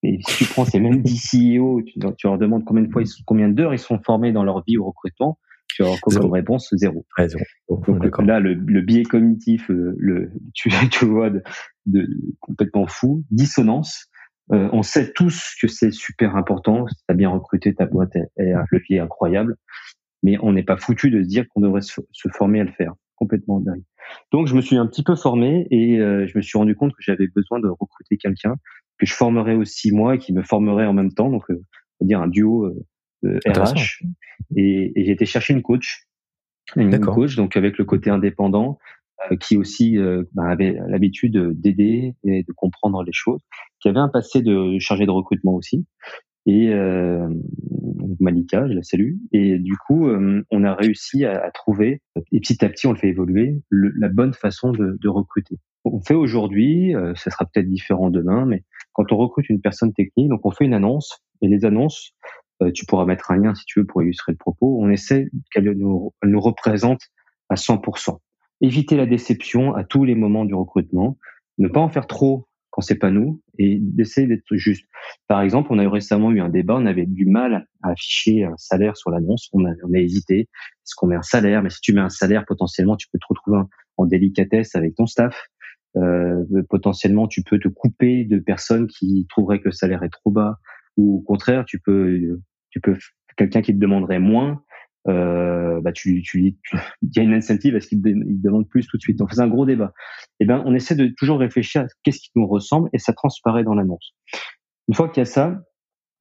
Et 0.03 0.19
si 0.27 0.45
tu 0.45 0.51
prends 0.51 0.65
ces 0.65 0.79
mêmes 0.79 1.01
10 1.01 1.57
CEO, 1.57 1.81
tu, 1.81 1.99
leur 2.23 2.37
demandes 2.37 2.65
combien 2.65 2.83
de 2.83 2.91
fois, 2.91 3.01
combien 3.25 3.49
d'heures 3.49 3.73
ils 3.73 3.79
sont 3.79 3.99
formés 3.99 4.31
dans 4.31 4.43
leur 4.43 4.63
vie 4.63 4.77
au 4.77 4.85
recrutement, 4.85 5.39
tu 5.67 5.83
as 5.83 5.97
comme 6.01 6.31
réponse? 6.31 6.69
Zéro. 6.73 7.05
Donc 7.69 8.21
là, 8.25 8.39
le, 8.39 8.53
le, 8.53 8.81
biais 8.81 9.03
cognitif, 9.03 9.69
euh, 9.69 9.95
le, 9.97 10.31
tu, 10.53 10.69
tu 10.91 11.05
vois, 11.05 11.29
de, 11.29 11.43
de, 11.85 12.07
complètement 12.39 12.87
fou, 12.87 13.23
dissonance. 13.31 14.07
Euh, 14.53 14.69
on 14.71 14.81
sait 14.81 15.11
tous 15.11 15.55
que 15.61 15.67
c'est 15.67 15.91
super 15.91 16.35
important. 16.35 16.87
Si 16.87 16.95
tu 16.95 17.03
as 17.09 17.13
bien 17.13 17.29
recruté, 17.29 17.73
ta 17.73 17.85
boîte 17.85 18.15
est, 18.15 18.53
un 18.53 18.63
levier 18.71 18.99
incroyable, 18.99 19.55
mais 20.23 20.37
on 20.41 20.53
n'est 20.53 20.63
pas 20.63 20.77
foutu 20.77 21.09
de 21.09 21.21
se 21.21 21.27
dire 21.27 21.45
qu'on 21.49 21.61
devrait 21.61 21.81
se, 21.81 22.01
former 22.33 22.61
à 22.61 22.63
le 22.63 22.71
faire. 22.71 22.93
Complètement 23.15 23.59
dingue. 23.59 23.83
Donc 24.31 24.47
je 24.47 24.55
me 24.55 24.61
suis 24.61 24.77
un 24.77 24.85
petit 24.85 25.03
peu 25.03 25.15
formé 25.15 25.67
et 25.71 25.99
euh, 25.99 26.27
je 26.27 26.37
me 26.37 26.41
suis 26.41 26.57
rendu 26.57 26.75
compte 26.75 26.91
que 26.91 27.01
j'avais 27.01 27.27
besoin 27.27 27.59
de 27.59 27.67
recruter 27.67 28.15
quelqu'un 28.15 28.55
que 28.99 29.05
je 29.05 29.13
formerais 29.13 29.55
aussi 29.55 29.91
moi 29.91 30.15
et 30.15 30.17
qui 30.19 30.33
me 30.33 30.43
formerait 30.43 30.85
en 30.85 30.93
même 30.93 31.11
temps. 31.11 31.29
Donc, 31.29 31.43
euh, 31.49 31.55
on 31.99 32.05
va 32.05 32.07
dire 32.07 32.21
un 32.21 32.27
duo 32.27 32.71
RH. 33.45 34.03
Et, 34.55 34.91
et 34.95 35.05
j'ai 35.05 35.11
été 35.11 35.25
chercher 35.25 35.53
une 35.53 35.61
coach, 35.61 36.07
une 36.75 36.99
coach 36.99 37.35
donc 37.35 37.55
avec 37.57 37.77
le 37.77 37.85
côté 37.85 38.09
indépendant, 38.09 38.77
euh, 39.31 39.35
qui 39.35 39.57
aussi 39.57 39.97
euh, 39.97 40.23
bah, 40.33 40.47
avait 40.47 40.77
l'habitude 40.87 41.37
d'aider 41.59 42.15
et 42.23 42.43
de 42.43 42.53
comprendre 42.53 43.03
les 43.03 43.13
choses, 43.13 43.41
qui 43.79 43.89
avait 43.89 43.99
un 43.99 44.09
passé 44.09 44.41
de 44.41 44.77
chargé 44.79 45.05
de 45.05 45.11
recrutement 45.11 45.55
aussi. 45.55 45.85
Et 46.45 46.69
euh, 46.69 47.27
Malika, 48.19 48.67
je 48.67 48.73
la 48.73 48.83
salue. 48.83 49.15
Et 49.33 49.59
du 49.59 49.75
coup, 49.75 50.07
euh, 50.07 50.43
on 50.49 50.63
a 50.63 50.73
réussi 50.73 51.25
à, 51.25 51.43
à, 51.43 51.51
trouver, 51.51 52.01
et 52.31 52.39
petit 52.39 52.63
à 52.63 52.69
petit, 52.69 52.87
on 52.87 52.93
le 52.93 52.97
fait 52.97 53.09
évoluer, 53.09 53.61
le, 53.69 53.91
la 53.97 54.07
bonne 54.07 54.33
façon 54.33 54.71
de, 54.71 54.97
de 54.99 55.09
recruter. 55.09 55.57
On 55.83 55.99
fait 55.99 56.13
aujourd'hui, 56.13 56.95
euh, 56.95 57.13
ça 57.15 57.31
sera 57.31 57.45
peut-être 57.45 57.67
différent 57.67 58.09
demain, 58.09 58.45
mais 58.45 58.63
quand 58.93 59.11
on 59.11 59.17
recrute 59.17 59.49
une 59.49 59.61
personne 59.61 59.93
technique, 59.93 60.29
donc 60.29 60.45
on 60.45 60.51
fait 60.51 60.65
une 60.65 60.73
annonce, 60.73 61.21
et 61.41 61.47
les 61.47 61.65
annonces, 61.65 62.13
euh, 62.23 62.46
tu 62.73 62.85
pourras 62.85 63.05
mettre 63.05 63.31
un 63.31 63.37
lien 63.37 63.53
si 63.55 63.65
tu 63.65 63.79
veux 63.79 63.85
pour 63.85 64.01
illustrer 64.01 64.31
le 64.31 64.37
propos. 64.37 64.79
On 64.81 64.89
essaie 64.89 65.29
qu'elle 65.51 65.71
nous, 65.71 66.13
nous 66.23 66.39
représente 66.39 67.01
à 67.49 67.55
100%. 67.55 68.17
Éviter 68.61 68.95
la 68.95 69.05
déception 69.05 69.75
à 69.75 69.83
tous 69.83 70.03
les 70.03 70.15
moments 70.15 70.45
du 70.45 70.55
recrutement. 70.55 71.17
Ne 71.57 71.67
pas 71.67 71.79
en 71.79 71.89
faire 71.89 72.07
trop 72.07 72.47
quand 72.77 72.81
c'est 72.81 72.99
pas 72.99 73.09
nous 73.09 73.41
et 73.57 73.79
d'essayer 73.79 74.27
d'être 74.27 74.43
juste. 74.51 74.85
Par 75.27 75.41
exemple, 75.41 75.69
on 75.71 75.79
a 75.79 75.89
récemment 75.89 76.31
eu 76.31 76.41
un 76.41 76.49
débat, 76.49 76.75
on 76.75 76.85
avait 76.85 77.07
du 77.07 77.25
mal 77.25 77.67
à 77.81 77.89
afficher 77.89 78.43
un 78.43 78.55
salaire 78.57 78.95
sur 78.97 79.09
l'annonce, 79.09 79.49
on 79.53 79.65
a, 79.65 79.71
on 79.83 79.93
a 79.93 79.97
hésité. 79.97 80.41
Est-ce 80.41 80.95
qu'on 80.95 81.07
met 81.07 81.15
un 81.15 81.23
salaire? 81.23 81.63
Mais 81.63 81.71
si 81.71 81.81
tu 81.81 81.93
mets 81.93 82.01
un 82.01 82.09
salaire, 82.09 82.45
potentiellement, 82.45 82.95
tu 82.95 83.07
peux 83.11 83.17
te 83.19 83.25
retrouver 83.27 83.61
en 83.97 84.05
délicatesse 84.05 84.75
avec 84.75 84.95
ton 84.95 85.07
staff. 85.07 85.47
Euh, 85.95 86.43
potentiellement, 86.69 87.27
tu 87.27 87.41
peux 87.41 87.57
te 87.57 87.67
couper 87.67 88.25
de 88.25 88.37
personnes 88.37 88.87
qui 88.87 89.25
trouveraient 89.29 89.59
que 89.59 89.69
le 89.69 89.71
salaire 89.71 90.03
est 90.03 90.09
trop 90.09 90.29
bas 90.29 90.57
ou 90.97 91.17
au 91.17 91.21
contraire, 91.21 91.65
tu 91.65 91.79
peux, 91.79 92.39
tu 92.69 92.81
peux 92.81 92.97
quelqu'un 93.37 93.61
qui 93.61 93.73
te 93.73 93.79
demanderait 93.79 94.19
moins, 94.19 94.61
euh, 95.07 95.79
bah 95.81 95.91
tu, 95.93 96.21
tu, 96.21 96.55
il 97.01 97.09
y 97.15 97.19
a 97.19 97.23
une 97.23 97.33
incentive 97.33 97.75
à 97.75 97.79
ce 97.79 97.87
qu'il 97.87 98.01
te 98.01 98.09
demande 98.09 98.67
plus 98.67 98.87
tout 98.87 98.97
de 98.97 99.01
suite? 99.01 99.17
Donc 99.17 99.31
c'est 99.31 99.41
un 99.41 99.47
gros 99.47 99.65
débat. 99.65 99.93
Et 100.39 100.43
eh 100.43 100.45
ben, 100.45 100.61
on 100.65 100.73
essaie 100.73 100.95
de 100.95 101.07
toujours 101.17 101.39
réfléchir 101.39 101.83
à 101.83 101.87
qu'est-ce 102.03 102.19
qui 102.19 102.31
nous 102.35 102.47
ressemble 102.47 102.89
et 102.93 102.97
ça 102.97 103.13
transparaît 103.13 103.63
dans 103.63 103.73
l'annonce. 103.73 104.13
Une 104.87 104.95
fois 104.95 105.09
qu'il 105.09 105.21
y 105.21 105.23
a 105.23 105.25
ça, 105.25 105.61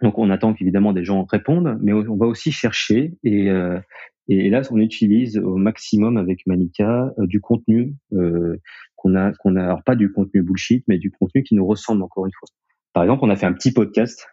donc 0.03 0.19
on 0.19 0.31
attend 0.31 0.53
qu'évidemment 0.55 0.93
des 0.93 1.05
gens 1.05 1.25
répondent, 1.25 1.79
mais 1.83 1.93
on 1.93 2.17
va 2.17 2.27
aussi 2.27 2.53
chercher 2.53 3.15
et 3.25 3.51
euh, 3.51 3.81
et 4.29 4.51
là 4.51 4.63
on 4.71 4.79
utilise 4.79 5.39
au 5.39 5.57
maximum 5.57 6.17
avec 6.17 6.47
Manika 6.47 7.13
euh, 7.19 7.27
du 7.27 7.41
contenu 7.41 7.95
euh, 8.13 8.57
qu'on 8.97 9.15
a 9.15 9.33
qu'on 9.33 9.57
a 9.57 9.65
alors 9.65 9.83
pas 9.85 9.97
du 9.97 10.13
contenu 10.13 10.43
bullshit, 10.43 10.85
mais 10.89 10.99
du 10.99 11.11
contenu 11.11 11.43
qui 11.43 11.55
nous 11.55 11.67
ressemble 11.67 12.03
encore 12.03 12.27
une 12.27 12.33
fois. 12.39 12.49
Par 12.93 13.05
exemple, 13.05 13.25
on 13.25 13.31
a 13.31 13.37
fait 13.37 13.47
un 13.47 13.53
petit 13.53 13.73
podcast 13.73 14.27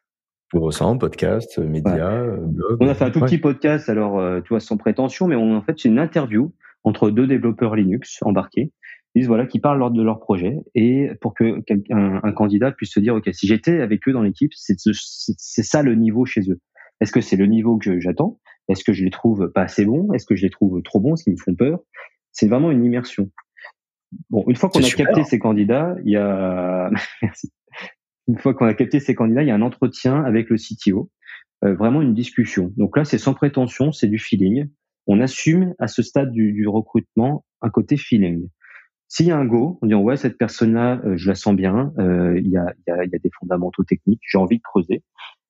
pour 0.53 0.61
ressent, 0.61 0.99
podcast, 0.99 1.57
euh, 1.57 1.67
médias, 1.67 2.21
euh, 2.21 2.37
blog. 2.37 2.77
On 2.79 2.87
a 2.87 2.93
fait 2.93 3.05
un 3.05 3.09
tout 3.09 3.21
petit 3.21 3.39
podcast, 3.39 3.89
alors 3.89 4.19
euh, 4.19 4.39
tu 4.39 4.49
vois, 4.49 4.59
sans 4.59 4.77
prétention, 4.77 5.27
mais 5.27 5.35
on, 5.35 5.57
en 5.57 5.63
fait 5.63 5.73
c'est 5.79 5.89
une 5.89 5.97
interview 5.97 6.53
entre 6.83 7.09
deux 7.09 7.25
développeurs 7.25 7.75
Linux 7.75 8.19
embarqués. 8.21 8.71
Ils 9.15 9.21
disent 9.21 9.27
voilà 9.27 9.47
qui 9.47 9.59
parlent 9.59 9.91
de 9.91 10.03
leur 10.03 10.19
projet 10.19 10.57
et 10.75 11.09
pour 11.21 11.33
que 11.33 11.63
un 11.89 12.31
candidat 12.33 12.71
puisse 12.71 12.93
se 12.93 12.99
dire 12.99 13.15
ok 13.15 13.29
si 13.33 13.47
j'étais 13.47 13.81
avec 13.81 14.07
eux 14.07 14.11
dans 14.11 14.21
l'équipe, 14.21 14.51
c'est 14.53 15.63
ça 15.63 15.81
le 15.81 15.95
niveau 15.95 16.25
chez 16.25 16.41
eux. 16.51 16.59
Est-ce 17.01 17.11
que 17.11 17.21
c'est 17.21 17.35
le 17.35 17.47
niveau 17.47 17.77
que 17.77 17.99
j'attends? 17.99 18.39
Est-ce 18.69 18.83
que 18.83 18.93
je 18.93 19.03
les 19.03 19.11
trouve 19.11 19.51
pas 19.53 19.63
assez 19.63 19.85
bons? 19.85 20.11
Est-ce 20.13 20.27
que 20.27 20.35
je 20.35 20.43
les 20.43 20.51
trouve 20.51 20.83
trop 20.83 20.99
bons? 20.99 21.15
Est-ce 21.15 21.23
qu'ils 21.23 21.33
me 21.33 21.37
font 21.37 21.55
peur? 21.55 21.79
C'est 22.31 22.47
vraiment 22.47 22.69
une 22.69 22.85
immersion. 22.85 23.31
Bon, 24.29 24.43
une 24.47 24.55
fois 24.55 24.69
qu'on 24.69 24.83
a 24.83 24.89
capté 24.89 25.23
ces 25.23 25.39
candidats, 25.39 25.95
il 26.05 26.11
y 26.11 26.15
a 26.15 26.91
merci 27.23 27.51
une 28.27 28.37
fois 28.37 28.53
qu'on 28.53 28.65
a 28.65 28.73
capté 28.73 28.99
ces 28.99 29.15
candidats, 29.15 29.43
il 29.43 29.47
y 29.47 29.51
a 29.51 29.55
un 29.55 29.61
entretien 29.61 30.23
avec 30.23 30.49
le 30.49 30.57
CTO, 30.57 31.09
euh, 31.63 31.75
vraiment 31.75 32.01
une 32.01 32.13
discussion. 32.13 32.73
Donc 32.77 32.97
là, 32.97 33.05
c'est 33.05 33.17
sans 33.17 33.33
prétention, 33.33 33.91
c'est 33.91 34.07
du 34.07 34.19
feeling. 34.19 34.69
On 35.07 35.19
assume 35.19 35.73
à 35.79 35.87
ce 35.87 36.01
stade 36.01 36.31
du, 36.31 36.53
du 36.53 36.67
recrutement 36.67 37.45
un 37.61 37.69
côté 37.69 37.97
feeling. 37.97 38.47
S'il 39.07 39.27
y 39.27 39.31
a 39.31 39.37
un 39.37 39.45
go, 39.45 39.77
on 39.81 39.87
dit 39.87 39.93
ouais 39.93 40.17
cette 40.17 40.37
personne-là, 40.37 41.01
euh, 41.05 41.17
je 41.17 41.27
la 41.27 41.35
sens 41.35 41.55
bien, 41.55 41.93
euh, 41.99 42.39
il, 42.39 42.49
y 42.49 42.57
a, 42.57 42.73
il, 42.79 42.83
y 42.87 42.91
a, 42.91 43.05
il 43.05 43.11
y 43.11 43.15
a 43.15 43.19
des 43.19 43.29
fondamentaux 43.39 43.83
techniques, 43.83 44.21
j'ai 44.27 44.37
envie 44.37 44.57
de 44.57 44.63
creuser. 44.63 45.03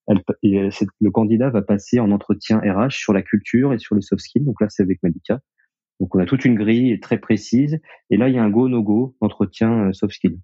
Elle, 0.07 0.21
le 0.41 1.11
candidat 1.11 1.49
va 1.49 1.61
passer 1.61 1.99
en 1.99 2.11
entretien 2.11 2.59
RH 2.59 2.91
sur 2.91 3.13
la 3.13 3.21
culture 3.21 3.71
et 3.71 3.77
sur 3.77 3.95
les 3.95 4.01
soft 4.01 4.21
skills. 4.21 4.43
Donc 4.43 4.59
là, 4.59 4.67
c'est 4.69 4.83
avec 4.83 5.01
Malika. 5.01 5.39
Donc 6.01 6.13
on 6.13 6.19
a 6.19 6.25
toute 6.25 6.43
une 6.43 6.55
grille 6.55 6.99
très 6.99 7.17
précise. 7.19 7.79
Et 8.09 8.17
là, 8.17 8.27
il 8.27 8.35
y 8.35 8.37
a 8.37 8.43
un 8.43 8.49
go 8.49 8.67
no 8.67 8.83
go 8.83 9.15
entretien 9.21 9.87
euh, 9.87 9.93
soft 9.93 10.15
skills 10.15 10.39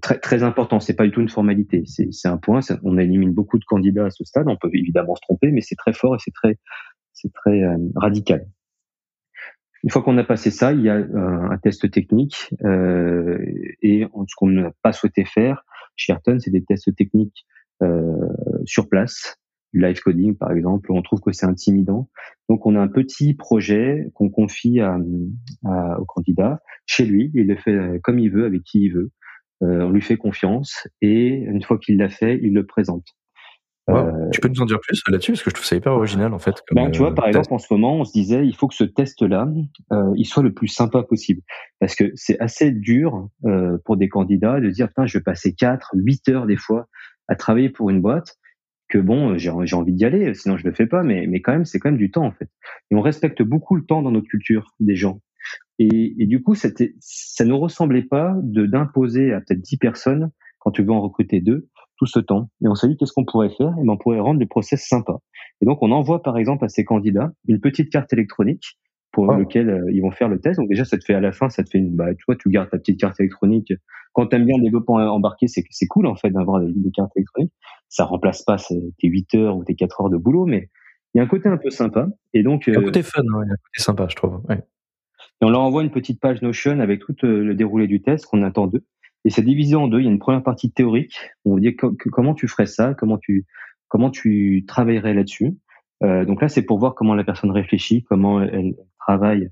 très 0.00 0.18
très 0.18 0.42
important. 0.42 0.80
C'est 0.80 0.94
pas 0.94 1.04
du 1.04 1.10
tout 1.10 1.20
une 1.20 1.28
formalité. 1.28 1.84
C'est 1.86 2.28
un 2.28 2.36
point. 2.36 2.60
On 2.82 2.98
élimine 2.98 3.32
beaucoup 3.32 3.58
de 3.58 3.64
candidats 3.64 4.06
à 4.06 4.10
ce 4.10 4.24
stade. 4.24 4.46
On 4.48 4.56
peut 4.56 4.70
évidemment 4.72 5.14
se 5.14 5.20
tromper, 5.22 5.50
mais 5.50 5.60
c'est 5.60 5.76
très 5.76 5.92
fort 5.92 6.14
et 6.14 6.18
c'est 6.20 6.34
très 6.34 6.58
c'est 7.12 7.32
très 7.32 7.62
euh, 7.62 7.76
radical. 7.96 8.46
Une 9.84 9.90
fois 9.90 10.02
qu'on 10.02 10.18
a 10.18 10.24
passé 10.24 10.50
ça, 10.50 10.72
il 10.72 10.82
y 10.82 10.88
a 10.88 10.96
euh, 10.96 11.50
un 11.50 11.58
test 11.58 11.90
technique 11.90 12.52
euh, 12.64 13.38
et 13.80 14.06
ce 14.26 14.34
qu'on 14.36 14.48
n'a 14.48 14.72
pas 14.82 14.92
souhaité 14.92 15.24
faire 15.24 15.64
chez 15.94 16.12
Ayrton, 16.12 16.38
c'est 16.40 16.50
des 16.50 16.64
tests 16.64 16.94
techniques 16.96 17.46
euh, 17.82 18.16
sur 18.64 18.88
place, 18.88 19.36
du 19.72 19.80
live 19.80 20.00
coding 20.00 20.36
par 20.36 20.50
exemple. 20.50 20.90
On 20.90 21.00
trouve 21.02 21.20
que 21.20 21.32
c'est 21.32 21.46
intimidant, 21.46 22.10
donc 22.48 22.66
on 22.66 22.74
a 22.74 22.80
un 22.80 22.88
petit 22.88 23.34
projet 23.34 24.10
qu'on 24.14 24.30
confie 24.30 24.80
à, 24.80 24.98
à, 25.64 26.00
au 26.00 26.04
candidat 26.04 26.60
chez 26.86 27.04
lui. 27.04 27.30
Il 27.34 27.46
le 27.46 27.56
fait 27.56 28.00
comme 28.02 28.18
il 28.18 28.30
veut, 28.30 28.46
avec 28.46 28.64
qui 28.64 28.82
il 28.82 28.94
veut. 28.94 29.12
Euh, 29.62 29.82
on 29.82 29.90
lui 29.90 30.02
fait 30.02 30.16
confiance 30.16 30.86
et 31.00 31.28
une 31.28 31.62
fois 31.62 31.78
qu'il 31.78 31.98
l'a 31.98 32.08
fait, 32.08 32.38
il 32.42 32.52
le 32.54 32.64
présente. 32.64 33.04
Euh, 33.90 34.28
tu 34.32 34.40
peux 34.40 34.48
nous 34.48 34.60
en 34.60 34.66
dire 34.66 34.80
plus 34.80 35.02
là-dessus? 35.08 35.32
Parce 35.32 35.42
que 35.42 35.50
je 35.50 35.54
trouve 35.54 35.64
ça 35.64 35.76
hyper 35.76 35.92
original 35.92 36.34
en 36.34 36.38
fait. 36.38 36.62
ben, 36.72 36.90
tu 36.90 36.98
vois, 36.98 37.14
par 37.14 37.24
euh, 37.24 37.28
exemple, 37.28 37.54
en 37.54 37.58
ce 37.58 37.72
moment, 37.72 37.96
on 37.96 38.04
se 38.04 38.12
disait, 38.12 38.46
il 38.46 38.54
faut 38.54 38.68
que 38.68 38.74
ce 38.74 38.84
test-là, 38.84 39.48
euh, 39.92 40.12
il 40.16 40.26
soit 40.26 40.42
le 40.42 40.52
plus 40.52 40.68
sympa 40.68 41.02
possible, 41.02 41.40
parce 41.80 41.94
que 41.94 42.12
c'est 42.14 42.38
assez 42.38 42.70
dur 42.70 43.28
euh, 43.44 43.78
pour 43.84 43.96
des 43.96 44.08
candidats 44.08 44.60
de 44.60 44.68
dire, 44.70 44.88
putain, 44.88 45.06
je 45.06 45.18
vais 45.18 45.22
passer 45.22 45.54
4, 45.54 45.90
8 45.94 46.28
heures 46.28 46.46
des 46.46 46.56
fois 46.56 46.86
à 47.28 47.34
travailler 47.34 47.70
pour 47.70 47.90
une 47.90 48.00
boîte, 48.00 48.36
que 48.88 48.98
bon, 48.98 49.36
j'ai 49.36 49.50
envie 49.50 49.92
d'y 49.92 50.04
aller, 50.04 50.32
sinon 50.34 50.56
je 50.56 50.64
le 50.64 50.72
fais 50.72 50.86
pas, 50.86 51.02
mais, 51.02 51.26
mais 51.26 51.40
quand 51.40 51.52
même, 51.52 51.66
c'est 51.66 51.78
quand 51.78 51.90
même 51.90 51.98
du 51.98 52.10
temps 52.10 52.24
en 52.24 52.32
fait. 52.32 52.48
Et 52.90 52.94
on 52.94 53.02
respecte 53.02 53.42
beaucoup 53.42 53.76
le 53.76 53.84
temps 53.84 54.02
dans 54.02 54.10
notre 54.10 54.28
culture 54.28 54.74
des 54.80 54.96
gens. 54.96 55.20
Et, 55.78 56.14
et 56.22 56.26
du 56.26 56.42
coup, 56.42 56.54
c'était, 56.54 56.94
ça 57.00 57.44
ne 57.44 57.52
ressemblait 57.52 58.02
pas 58.02 58.34
de 58.42 58.66
d'imposer 58.66 59.32
à 59.32 59.40
peut-être 59.40 59.60
10 59.60 59.76
personnes, 59.76 60.30
quand 60.58 60.72
tu 60.72 60.82
veux 60.82 60.90
en 60.90 61.00
recruter 61.00 61.40
deux, 61.40 61.68
tout 61.96 62.06
ce 62.06 62.18
temps. 62.18 62.50
Et 62.62 62.68
on 62.68 62.74
s'est 62.74 62.88
dit, 62.88 62.96
qu'est-ce 62.96 63.12
qu'on 63.12 63.24
pourrait 63.24 63.50
faire? 63.50 63.74
Et 63.80 63.84
ben, 63.84 63.92
on 63.92 63.96
pourrait 63.96 64.20
rendre 64.20 64.40
les 64.40 64.46
process 64.46 64.86
sympas. 64.86 65.18
Et 65.60 65.66
donc, 65.66 65.78
on 65.82 65.92
envoie 65.92 66.22
par 66.22 66.38
exemple 66.38 66.64
à 66.64 66.68
ces 66.68 66.84
candidats 66.84 67.32
une 67.46 67.60
petite 67.60 67.90
carte 67.90 68.12
électronique 68.12 68.78
pour 69.12 69.32
ah. 69.32 69.38
lequel 69.38 69.70
euh, 69.70 69.90
ils 69.92 70.00
vont 70.00 70.10
faire 70.10 70.28
le 70.28 70.40
test. 70.40 70.58
Donc 70.58 70.68
déjà, 70.68 70.84
ça 70.84 70.98
te 70.98 71.04
fait 71.04 71.14
à 71.14 71.20
la 71.20 71.32
fin, 71.32 71.48
ça 71.48 71.64
te 71.64 71.70
fait 71.70 71.78
une, 71.78 71.94
bah, 71.94 72.14
tu 72.14 72.24
vois, 72.26 72.36
tu 72.36 72.48
gardes 72.50 72.70
ta 72.70 72.78
petite 72.78 73.00
carte 73.00 73.18
électronique. 73.20 73.72
Quand 74.12 74.26
tu 74.26 74.36
aimes 74.36 74.46
bien 74.46 74.56
le 74.58 74.64
développement 74.64 74.96
embarqué, 74.96 75.48
c'est 75.48 75.62
c'est 75.70 75.86
cool 75.86 76.06
en 76.06 76.16
fait 76.16 76.30
d'avoir 76.30 76.60
des, 76.60 76.72
des, 76.72 76.90
cartes 76.90 77.12
électroniques. 77.16 77.52
Ça 77.88 78.04
remplace 78.04 78.42
pas 78.42 78.56
tes 78.56 79.08
8 79.08 79.34
heures 79.34 79.56
ou 79.56 79.64
tes 79.64 79.74
4 79.74 80.00
heures 80.00 80.10
de 80.10 80.16
boulot, 80.16 80.44
mais 80.44 80.70
il 81.14 81.18
y 81.18 81.20
a 81.20 81.24
un 81.24 81.26
côté 81.26 81.48
un 81.48 81.56
peu 81.56 81.70
sympa. 81.70 82.08
Et 82.34 82.42
donc, 82.42 82.68
a 82.68 82.72
un 82.72 82.82
côté 82.82 83.02
fun, 83.02 83.22
a 83.22 83.36
un 83.38 83.48
côté 83.48 83.78
sympa, 83.78 84.06
je 84.08 84.16
trouve. 84.16 84.42
Ouais. 84.48 84.62
Et 85.40 85.44
on 85.44 85.50
leur 85.50 85.60
envoie 85.60 85.82
une 85.82 85.90
petite 85.90 86.20
page 86.20 86.42
Notion 86.42 86.80
avec 86.80 87.00
tout 87.00 87.14
euh, 87.24 87.44
le 87.44 87.54
déroulé 87.54 87.86
du 87.86 88.02
test 88.02 88.26
qu'on 88.26 88.42
attend 88.42 88.66
d'eux. 88.66 88.84
Et 89.24 89.30
c'est 89.30 89.42
divisé 89.42 89.76
en 89.76 89.88
deux. 89.88 90.00
Il 90.00 90.04
y 90.04 90.08
a 90.08 90.10
une 90.10 90.18
première 90.18 90.42
partie 90.42 90.72
théorique. 90.72 91.16
On 91.44 91.52
vous 91.52 91.60
dit 91.60 91.76
comment 91.76 92.34
tu 92.34 92.48
ferais 92.48 92.66
ça, 92.66 92.94
comment 92.94 93.18
tu 93.18 93.46
comment 93.88 94.10
tu 94.10 94.64
travaillerais 94.66 95.14
là-dessus. 95.14 95.56
Euh, 96.02 96.24
donc 96.24 96.42
là, 96.42 96.48
c'est 96.48 96.62
pour 96.62 96.78
voir 96.78 96.94
comment 96.94 97.14
la 97.14 97.24
personne 97.24 97.50
réfléchit, 97.50 98.04
comment 98.04 98.42
elle 98.42 98.74
travaille 98.98 99.50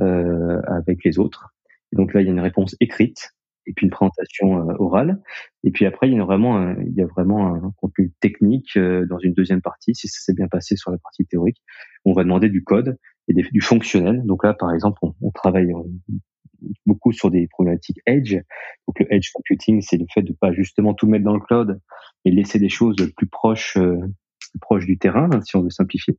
avec 0.00 1.02
les 1.04 1.18
autres. 1.18 1.52
donc 1.90 2.14
là, 2.14 2.20
il 2.20 2.26
y 2.26 2.28
a 2.28 2.32
une 2.32 2.38
réponse 2.38 2.76
écrite 2.78 3.34
et 3.66 3.72
puis 3.72 3.84
une 3.84 3.90
présentation 3.90 4.68
orale. 4.78 5.20
Et 5.64 5.72
puis 5.72 5.86
après, 5.86 6.08
il 6.08 6.16
y 6.16 6.20
a 6.20 6.24
vraiment 6.24 6.56
un, 6.56 6.80
il 6.82 6.94
y 6.94 7.02
a 7.02 7.06
vraiment 7.06 7.52
un 7.52 7.72
contenu 7.78 8.12
technique 8.20 8.78
dans 8.78 9.18
une 9.18 9.34
deuxième 9.34 9.60
partie, 9.60 9.96
si 9.96 10.06
ça 10.06 10.20
s'est 10.20 10.34
bien 10.34 10.46
passé 10.46 10.76
sur 10.76 10.92
la 10.92 10.98
partie 10.98 11.26
théorique. 11.26 11.60
On 12.04 12.12
va 12.12 12.22
demander 12.22 12.48
du 12.48 12.62
code 12.62 12.96
et 13.28 13.34
du 13.34 13.60
fonctionnel. 13.60 14.22
Donc 14.24 14.44
là, 14.44 14.54
par 14.54 14.72
exemple, 14.72 14.98
on, 15.02 15.14
on 15.20 15.30
travaille 15.30 15.72
beaucoup 16.86 17.12
sur 17.12 17.30
des 17.30 17.46
problématiques 17.48 18.00
edge. 18.06 18.36
Donc 18.86 18.98
le 19.00 19.12
edge 19.12 19.30
computing, 19.32 19.80
c'est 19.82 19.96
le 19.96 20.06
fait 20.12 20.22
de 20.22 20.32
pas 20.32 20.52
justement 20.52 20.94
tout 20.94 21.06
mettre 21.06 21.24
dans 21.24 21.34
le 21.34 21.40
cloud 21.40 21.80
et 22.24 22.30
laisser 22.30 22.58
des 22.58 22.68
choses 22.68 22.96
plus 23.16 23.28
proches, 23.28 23.76
euh, 23.76 23.98
plus 24.50 24.58
proches 24.60 24.86
du 24.86 24.98
terrain, 24.98 25.28
hein, 25.32 25.40
si 25.42 25.56
on 25.56 25.62
veut 25.62 25.70
simplifier. 25.70 26.18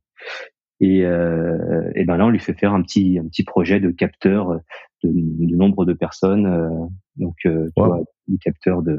Et, 0.80 1.04
euh, 1.04 1.90
et 1.94 2.04
ben 2.04 2.16
là, 2.16 2.26
on 2.26 2.30
lui 2.30 2.40
fait 2.40 2.54
faire 2.54 2.72
un 2.72 2.82
petit 2.82 3.18
un 3.18 3.28
petit 3.28 3.44
projet 3.44 3.80
de 3.80 3.90
capteur 3.90 4.60
de, 5.04 5.10
de 5.12 5.56
nombre 5.56 5.84
de 5.84 5.92
personnes. 5.92 6.46
Euh, 6.46 6.86
donc 7.16 7.36
euh, 7.44 7.66
tu 7.76 7.82
vois, 7.82 8.00
des 8.28 8.38
capteurs 8.38 8.82
de 8.82 8.98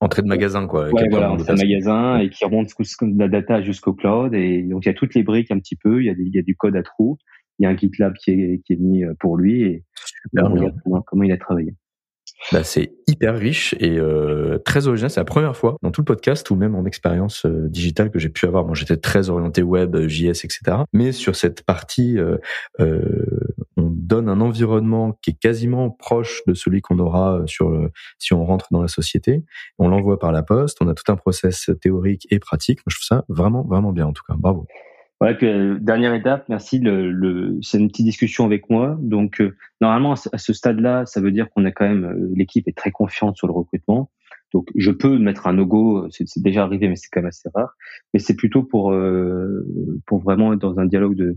entrée 0.00 0.22
de 0.22 0.28
magasin 0.28 0.66
quoi. 0.66 0.90
Ouais, 0.90 1.08
voilà, 1.10 1.32
entrée 1.32 1.54
de 1.54 1.58
magasin 1.58 2.18
et 2.18 2.30
qui 2.30 2.44
remonte 2.44 2.70
la 3.02 3.28
data 3.28 3.62
jusqu'au 3.62 3.94
cloud. 3.94 4.34
Et 4.34 4.62
donc 4.62 4.84
il 4.84 4.88
y 4.88 4.92
a 4.92 4.94
toutes 4.94 5.14
les 5.14 5.22
briques 5.22 5.50
un 5.50 5.58
petit 5.58 5.76
peu. 5.76 6.02
Il 6.02 6.06
y 6.06 6.10
a, 6.10 6.14
des, 6.14 6.22
il 6.22 6.34
y 6.34 6.38
a 6.38 6.42
du 6.42 6.56
code 6.56 6.76
à 6.76 6.82
trous 6.82 7.18
il 7.58 7.64
y 7.64 7.66
a 7.66 7.70
un 7.70 7.76
GitLab 7.76 8.14
qui 8.14 8.30
est, 8.32 8.62
qui 8.64 8.74
est 8.74 8.76
mis 8.76 9.04
euh, 9.04 9.14
pour 9.18 9.36
lui 9.36 9.62
et 9.62 9.84
on 10.38 10.52
regarde 10.52 10.76
comment, 11.06 11.24
il 11.24 11.32
a 11.32 11.38
travaillé. 11.38 11.74
Bah, 12.52 12.64
c'est 12.64 12.92
hyper 13.06 13.38
riche 13.38 13.74
et 13.80 13.98
euh, 13.98 14.58
très 14.58 14.88
original. 14.88 15.10
C'est 15.10 15.20
la 15.20 15.24
première 15.24 15.56
fois 15.56 15.76
dans 15.82 15.90
tout 15.90 16.02
le 16.02 16.04
podcast 16.04 16.50
ou 16.50 16.56
même 16.56 16.74
en 16.74 16.84
expérience 16.84 17.46
euh, 17.46 17.68
digitale 17.68 18.10
que 18.10 18.18
j'ai 18.18 18.28
pu 18.28 18.46
avoir. 18.46 18.66
Moi, 18.66 18.74
j'étais 18.74 18.98
très 18.98 19.30
orienté 19.30 19.62
web, 19.62 19.96
JS, 20.06 20.44
etc. 20.44 20.78
Mais 20.92 21.12
sur 21.12 21.34
cette 21.34 21.62
partie, 21.62 22.18
euh, 22.18 22.36
euh, 22.80 23.00
on 23.86 23.90
donne 23.90 24.28
un 24.28 24.40
environnement 24.40 25.18
qui 25.22 25.30
est 25.30 25.38
quasiment 25.40 25.90
proche 25.90 26.42
de 26.46 26.54
celui 26.54 26.80
qu'on 26.80 26.98
aura 26.98 27.42
sur 27.46 27.70
le, 27.70 27.90
si 28.18 28.34
on 28.34 28.44
rentre 28.44 28.66
dans 28.70 28.82
la 28.82 28.88
société. 28.88 29.44
On 29.78 29.88
l'envoie 29.88 30.18
par 30.18 30.32
la 30.32 30.42
poste. 30.42 30.78
On 30.80 30.88
a 30.88 30.94
tout 30.94 31.10
un 31.10 31.16
process 31.16 31.70
théorique 31.80 32.26
et 32.30 32.38
pratique. 32.38 32.80
Moi, 32.80 32.90
je 32.90 32.96
trouve 32.96 33.06
ça 33.18 33.24
vraiment, 33.28 33.62
vraiment 33.62 33.92
bien 33.92 34.06
en 34.06 34.12
tout 34.12 34.22
cas. 34.26 34.34
Bravo. 34.36 34.66
Euh, 35.22 35.78
dernière 35.80 36.14
étape, 36.14 36.44
merci. 36.48 36.82
C'est 37.62 37.78
une 37.78 37.88
petite 37.88 38.04
discussion 38.04 38.44
avec 38.44 38.68
moi. 38.68 38.96
Donc 39.00 39.40
euh, 39.40 39.56
normalement 39.80 40.12
à 40.12 40.38
ce 40.38 40.52
stade-là, 40.52 41.06
ça 41.06 41.20
veut 41.20 41.32
dire 41.32 41.48
qu'on 41.50 41.64
a 41.64 41.70
quand 41.70 41.88
même 41.88 42.04
euh, 42.04 42.32
l'équipe 42.34 42.68
est 42.68 42.76
très 42.76 42.90
confiante 42.90 43.36
sur 43.36 43.46
le 43.46 43.52
recrutement. 43.52 44.10
Donc 44.52 44.68
je 44.76 44.90
peux 44.90 45.18
mettre 45.18 45.46
un 45.46 45.52
logo, 45.52 46.06
c'est 46.10 46.26
déjà 46.36 46.62
arrivé, 46.62 46.88
mais 46.88 46.96
c'est 46.96 47.08
quand 47.10 47.20
même 47.20 47.28
assez 47.28 47.48
rare. 47.54 47.74
Mais 48.14 48.20
c'est 48.20 48.36
plutôt 48.36 48.62
pour 48.62 48.94
pour 50.06 50.18
vraiment 50.20 50.52
être 50.52 50.60
dans 50.60 50.78
un 50.78 50.86
dialogue 50.86 51.16
de 51.16 51.36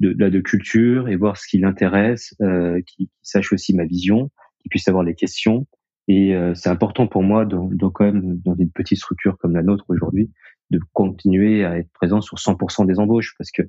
de, 0.00 0.12
de, 0.12 0.40
culture 0.40 1.08
et 1.08 1.16
voir 1.16 1.36
ce 1.36 1.46
qui 1.48 1.58
l'intéresse, 1.58 2.34
euh, 2.40 2.80
qui, 2.86 3.08
sache 3.22 3.52
aussi 3.52 3.74
ma 3.74 3.84
vision, 3.84 4.30
qui 4.62 4.68
puisse 4.68 4.88
avoir 4.88 5.04
les 5.04 5.14
questions. 5.14 5.66
Et 6.06 6.36
c'est 6.54 6.68
important 6.68 7.06
pour 7.06 7.22
moi, 7.22 7.46
dans, 7.46 7.70
dans, 7.72 7.88
quand 7.88 8.04
même 8.04 8.38
dans 8.44 8.54
une 8.54 8.70
petite 8.70 8.98
structure 8.98 9.38
comme 9.38 9.54
la 9.54 9.62
nôtre 9.62 9.86
aujourd'hui, 9.88 10.30
de 10.70 10.78
continuer 10.92 11.64
à 11.64 11.78
être 11.78 11.90
présent 11.92 12.20
sur 12.20 12.36
100% 12.36 12.86
des 12.86 12.98
embauches 12.98 13.34
parce 13.38 13.50
que 13.50 13.62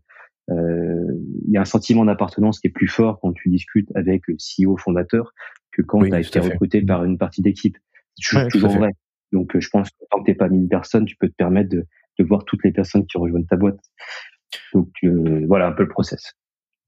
euh, 0.52 1.14
il 1.48 1.54
y 1.54 1.58
a 1.58 1.62
un 1.62 1.66
sentiment 1.66 2.06
d'appartenance 2.06 2.60
qui 2.60 2.68
est 2.68 2.72
plus 2.72 2.88
fort 2.88 3.20
quand 3.20 3.34
tu 3.34 3.50
discutes 3.50 3.90
avec 3.96 4.24
le 4.28 4.36
CEO 4.36 4.78
fondateur 4.78 5.34
que 5.72 5.82
quand 5.82 6.04
tu 6.04 6.14
as 6.14 6.20
été 6.20 6.40
recruté 6.40 6.82
par 6.82 7.04
une 7.04 7.18
partie 7.18 7.42
d'équipe. 7.42 7.78
C'est 8.18 8.48
toujours 8.50 8.72
vrai. 8.72 8.92
Donc 9.32 9.56
euh, 9.56 9.60
je 9.60 9.70
pense 9.70 9.90
que 9.90 9.96
tant 10.12 10.20
que 10.20 10.26
t'es 10.26 10.36
pas 10.36 10.48
1000 10.48 10.68
personnes, 10.68 11.06
tu 11.06 11.16
peux 11.18 11.28
te 11.28 11.36
permettre 11.36 11.70
de, 11.70 11.86
de 12.20 12.24
voir 12.24 12.46
toutes 12.46 12.64
les 12.64 12.72
personnes 12.72 13.06
qui 13.08 13.18
rejoignent 13.18 13.46
ta 13.46 13.58
boîte. 13.58 13.80
Donc 14.74 14.89
euh, 15.03 15.45
voilà 15.47 15.68
un 15.68 15.72
peu 15.72 15.84
le 15.84 15.89
process. 15.89 16.34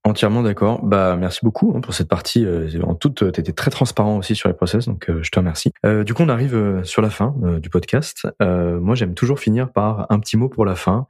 Entièrement 0.04 0.42
d'accord. 0.42 0.84
Bah 0.86 1.18
merci 1.18 1.40
beaucoup 1.44 1.74
hein, 1.76 1.82
pour 1.82 1.94
cette 1.94 2.08
partie. 2.08 2.46
Euh, 2.46 2.70
en 2.84 2.96
toute, 2.96 3.24
euh, 3.24 3.32
tu 3.32 3.42
étais 3.42 3.52
très 3.52 3.72
transparent 3.72 4.18
aussi 4.18 4.36
sur 4.36 4.48
les 4.48 4.56
process, 4.56 4.86
donc 4.86 5.12
je 5.22 5.30
te 5.30 5.40
remercie. 5.40 5.72
du 6.06 6.14
coup, 6.14 6.24
on 6.24 6.30
arrive 6.30 6.82
sur 6.84 7.02
la 7.02 7.10
fin 7.10 7.36
du 7.62 7.70
podcast. 7.70 8.28
moi, 8.40 8.96
j'aime 8.96 9.14
toujours 9.14 9.40
finir 9.40 9.72
par 9.72 10.06
un 10.10 10.20
petit 10.20 10.38
mot 10.38 10.50
pour 10.50 10.66
la 10.66 10.76
fin, 10.76 11.08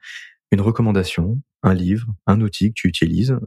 une 0.51 0.61
recommandation, 0.61 1.39
un 1.63 1.73
livre, 1.73 2.07
un 2.25 2.41
outil 2.41 2.69
que 2.69 2.75
tu 2.75 2.87
utilises, 2.87 3.37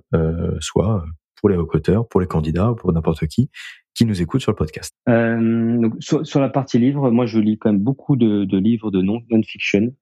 soit 0.60 1.04
pour 1.40 1.48
les 1.48 1.56
recruteurs, 1.56 2.06
pour 2.06 2.20
les 2.20 2.26
candidats, 2.26 2.70
ou 2.70 2.74
pour 2.74 2.92
n'importe 2.92 3.26
qui 3.26 3.50
qui 3.92 4.06
nous 4.06 4.22
écoute 4.22 4.40
sur 4.40 4.52
le 4.52 4.56
podcast. 4.56 4.94
donc, 5.06 5.94
sur, 5.98 6.40
la 6.40 6.48
partie 6.48 6.78
livre, 6.78 7.10
moi, 7.10 7.26
je 7.26 7.40
lis 7.40 7.58
quand 7.58 7.72
même 7.72 7.82
beaucoup 7.82 8.14
de, 8.14 8.44
de 8.44 8.58
livres 8.58 8.92
de 8.92 9.02
non-fiction. 9.02 9.92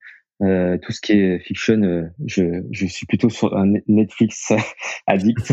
Euh, 0.41 0.79
tout 0.81 0.93
ce 0.93 1.01
qui 1.01 1.13
est 1.13 1.41
fiction, 1.41 1.83
euh, 1.83 2.05
je, 2.27 2.63
je 2.71 2.87
suis 2.87 3.07
plutôt 3.07 3.29
sur 3.29 3.57
un 3.57 3.73
Netflix 3.89 4.53
addict. 5.09 5.53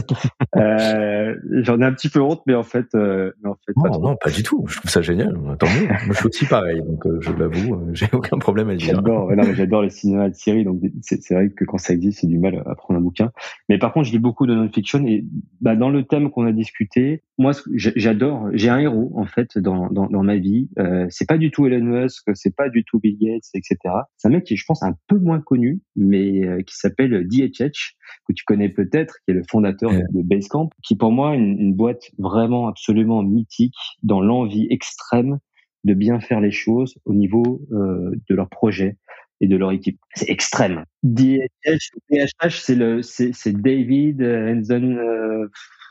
euh, 0.56 1.36
J'en 1.64 1.82
ai 1.82 1.86
un 1.86 1.94
petit 1.94 2.10
peu 2.10 2.22
honte, 2.22 2.42
mais 2.46 2.54
en 2.54 2.64
fait, 2.64 2.86
euh, 2.94 3.32
mais 3.44 3.50
en 3.50 3.56
fait 3.66 3.74
pas 3.74 3.98
non, 3.98 4.16
pas 4.16 4.30
du 4.30 4.44
tout. 4.44 4.64
Je 4.68 4.78
trouve 4.78 4.92
ça 4.92 5.02
génial. 5.02 5.34
Tant 5.60 5.66
mieux. 5.68 5.88
Moi, 5.88 5.98
je 6.12 6.14
suis 6.14 6.28
aussi 6.28 6.46
pareil, 6.46 6.82
donc 6.84 7.06
euh, 7.08 7.18
je 7.22 7.32
l'avoue, 7.32 7.80
j'ai 7.94 8.08
aucun 8.14 8.38
problème 8.38 8.70
à 8.70 8.74
le 8.74 8.78
dire. 8.78 8.96
J'adore. 8.96 9.32
non, 9.36 9.44
j'adore 9.54 9.82
les 9.82 9.90
cinémas 9.90 10.30
de 10.30 10.36
série, 10.36 10.64
donc 10.64 10.80
c'est 11.02 11.34
vrai 11.34 11.50
que 11.50 11.66
quand 11.66 11.78
ça 11.80 11.94
existe, 11.94 12.20
c'est 12.22 12.28
du 12.28 12.38
mal 12.38 12.62
à 12.66 12.76
prendre 12.76 13.00
un 13.00 13.04
bouquin. 13.04 13.32
Mais 13.70 13.80
par 13.80 13.92
contre, 13.92 14.08
je 14.08 14.12
lis 14.12 14.20
beaucoup 14.20 14.46
de 14.46 14.54
non-fiction 14.54 15.04
et 15.08 15.26
bah, 15.62 15.76
dans 15.76 15.90
le 15.90 16.04
thème 16.04 16.30
qu'on 16.30 16.46
a 16.46 16.52
discuté, 16.52 17.24
moi, 17.38 17.54
j'adore. 17.74 18.50
J'ai 18.54 18.70
un 18.70 18.78
héros 18.80 19.12
en 19.16 19.26
fait 19.26 19.58
dans 19.58 19.90
dans, 19.90 20.08
dans 20.08 20.24
ma 20.24 20.36
vie. 20.38 20.70
c'est 21.10 21.28
pas 21.28 21.38
du 21.38 21.50
tout 21.52 21.66
Elon 21.66 21.84
Musk, 21.84 22.30
c'est 22.36 22.56
pas 22.56 22.70
du 22.70 22.84
tout 22.84 23.00
Bill 23.00 23.18
Gates, 23.20 23.50
etc. 23.56 23.78
C'est 24.18 24.28
un 24.28 24.32
mec 24.32 24.44
qui, 24.44 24.56
je 24.56 24.64
pense 24.66 24.75
un 24.84 24.94
peu 25.08 25.18
moins 25.20 25.40
connu, 25.40 25.82
mais 25.96 26.46
euh, 26.46 26.62
qui 26.62 26.76
s'appelle 26.76 27.28
DHH, 27.28 27.96
que 28.28 28.34
tu 28.34 28.44
connais 28.46 28.70
peut-être, 28.70 29.16
qui 29.26 29.32
est 29.32 29.34
le 29.34 29.44
fondateur 29.50 29.92
de 29.92 30.22
Basecamp, 30.22 30.70
qui 30.84 30.96
pour 30.96 31.12
moi 31.12 31.36
une, 31.36 31.60
une 31.60 31.74
boîte 31.74 32.12
vraiment 32.18 32.68
absolument 32.68 33.24
mythique 33.24 33.76
dans 34.04 34.22
l'envie 34.22 34.68
extrême 34.70 35.40
de 35.86 35.94
bien 35.94 36.20
faire 36.20 36.42
les 36.42 36.52
choses 36.52 36.98
au 37.06 37.14
niveau 37.14 37.62
euh, 37.72 38.12
de 38.30 38.36
leur 38.36 38.50
projet 38.50 38.98
et 39.42 39.48
de 39.48 39.56
leur 39.56 39.72
équipe. 39.72 40.00
C'est 40.16 40.30
extrême. 40.30 40.84
DHH, 41.04 41.92
DHH 42.10 42.50
c'est 42.50 42.76
le, 42.76 43.02
c'est, 43.02 43.34
David 43.48 44.22
Hanson, 44.22 44.98
euh, 44.98 45.48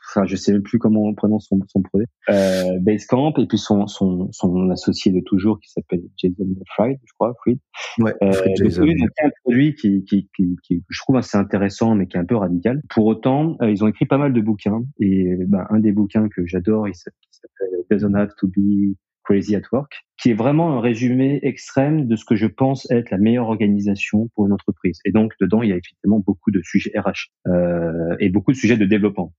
enfin 0.09 0.27
je 0.27 0.37
sais 0.37 0.53
même 0.53 0.63
plus 0.63 0.79
comment 0.79 1.03
on 1.03 1.15
prononce 1.15 1.49
son, 1.49 1.61
son 1.69 1.83
projet, 1.83 2.07
euh, 2.31 2.79
Basecamp, 2.81 3.35
et 3.39 3.47
puis 3.47 3.59
son, 3.59 3.87
son, 3.87 4.31
son 4.33 4.71
associé 4.71 5.13
de 5.13 5.21
toujours 5.21 5.61
qui 5.61 5.71
s'appelle 5.71 6.03
Jason 6.17 6.47
Fried, 6.75 6.99
je 7.05 7.13
crois, 7.19 7.35
Fried. 7.41 7.59
Ouais, 7.99 8.15
euh, 8.23 8.33
Jason. 8.57 8.85
un 8.85 9.31
produit 9.43 9.75
qui, 9.75 10.05
qui, 10.05 10.29
qui, 10.35 10.57
qui, 10.63 10.85
je 10.89 11.01
trouve 11.01 11.17
assez 11.17 11.37
intéressant, 11.37 11.95
mais 11.95 12.07
qui 12.07 12.17
est 12.17 12.21
un 12.21 12.25
peu 12.25 12.37
radical. 12.37 12.81
Pour 12.91 13.07
autant, 13.07 13.57
euh, 13.63 13.71
ils 13.71 13.85
ont 13.85 13.89
écrit 13.89 14.07
pas 14.07 14.19
mal 14.19 14.33
de 14.33 14.41
bouquins, 14.41 14.83
et 15.01 15.37
ben, 15.47 15.67
un 15.71 15.81
des 15.81 15.93
bouquins 15.93 16.29
que 16.29 16.47
j'adore, 16.47 16.89
il 16.89 16.95
s'appelle 16.95 17.69
Doesn't 17.91 18.15
Have 18.15 18.35
to 18.37 18.49
Be 18.49 18.95
Crazy 19.25 19.57
at 19.57 19.63
Work, 19.73 19.93
qui 20.21 20.31
est 20.31 20.35
vraiment 20.35 20.77
un 20.77 20.81
résumé 20.81 21.41
extrême 21.43 22.07
de 22.07 22.17
ce 22.17 22.25
que 22.25 22.37
je 22.37 22.47
pense 22.47 22.89
être 22.91 23.11
la 23.11 23.19
meilleure 23.19 23.49
organisation 23.49 24.29
pour 24.35 24.47
une 24.47 24.53
entreprise. 24.53 25.01
Et 25.05 25.13
donc, 25.13 25.33
dedans, 25.41 25.63
il 25.63 25.71
y 25.71 25.73
a 25.73 25.77
effectivement 25.77 26.21
beaucoup 26.21 26.51
de 26.51 26.61
sujets 26.63 26.93
RH 26.95 27.31
euh, 27.49 28.17
et 28.21 28.29
beaucoup 28.29 28.53
de 28.53 28.57
sujets 28.57 28.77
de 28.77 28.85
développement. 28.85 29.33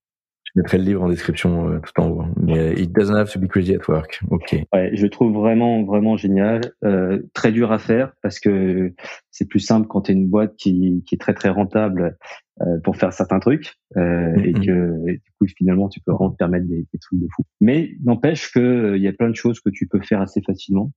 Je 0.56 0.62
mettrai 0.62 0.78
le 0.78 0.86
livre 0.86 1.04
en 1.04 1.10
description 1.10 1.70
euh, 1.70 1.80
tout 1.80 2.02
en 2.02 2.10
haut. 2.10 2.22
Hein. 2.22 2.34
Mais 2.42 2.58
euh, 2.58 2.80
It 2.80 2.94
doesn't 2.94 3.16
have 3.16 3.32
to 3.32 3.40
be 3.40 3.48
crazy 3.48 3.76
at 3.76 3.88
work. 3.90 4.22
Ok. 4.30 4.56
Ouais, 4.74 4.92
je 4.94 5.04
le 5.04 5.10
trouve 5.10 5.34
vraiment 5.34 5.84
vraiment 5.84 6.16
génial. 6.16 6.62
Euh, 6.86 7.24
très 7.34 7.52
dur 7.52 7.74
à 7.74 7.80
faire 7.80 8.14
parce 8.24 8.40
que 8.40 8.94
c'est 9.32 9.50
plus 9.50 9.60
simple 9.60 9.88
quand 9.88 10.04
tu 10.04 10.12
es 10.12 10.16
une 10.16 10.30
boîte 10.30 10.56
qui, 10.56 11.04
qui 11.06 11.16
est 11.16 11.18
très 11.18 11.34
très 11.34 11.50
rentable 11.50 12.18
euh, 12.62 12.80
pour 12.86 12.96
faire 12.96 13.12
certains 13.12 13.40
trucs 13.40 13.76
euh, 13.98 14.34
et 14.46 14.54
que 14.54 15.06
du 15.06 15.22
coup 15.40 15.46
finalement 15.58 15.90
tu 15.90 16.00
peux 16.00 16.14
vraiment 16.14 16.32
te 16.32 16.38
permettre 16.38 16.68
des, 16.68 16.88
des 16.94 17.00
trucs 17.00 17.20
de 17.20 17.28
fou. 17.36 17.44
Mais 17.60 17.92
n'empêche 18.06 18.54
que 18.54 18.96
il 18.96 19.04
y 19.04 19.10
a 19.10 19.14
plein 19.14 19.30
de 19.30 19.36
choses 19.36 19.60
que 19.60 19.70
tu 19.70 19.88
peux 19.88 20.00
faire 20.00 20.22
assez 20.22 20.42
facilement. 20.42 20.92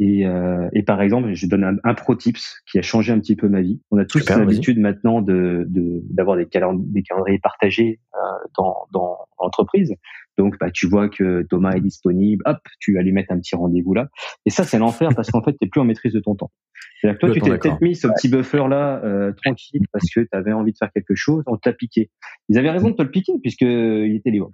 Et, 0.00 0.26
euh, 0.26 0.68
et, 0.72 0.84
par 0.84 1.02
exemple, 1.02 1.34
je 1.34 1.46
donne 1.46 1.64
un, 1.64 1.76
un, 1.82 1.94
pro 1.94 2.14
tips 2.14 2.62
qui 2.70 2.78
a 2.78 2.82
changé 2.82 3.12
un 3.12 3.18
petit 3.18 3.34
peu 3.34 3.48
ma 3.48 3.60
vie. 3.60 3.80
On 3.90 3.98
a 3.98 4.04
tous 4.04 4.28
l'habitude 4.28 4.78
maintenant 4.78 5.20
de 5.20 5.66
d'avoir 6.10 6.36
des, 6.36 6.44
des 6.46 7.02
calendriers 7.02 7.40
partagés 7.40 8.00
euh, 8.14 8.18
dans, 8.56 8.86
dans 8.92 9.18
l'entreprise. 9.40 9.92
Donc, 10.36 10.56
bah, 10.60 10.70
tu 10.70 10.86
vois 10.86 11.08
que 11.08 11.42
Thomas 11.50 11.72
est 11.72 11.80
disponible, 11.80 12.44
hop, 12.46 12.58
tu 12.78 12.94
vas 12.94 13.02
lui 13.02 13.10
mettre 13.10 13.32
un 13.32 13.40
petit 13.40 13.56
rendez-vous 13.56 13.92
là. 13.92 14.06
Et 14.46 14.50
ça, 14.50 14.62
c'est 14.62 14.78
l'enfer 14.78 15.10
parce 15.16 15.32
qu'en 15.32 15.42
fait, 15.42 15.56
tu 15.60 15.68
plus 15.68 15.80
en 15.80 15.84
maîtrise 15.84 16.12
de 16.12 16.20
ton 16.20 16.36
temps. 16.36 16.52
C'est-à-dire 17.00 17.18
que 17.18 17.26
toi, 17.26 17.34
tu 17.34 17.40
t'es 17.40 17.58
peut-être 17.58 17.80
mis 17.80 17.96
ce 17.96 18.06
petit 18.06 18.28
buffer 18.28 18.68
là 18.68 19.00
euh, 19.04 19.32
tranquille 19.32 19.82
parce 19.92 20.08
que 20.14 20.20
tu 20.20 20.28
avais 20.30 20.52
envie 20.52 20.72
de 20.72 20.78
faire 20.78 20.92
quelque 20.92 21.16
chose, 21.16 21.42
on 21.46 21.56
t'a 21.56 21.72
piqué. 21.72 22.10
Ils 22.48 22.56
avaient 22.56 22.70
raison 22.70 22.90
de 22.90 22.94
te 22.94 23.02
le 23.02 23.10
piquer 23.10 23.32
puisque 23.42 23.62
il 23.62 24.14
était 24.14 24.30
libre. 24.30 24.50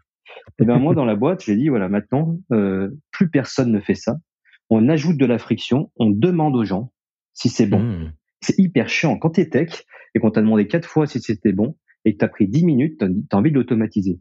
Et 0.58 0.64
ben 0.64 0.78
moi, 0.78 0.94
dans 0.94 1.04
la 1.04 1.16
boîte, 1.16 1.44
j'ai 1.44 1.56
dit 1.56 1.68
voilà, 1.68 1.88
maintenant, 1.90 2.38
euh, 2.50 2.90
plus 3.10 3.28
personne 3.28 3.70
ne 3.70 3.80
fait 3.80 3.94
ça 3.94 4.16
on 4.70 4.88
ajoute 4.88 5.16
de 5.16 5.26
la 5.26 5.38
friction, 5.38 5.90
on 5.96 6.10
demande 6.10 6.56
aux 6.56 6.64
gens 6.64 6.92
si 7.32 7.48
c'est 7.48 7.66
bon. 7.66 7.80
Hmm. 7.80 8.12
C'est 8.40 8.58
hyper 8.58 8.88
chiant. 8.88 9.18
Quand 9.18 9.30
t'es 9.30 9.48
tech 9.48 9.84
et 10.14 10.20
qu'on 10.20 10.30
t'a 10.30 10.40
demandé 10.40 10.66
quatre 10.66 10.88
fois 10.88 11.06
si 11.06 11.20
c'était 11.20 11.52
bon 11.52 11.76
et 12.04 12.12
que 12.12 12.18
t'as 12.18 12.28
pris 12.28 12.48
dix 12.48 12.64
minutes, 12.64 12.98
t'as 12.98 13.06
as 13.06 13.36
envie 13.36 13.50
de 13.50 13.56
l'automatiser. 13.56 14.20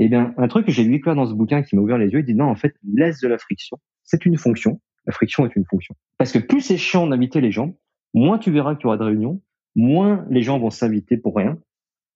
Eh 0.00 0.08
bien, 0.08 0.34
un 0.36 0.48
truc 0.48 0.66
que 0.66 0.72
j'ai 0.72 0.82
lu 0.84 1.00
là 1.04 1.14
dans 1.14 1.26
ce 1.26 1.34
bouquin 1.34 1.62
qui 1.62 1.76
m'a 1.76 1.82
ouvert 1.82 1.98
les 1.98 2.08
yeux, 2.08 2.20
il 2.20 2.24
dit 2.24 2.34
non, 2.34 2.46
en 2.46 2.56
fait, 2.56 2.74
laisse 2.92 3.20
de 3.20 3.28
la 3.28 3.38
friction. 3.38 3.78
C'est 4.02 4.26
une 4.26 4.36
fonction. 4.36 4.80
La 5.06 5.12
friction 5.12 5.46
est 5.46 5.54
une 5.54 5.64
fonction. 5.64 5.94
Parce 6.18 6.32
que 6.32 6.38
plus 6.38 6.60
c'est 6.60 6.76
chiant 6.76 7.06
d'inviter 7.06 7.40
les 7.40 7.50
gens, 7.50 7.76
moins 8.12 8.38
tu 8.38 8.50
verras 8.50 8.74
qu'il 8.74 8.84
y 8.84 8.86
aura 8.86 8.96
de 8.96 9.04
réunions, 9.04 9.42
moins 9.76 10.26
les 10.30 10.42
gens 10.42 10.58
vont 10.58 10.70
s'inviter 10.70 11.16
pour 11.16 11.36
rien. 11.36 11.58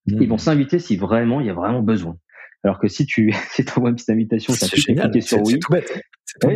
Ils 0.07 0.27
vont 0.27 0.35
hmm. 0.35 0.39
s'inviter 0.39 0.79
si 0.79 0.97
vraiment 0.97 1.39
il 1.39 1.47
y 1.47 1.49
a 1.49 1.53
vraiment 1.53 1.81
besoin. 1.81 2.17
Alors 2.63 2.79
que 2.79 2.87
si 2.87 3.05
tu 3.05 3.33
si 3.51 3.63
envoies 3.75 3.89
une 3.89 3.95
petite 3.95 4.09
invitation, 4.09 4.53
ça 4.53 4.65
sur 5.21 5.41
oui. 5.41 5.53
C'est 5.53 5.59
tout 5.59 5.71
bête. 5.71 6.01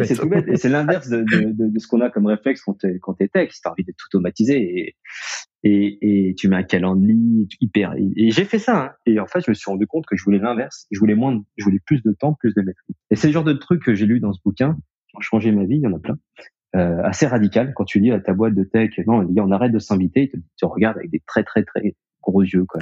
C'est 0.03 0.15
tout, 0.15 0.30
bête. 0.30 0.47
Et 0.47 0.57
c'est 0.57 0.69
l'inverse 0.69 1.09
de, 1.09 1.21
de, 1.21 1.69
de, 1.69 1.80
ce 1.80 1.88
qu'on 1.88 2.01
a 2.01 2.09
comme 2.09 2.28
réflexe 2.28 2.61
quand 2.61 2.76
t'es 2.76 2.99
quand 3.01 3.15
t'es 3.15 3.28
tech. 3.28 3.51
T'as 3.63 3.71
envie 3.71 3.84
de 3.84 3.91
tout 3.91 4.05
automatiser 4.11 4.57
et, 4.57 4.95
et, 5.63 6.30
et 6.30 6.36
tu 6.36 6.47
mets 6.47 6.57
un 6.57 6.63
calendrier 6.63 7.47
hyper. 7.59 7.95
Et, 7.97 8.32
j'ai 8.32 8.45
fait 8.45 8.59
ça. 8.59 8.86
Hein. 8.86 8.91
Et 9.05 9.19
en 9.19 9.28
fait, 9.28 9.41
je 9.45 9.51
me 9.51 9.53
suis 9.53 9.69
rendu 9.69 9.88
compte 9.88 10.05
que 10.05 10.15
je 10.15 10.24
voulais 10.24 10.39
l'inverse. 10.39 10.86
Je 10.91 10.99
voulais 10.99 11.15
moins, 11.15 11.41
je 11.57 11.63
voulais 11.63 11.82
plus 11.86 12.03
de 12.03 12.11
temps, 12.11 12.34
plus 12.34 12.53
de 12.53 12.61
maîtrise. 12.61 12.95
Et 13.09 13.15
c'est 13.15 13.28
le 13.28 13.34
genre 13.34 13.43
de 13.43 13.53
trucs 13.53 13.84
que 13.84 13.95
j'ai 13.95 14.05
lu 14.05 14.19
dans 14.19 14.34
ce 14.34 14.39
bouquin 14.43 14.78
qui 15.09 15.17
ont 15.17 15.21
changé 15.21 15.51
ma 15.51 15.65
vie. 15.65 15.78
Il 15.78 15.82
y 15.82 15.88
en 15.88 15.93
a 15.93 15.99
plein. 15.99 16.17
Euh, 16.76 17.03
assez 17.03 17.28
radical 17.28 17.74
quand 17.76 17.86
tu 17.86 18.01
dis 18.01 18.11
à 18.11 18.19
ta 18.19 18.34
boîte 18.34 18.55
de 18.55 18.63
tech 18.63 18.97
non 19.05 19.24
on 19.38 19.51
arrête 19.51 19.71
de 19.71 19.78
s'inviter 19.78 20.24
ils 20.24 20.30
te, 20.32 20.38
te 20.57 20.65
regardent 20.65 20.97
avec 20.97 21.11
des 21.11 21.21
très 21.28 21.43
très 21.43 21.63
très 21.63 21.95
gros 22.24 22.41
yeux 22.41 22.65
quoi 22.65 22.82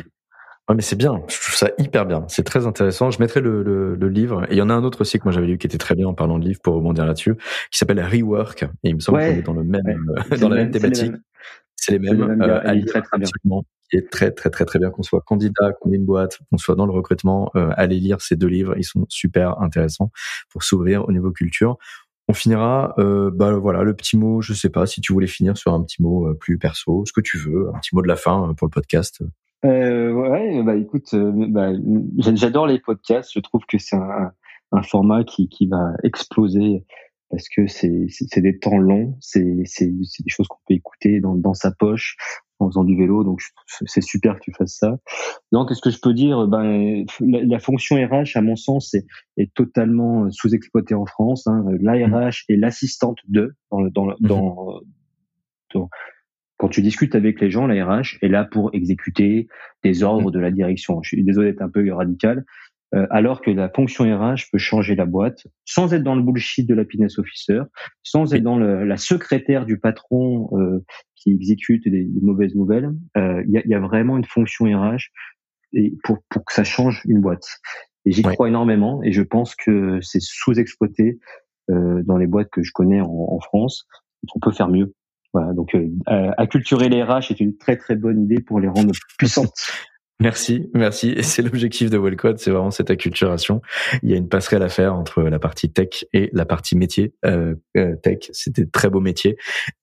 Ouais, 0.72 0.76
mais 0.76 0.84
c'est 0.84 0.96
bien. 0.96 1.22
Je 1.28 1.38
trouve 1.38 1.54
ça 1.54 1.70
hyper 1.80 2.06
bien. 2.06 2.24
C'est 2.30 2.44
très 2.44 2.66
intéressant. 2.66 3.12
Je 3.12 3.20
mettrai 3.20 3.42
le, 3.42 3.62
le, 3.62 3.94
le, 3.94 4.08
livre. 4.08 4.46
Et 4.46 4.54
il 4.54 4.58
y 4.58 4.62
en 4.62 4.70
a 4.70 4.74
un 4.74 4.86
autre 4.86 5.02
aussi 5.02 5.20
que 5.20 5.26
moi 5.26 5.34
j'avais 5.34 5.48
lu 5.48 5.58
qui 5.58 5.68
était 5.68 5.78
très 5.78 5.96
bien 5.96 6.08
en 6.08 6.14
parlant 6.14 6.40
de 6.40 6.46
livre 6.46 6.62
pour 6.64 6.76
rebondir 6.76 7.06
là-dessus, 7.06 7.36
qui 7.70 7.78
s'appelle 7.78 8.00
Rework. 8.00 8.64
Et 8.64 8.68
il 8.92 8.96
me 8.96 9.02
semble 9.02 9.20
qu'on 9.20 9.26
est 9.26 9.42
dans 9.42 9.52
le 9.52 9.66
même, 9.66 10.16
euh, 10.32 10.38
dans 10.38 10.48
la 10.48 10.56
même 10.56 10.72
thématique. 10.72 11.12
C'est 11.76 11.92
les 11.92 12.00
mêmes. 12.00 12.22
Les 12.22 12.26
mêmes. 12.26 12.42
Euh, 12.42 12.62
à 12.62 12.74
très, 12.86 13.02
très 13.02 13.18
bien. 13.18 13.28
Qui 13.90 13.98
est 13.98 14.10
très 14.10 14.32
très 14.32 14.50
très 14.50 14.64
très 14.64 14.80
bien 14.80 14.92
qu'on 14.92 15.04
soit 15.04 15.20
candidat, 15.20 15.74
qu'on 15.74 15.92
ait 15.92 15.98
une 15.98 16.06
boîte, 16.06 16.40
qu'on 16.50 16.58
soit 16.58 16.76
dans 16.76 16.86
le 16.86 16.94
recrutement. 16.94 17.52
Euh, 17.58 17.72
allez 17.76 18.00
lire 18.00 18.22
ces 18.22 18.38
deux 18.38 18.48
livres. 18.48 18.74
Ils 18.78 18.86
sont 18.86 19.06
super 19.10 19.60
intéressants 19.60 20.10
pour 20.50 20.64
s'ouvrir 20.64 21.06
au 21.06 21.12
niveau 21.12 21.32
culture. 21.32 21.80
On 22.30 22.34
finira, 22.34 22.94
euh, 22.98 23.30
bah 23.30 23.52
voilà, 23.56 23.84
le 23.84 23.94
petit 23.94 24.16
mot. 24.16 24.42
Je 24.42 24.54
sais 24.54 24.70
pas 24.70 24.86
si 24.86 25.02
tu 25.02 25.12
voulais 25.12 25.28
finir 25.28 25.58
sur 25.58 25.74
un 25.74 25.84
petit 25.84 26.02
mot 26.02 26.34
plus 26.36 26.58
perso, 26.58 27.04
ce 27.06 27.12
que 27.12 27.20
tu 27.20 27.38
veux, 27.38 27.68
un 27.76 27.80
petit 27.80 27.94
mot 27.94 28.02
de 28.02 28.08
la 28.08 28.16
fin 28.16 28.54
pour 28.56 28.68
le 28.68 28.72
podcast. 28.72 29.22
Euh, 29.64 30.12
ouais, 30.12 30.64
bah 30.64 30.76
écoute, 30.76 31.14
euh, 31.14 31.32
bah, 31.50 31.72
j'adore 32.18 32.68
les 32.68 32.80
podcasts. 32.80 33.32
Je 33.34 33.40
trouve 33.40 33.62
que 33.68 33.78
c'est 33.78 33.96
un, 33.96 34.32
un, 34.72 34.82
format 34.82 35.24
qui, 35.24 35.50
qui 35.50 35.68
va 35.68 35.94
exploser 36.04 36.84
parce 37.30 37.48
que 37.48 37.68
c'est 37.68 38.08
c'est 38.10 38.42
des 38.42 38.60
temps 38.60 38.78
longs, 38.78 39.18
c'est 39.22 39.62
c'est 39.66 39.88
des 39.88 40.30
choses 40.30 40.48
qu'on 40.48 40.60
peut 40.68 40.74
écouter 40.74 41.22
dans 41.22 41.36
dans 41.36 41.54
sa 41.54 41.72
poche 41.72 42.18
en 42.60 42.68
faisant 42.68 42.84
du 42.84 42.98
vélo. 42.98 43.24
Donc 43.24 43.42
c'est 43.86 44.02
super 44.02 44.36
que 44.36 44.42
tu 44.42 44.54
fasses 44.54 44.78
ça. 44.78 44.98
Donc 45.52 45.70
qu'est-ce 45.70 45.82
que 45.82 45.90
je 45.90 46.00
peux 46.00 46.14
dire 46.14 46.48
Ben 46.48 47.06
la, 47.20 47.60
fonction 47.60 47.96
RH, 47.96 48.36
à 48.36 48.42
mon 48.42 48.56
sens, 48.56 48.94
est, 48.94 49.06
est 49.38 49.54
totalement 49.54 50.30
sous-exploitée 50.32 50.94
en 50.94 51.06
France. 51.06 51.48
Hein. 51.48 51.66
L'ARH 51.80 52.46
mmh. 52.50 52.54
est 52.54 52.58
l'assistante 52.58 53.20
de 53.28 53.56
dans 53.72 53.82
le 53.82 53.92
dans, 53.92 54.08
mmh 54.08 54.16
dans, 54.22 54.82
dans 55.74 55.90
quand 56.62 56.70
tu 56.70 56.84
discutes 56.84 57.16
avec 57.16 57.42
les 57.42 57.50
gens, 57.50 57.66
la 57.66 57.84
RH 57.84 58.20
est 58.22 58.28
là 58.28 58.44
pour 58.46 58.70
exécuter 58.74 59.48
des 59.84 60.04
ordres 60.04 60.30
mmh. 60.30 60.34
de 60.34 60.40
la 60.40 60.52
direction. 60.52 61.02
Je 61.02 61.08
suis 61.08 61.24
désolé 61.24 61.52
d'être 61.52 61.64
un 61.64 61.70
peu 61.70 61.92
radical, 61.92 62.46
euh, 62.94 63.08
alors 63.10 63.42
que 63.42 63.50
la 63.50 63.68
fonction 63.68 64.04
RH 64.04 64.52
peut 64.52 64.60
changer 64.60 64.94
la 64.94 65.06
boîte 65.06 65.48
sans 65.66 65.92
être 65.92 66.04
dans 66.04 66.14
le 66.14 66.22
bullshit 66.22 66.70
de 66.70 66.76
l'happiness 66.76 67.18
officer, 67.18 67.62
sans 68.04 68.36
être 68.36 68.44
dans 68.44 68.60
le, 68.60 68.86
la 68.86 68.98
secrétaire 68.98 69.66
du 69.66 69.80
patron 69.80 70.52
euh, 70.54 70.86
qui 71.16 71.32
exécute 71.32 71.84
des, 71.86 72.04
des 72.04 72.22
mauvaises 72.22 72.54
nouvelles. 72.54 72.92
Euh, 73.18 73.42
il 73.48 73.54
y, 73.54 73.58
a, 73.58 73.66
y, 73.66 73.74
a, 73.74 73.80
vraiment 73.80 74.16
une 74.16 74.26
fonction 74.26 74.66
RH 74.66 75.10
et 75.74 75.96
pour, 76.04 76.20
pour 76.30 76.46
que 76.46 76.54
ça 76.54 76.64
change 76.64 77.02
une 77.06 77.22
boîte. 77.22 77.48
Et 78.06 78.12
j'y 78.12 78.22
crois 78.22 78.50
énormément 78.50 79.02
et 79.02 79.12
je 79.14 79.24
pense 79.24 79.56
que 79.56 79.98
c'est 80.02 80.22
sous-exploité 80.22 81.18
euh, 81.72 82.04
dans 82.04 82.18
les 82.18 82.28
boîtes 82.28 82.52
que 82.52 82.62
je 82.62 82.72
connais 82.72 83.02
en, 83.02 83.10
en 83.10 83.40
France. 83.40 83.88
On 84.36 84.40
peut 84.40 84.52
faire 84.52 84.70
mieux. 84.70 84.94
Voilà, 85.34 85.54
donc 85.54 85.76
euh, 85.76 86.32
acculturer 86.38 86.90
les 86.90 87.04
RH 87.04 87.32
est 87.32 87.40
une 87.40 87.58
très 87.58 87.78
très 87.78 87.96
bonne 87.96 88.22
idée 88.22 88.42
pour 88.42 88.60
les 88.60 88.68
rendre 88.68 88.92
puissantes. 89.18 89.72
Merci, 90.22 90.70
merci. 90.76 91.10
Et 91.10 91.24
c'est 91.24 91.42
l'objectif 91.42 91.90
de 91.90 91.98
Wellcode, 91.98 92.38
c'est 92.38 92.52
vraiment 92.52 92.70
cette 92.70 92.92
acculturation. 92.92 93.60
Il 94.04 94.12
y 94.12 94.14
a 94.14 94.18
une 94.18 94.30
passerelle 94.30 94.62
à 94.62 94.70
faire 94.70 94.94
entre 94.94 95.24
la 95.24 95.40
partie 95.40 95.72
tech 95.72 96.06
et 96.14 96.30
la 96.32 96.46
partie 96.46 96.78
métier. 96.78 97.16
Euh, 97.26 97.56
euh, 97.76 97.96
tech, 97.96 98.30
c'est 98.32 98.56
des 98.56 98.70
très 98.70 98.92
beaux 98.92 99.00
métiers. 99.00 99.36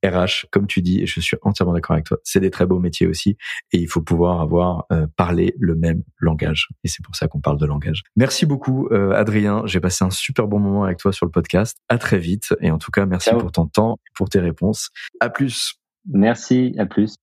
RH, 0.05 0.47
comme 0.53 0.69
tu 0.69 0.81
dis, 0.81 1.03
et 1.03 1.07
je 1.07 1.19
suis 1.19 1.37
entièrement 1.43 1.73
d'accord 1.73 1.95
avec 1.95 2.07
toi, 2.07 2.19
c'est 2.23 2.39
des 2.39 2.53
très 2.53 2.67
beaux 2.67 2.79
métiers 2.79 3.09
aussi. 3.09 3.37
Et 3.73 3.79
il 3.79 3.89
faut 3.89 4.01
pouvoir 4.01 4.41
avoir 4.41 4.87
euh, 4.93 5.09
parlé 5.17 5.55
le 5.59 5.75
même 5.75 6.05
langage. 6.21 6.69
Et 6.85 6.89
c'est 6.89 7.05
pour 7.05 7.17
ça 7.17 7.27
qu'on 7.27 7.41
parle 7.41 7.59
de 7.59 7.67
langage. 7.67 8.05
Merci 8.15 8.47
beaucoup, 8.47 8.87
euh, 8.93 9.11
Adrien. 9.15 9.63
J'ai 9.67 9.81
passé 9.81 10.05
un 10.05 10.11
super 10.11 10.47
bon 10.47 10.61
moment 10.61 10.85
avec 10.85 10.99
toi 10.99 11.13
sur 11.13 11.27
le 11.27 11.33
podcast. 11.33 11.79
À 11.89 11.99
très 11.99 12.19
vite. 12.19 12.55
Et 12.61 12.71
en 12.71 12.79
tout 12.79 12.93
cas, 12.93 13.07
merci 13.07 13.31
pour 13.31 13.51
ton 13.51 13.67
temps 13.67 13.99
et 14.07 14.11
pour 14.15 14.29
tes 14.29 14.39
réponses. 14.39 14.91
À 15.19 15.31
plus. 15.31 15.75
Merci. 16.07 16.75
À 16.79 16.87
plus. 16.87 17.17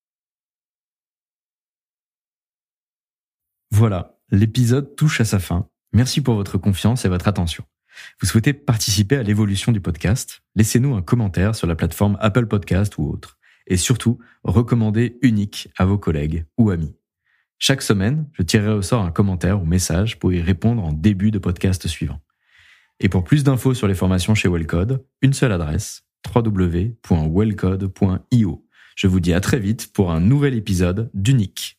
Voilà, 3.78 4.16
l'épisode 4.32 4.96
touche 4.96 5.20
à 5.20 5.26
sa 5.26 5.38
fin. 5.38 5.68
Merci 5.92 6.22
pour 6.22 6.36
votre 6.36 6.58
confiance 6.58 7.04
et 7.04 7.10
votre 7.10 7.28
attention. 7.28 7.66
Vous 8.22 8.28
souhaitez 8.28 8.54
participer 8.54 9.18
à 9.18 9.24
l'évolution 9.24 9.74
du 9.74 9.82
podcast? 9.82 10.44
Laissez-nous 10.56 10.96
un 10.96 11.02
commentaire 11.02 11.56
sur 11.56 11.68
la 11.68 11.76
plateforme 11.76 12.18
Apple 12.22 12.46
Podcast 12.46 12.98
ou 12.98 13.10
autre. 13.10 13.38
Et 13.68 13.76
surtout, 13.76 14.18
recommandez 14.46 15.18
unique 15.22 15.68
à 15.78 15.84
vos 15.84 15.98
collègues 15.98 16.46
ou 16.58 16.70
amis. 16.70 16.96
Chaque 17.60 17.82
semaine, 17.82 18.30
je 18.32 18.44
tirerai 18.44 18.72
au 18.72 18.82
sort 18.82 19.04
un 19.04 19.12
commentaire 19.12 19.62
ou 19.62 19.66
message 19.66 20.20
pour 20.20 20.32
y 20.32 20.40
répondre 20.40 20.82
en 20.82 20.94
début 20.94 21.32
de 21.32 21.40
podcast 21.40 21.86
suivant. 21.86 22.22
Et 23.02 23.10
pour 23.10 23.26
plus 23.26 23.44
d'infos 23.44 23.74
sur 23.74 23.90
les 23.90 23.94
formations 23.94 24.36
chez 24.36 24.48
Wellcode, 24.48 25.06
une 25.22 25.34
seule 25.34 25.52
adresse, 25.52 26.06
www.wellcode.io. 26.34 28.66
Je 28.96 29.08
vous 29.08 29.20
dis 29.20 29.34
à 29.34 29.42
très 29.42 29.60
vite 29.60 29.92
pour 29.92 30.14
un 30.14 30.22
nouvel 30.22 30.54
épisode 30.54 31.12
d'Unique. 31.14 31.78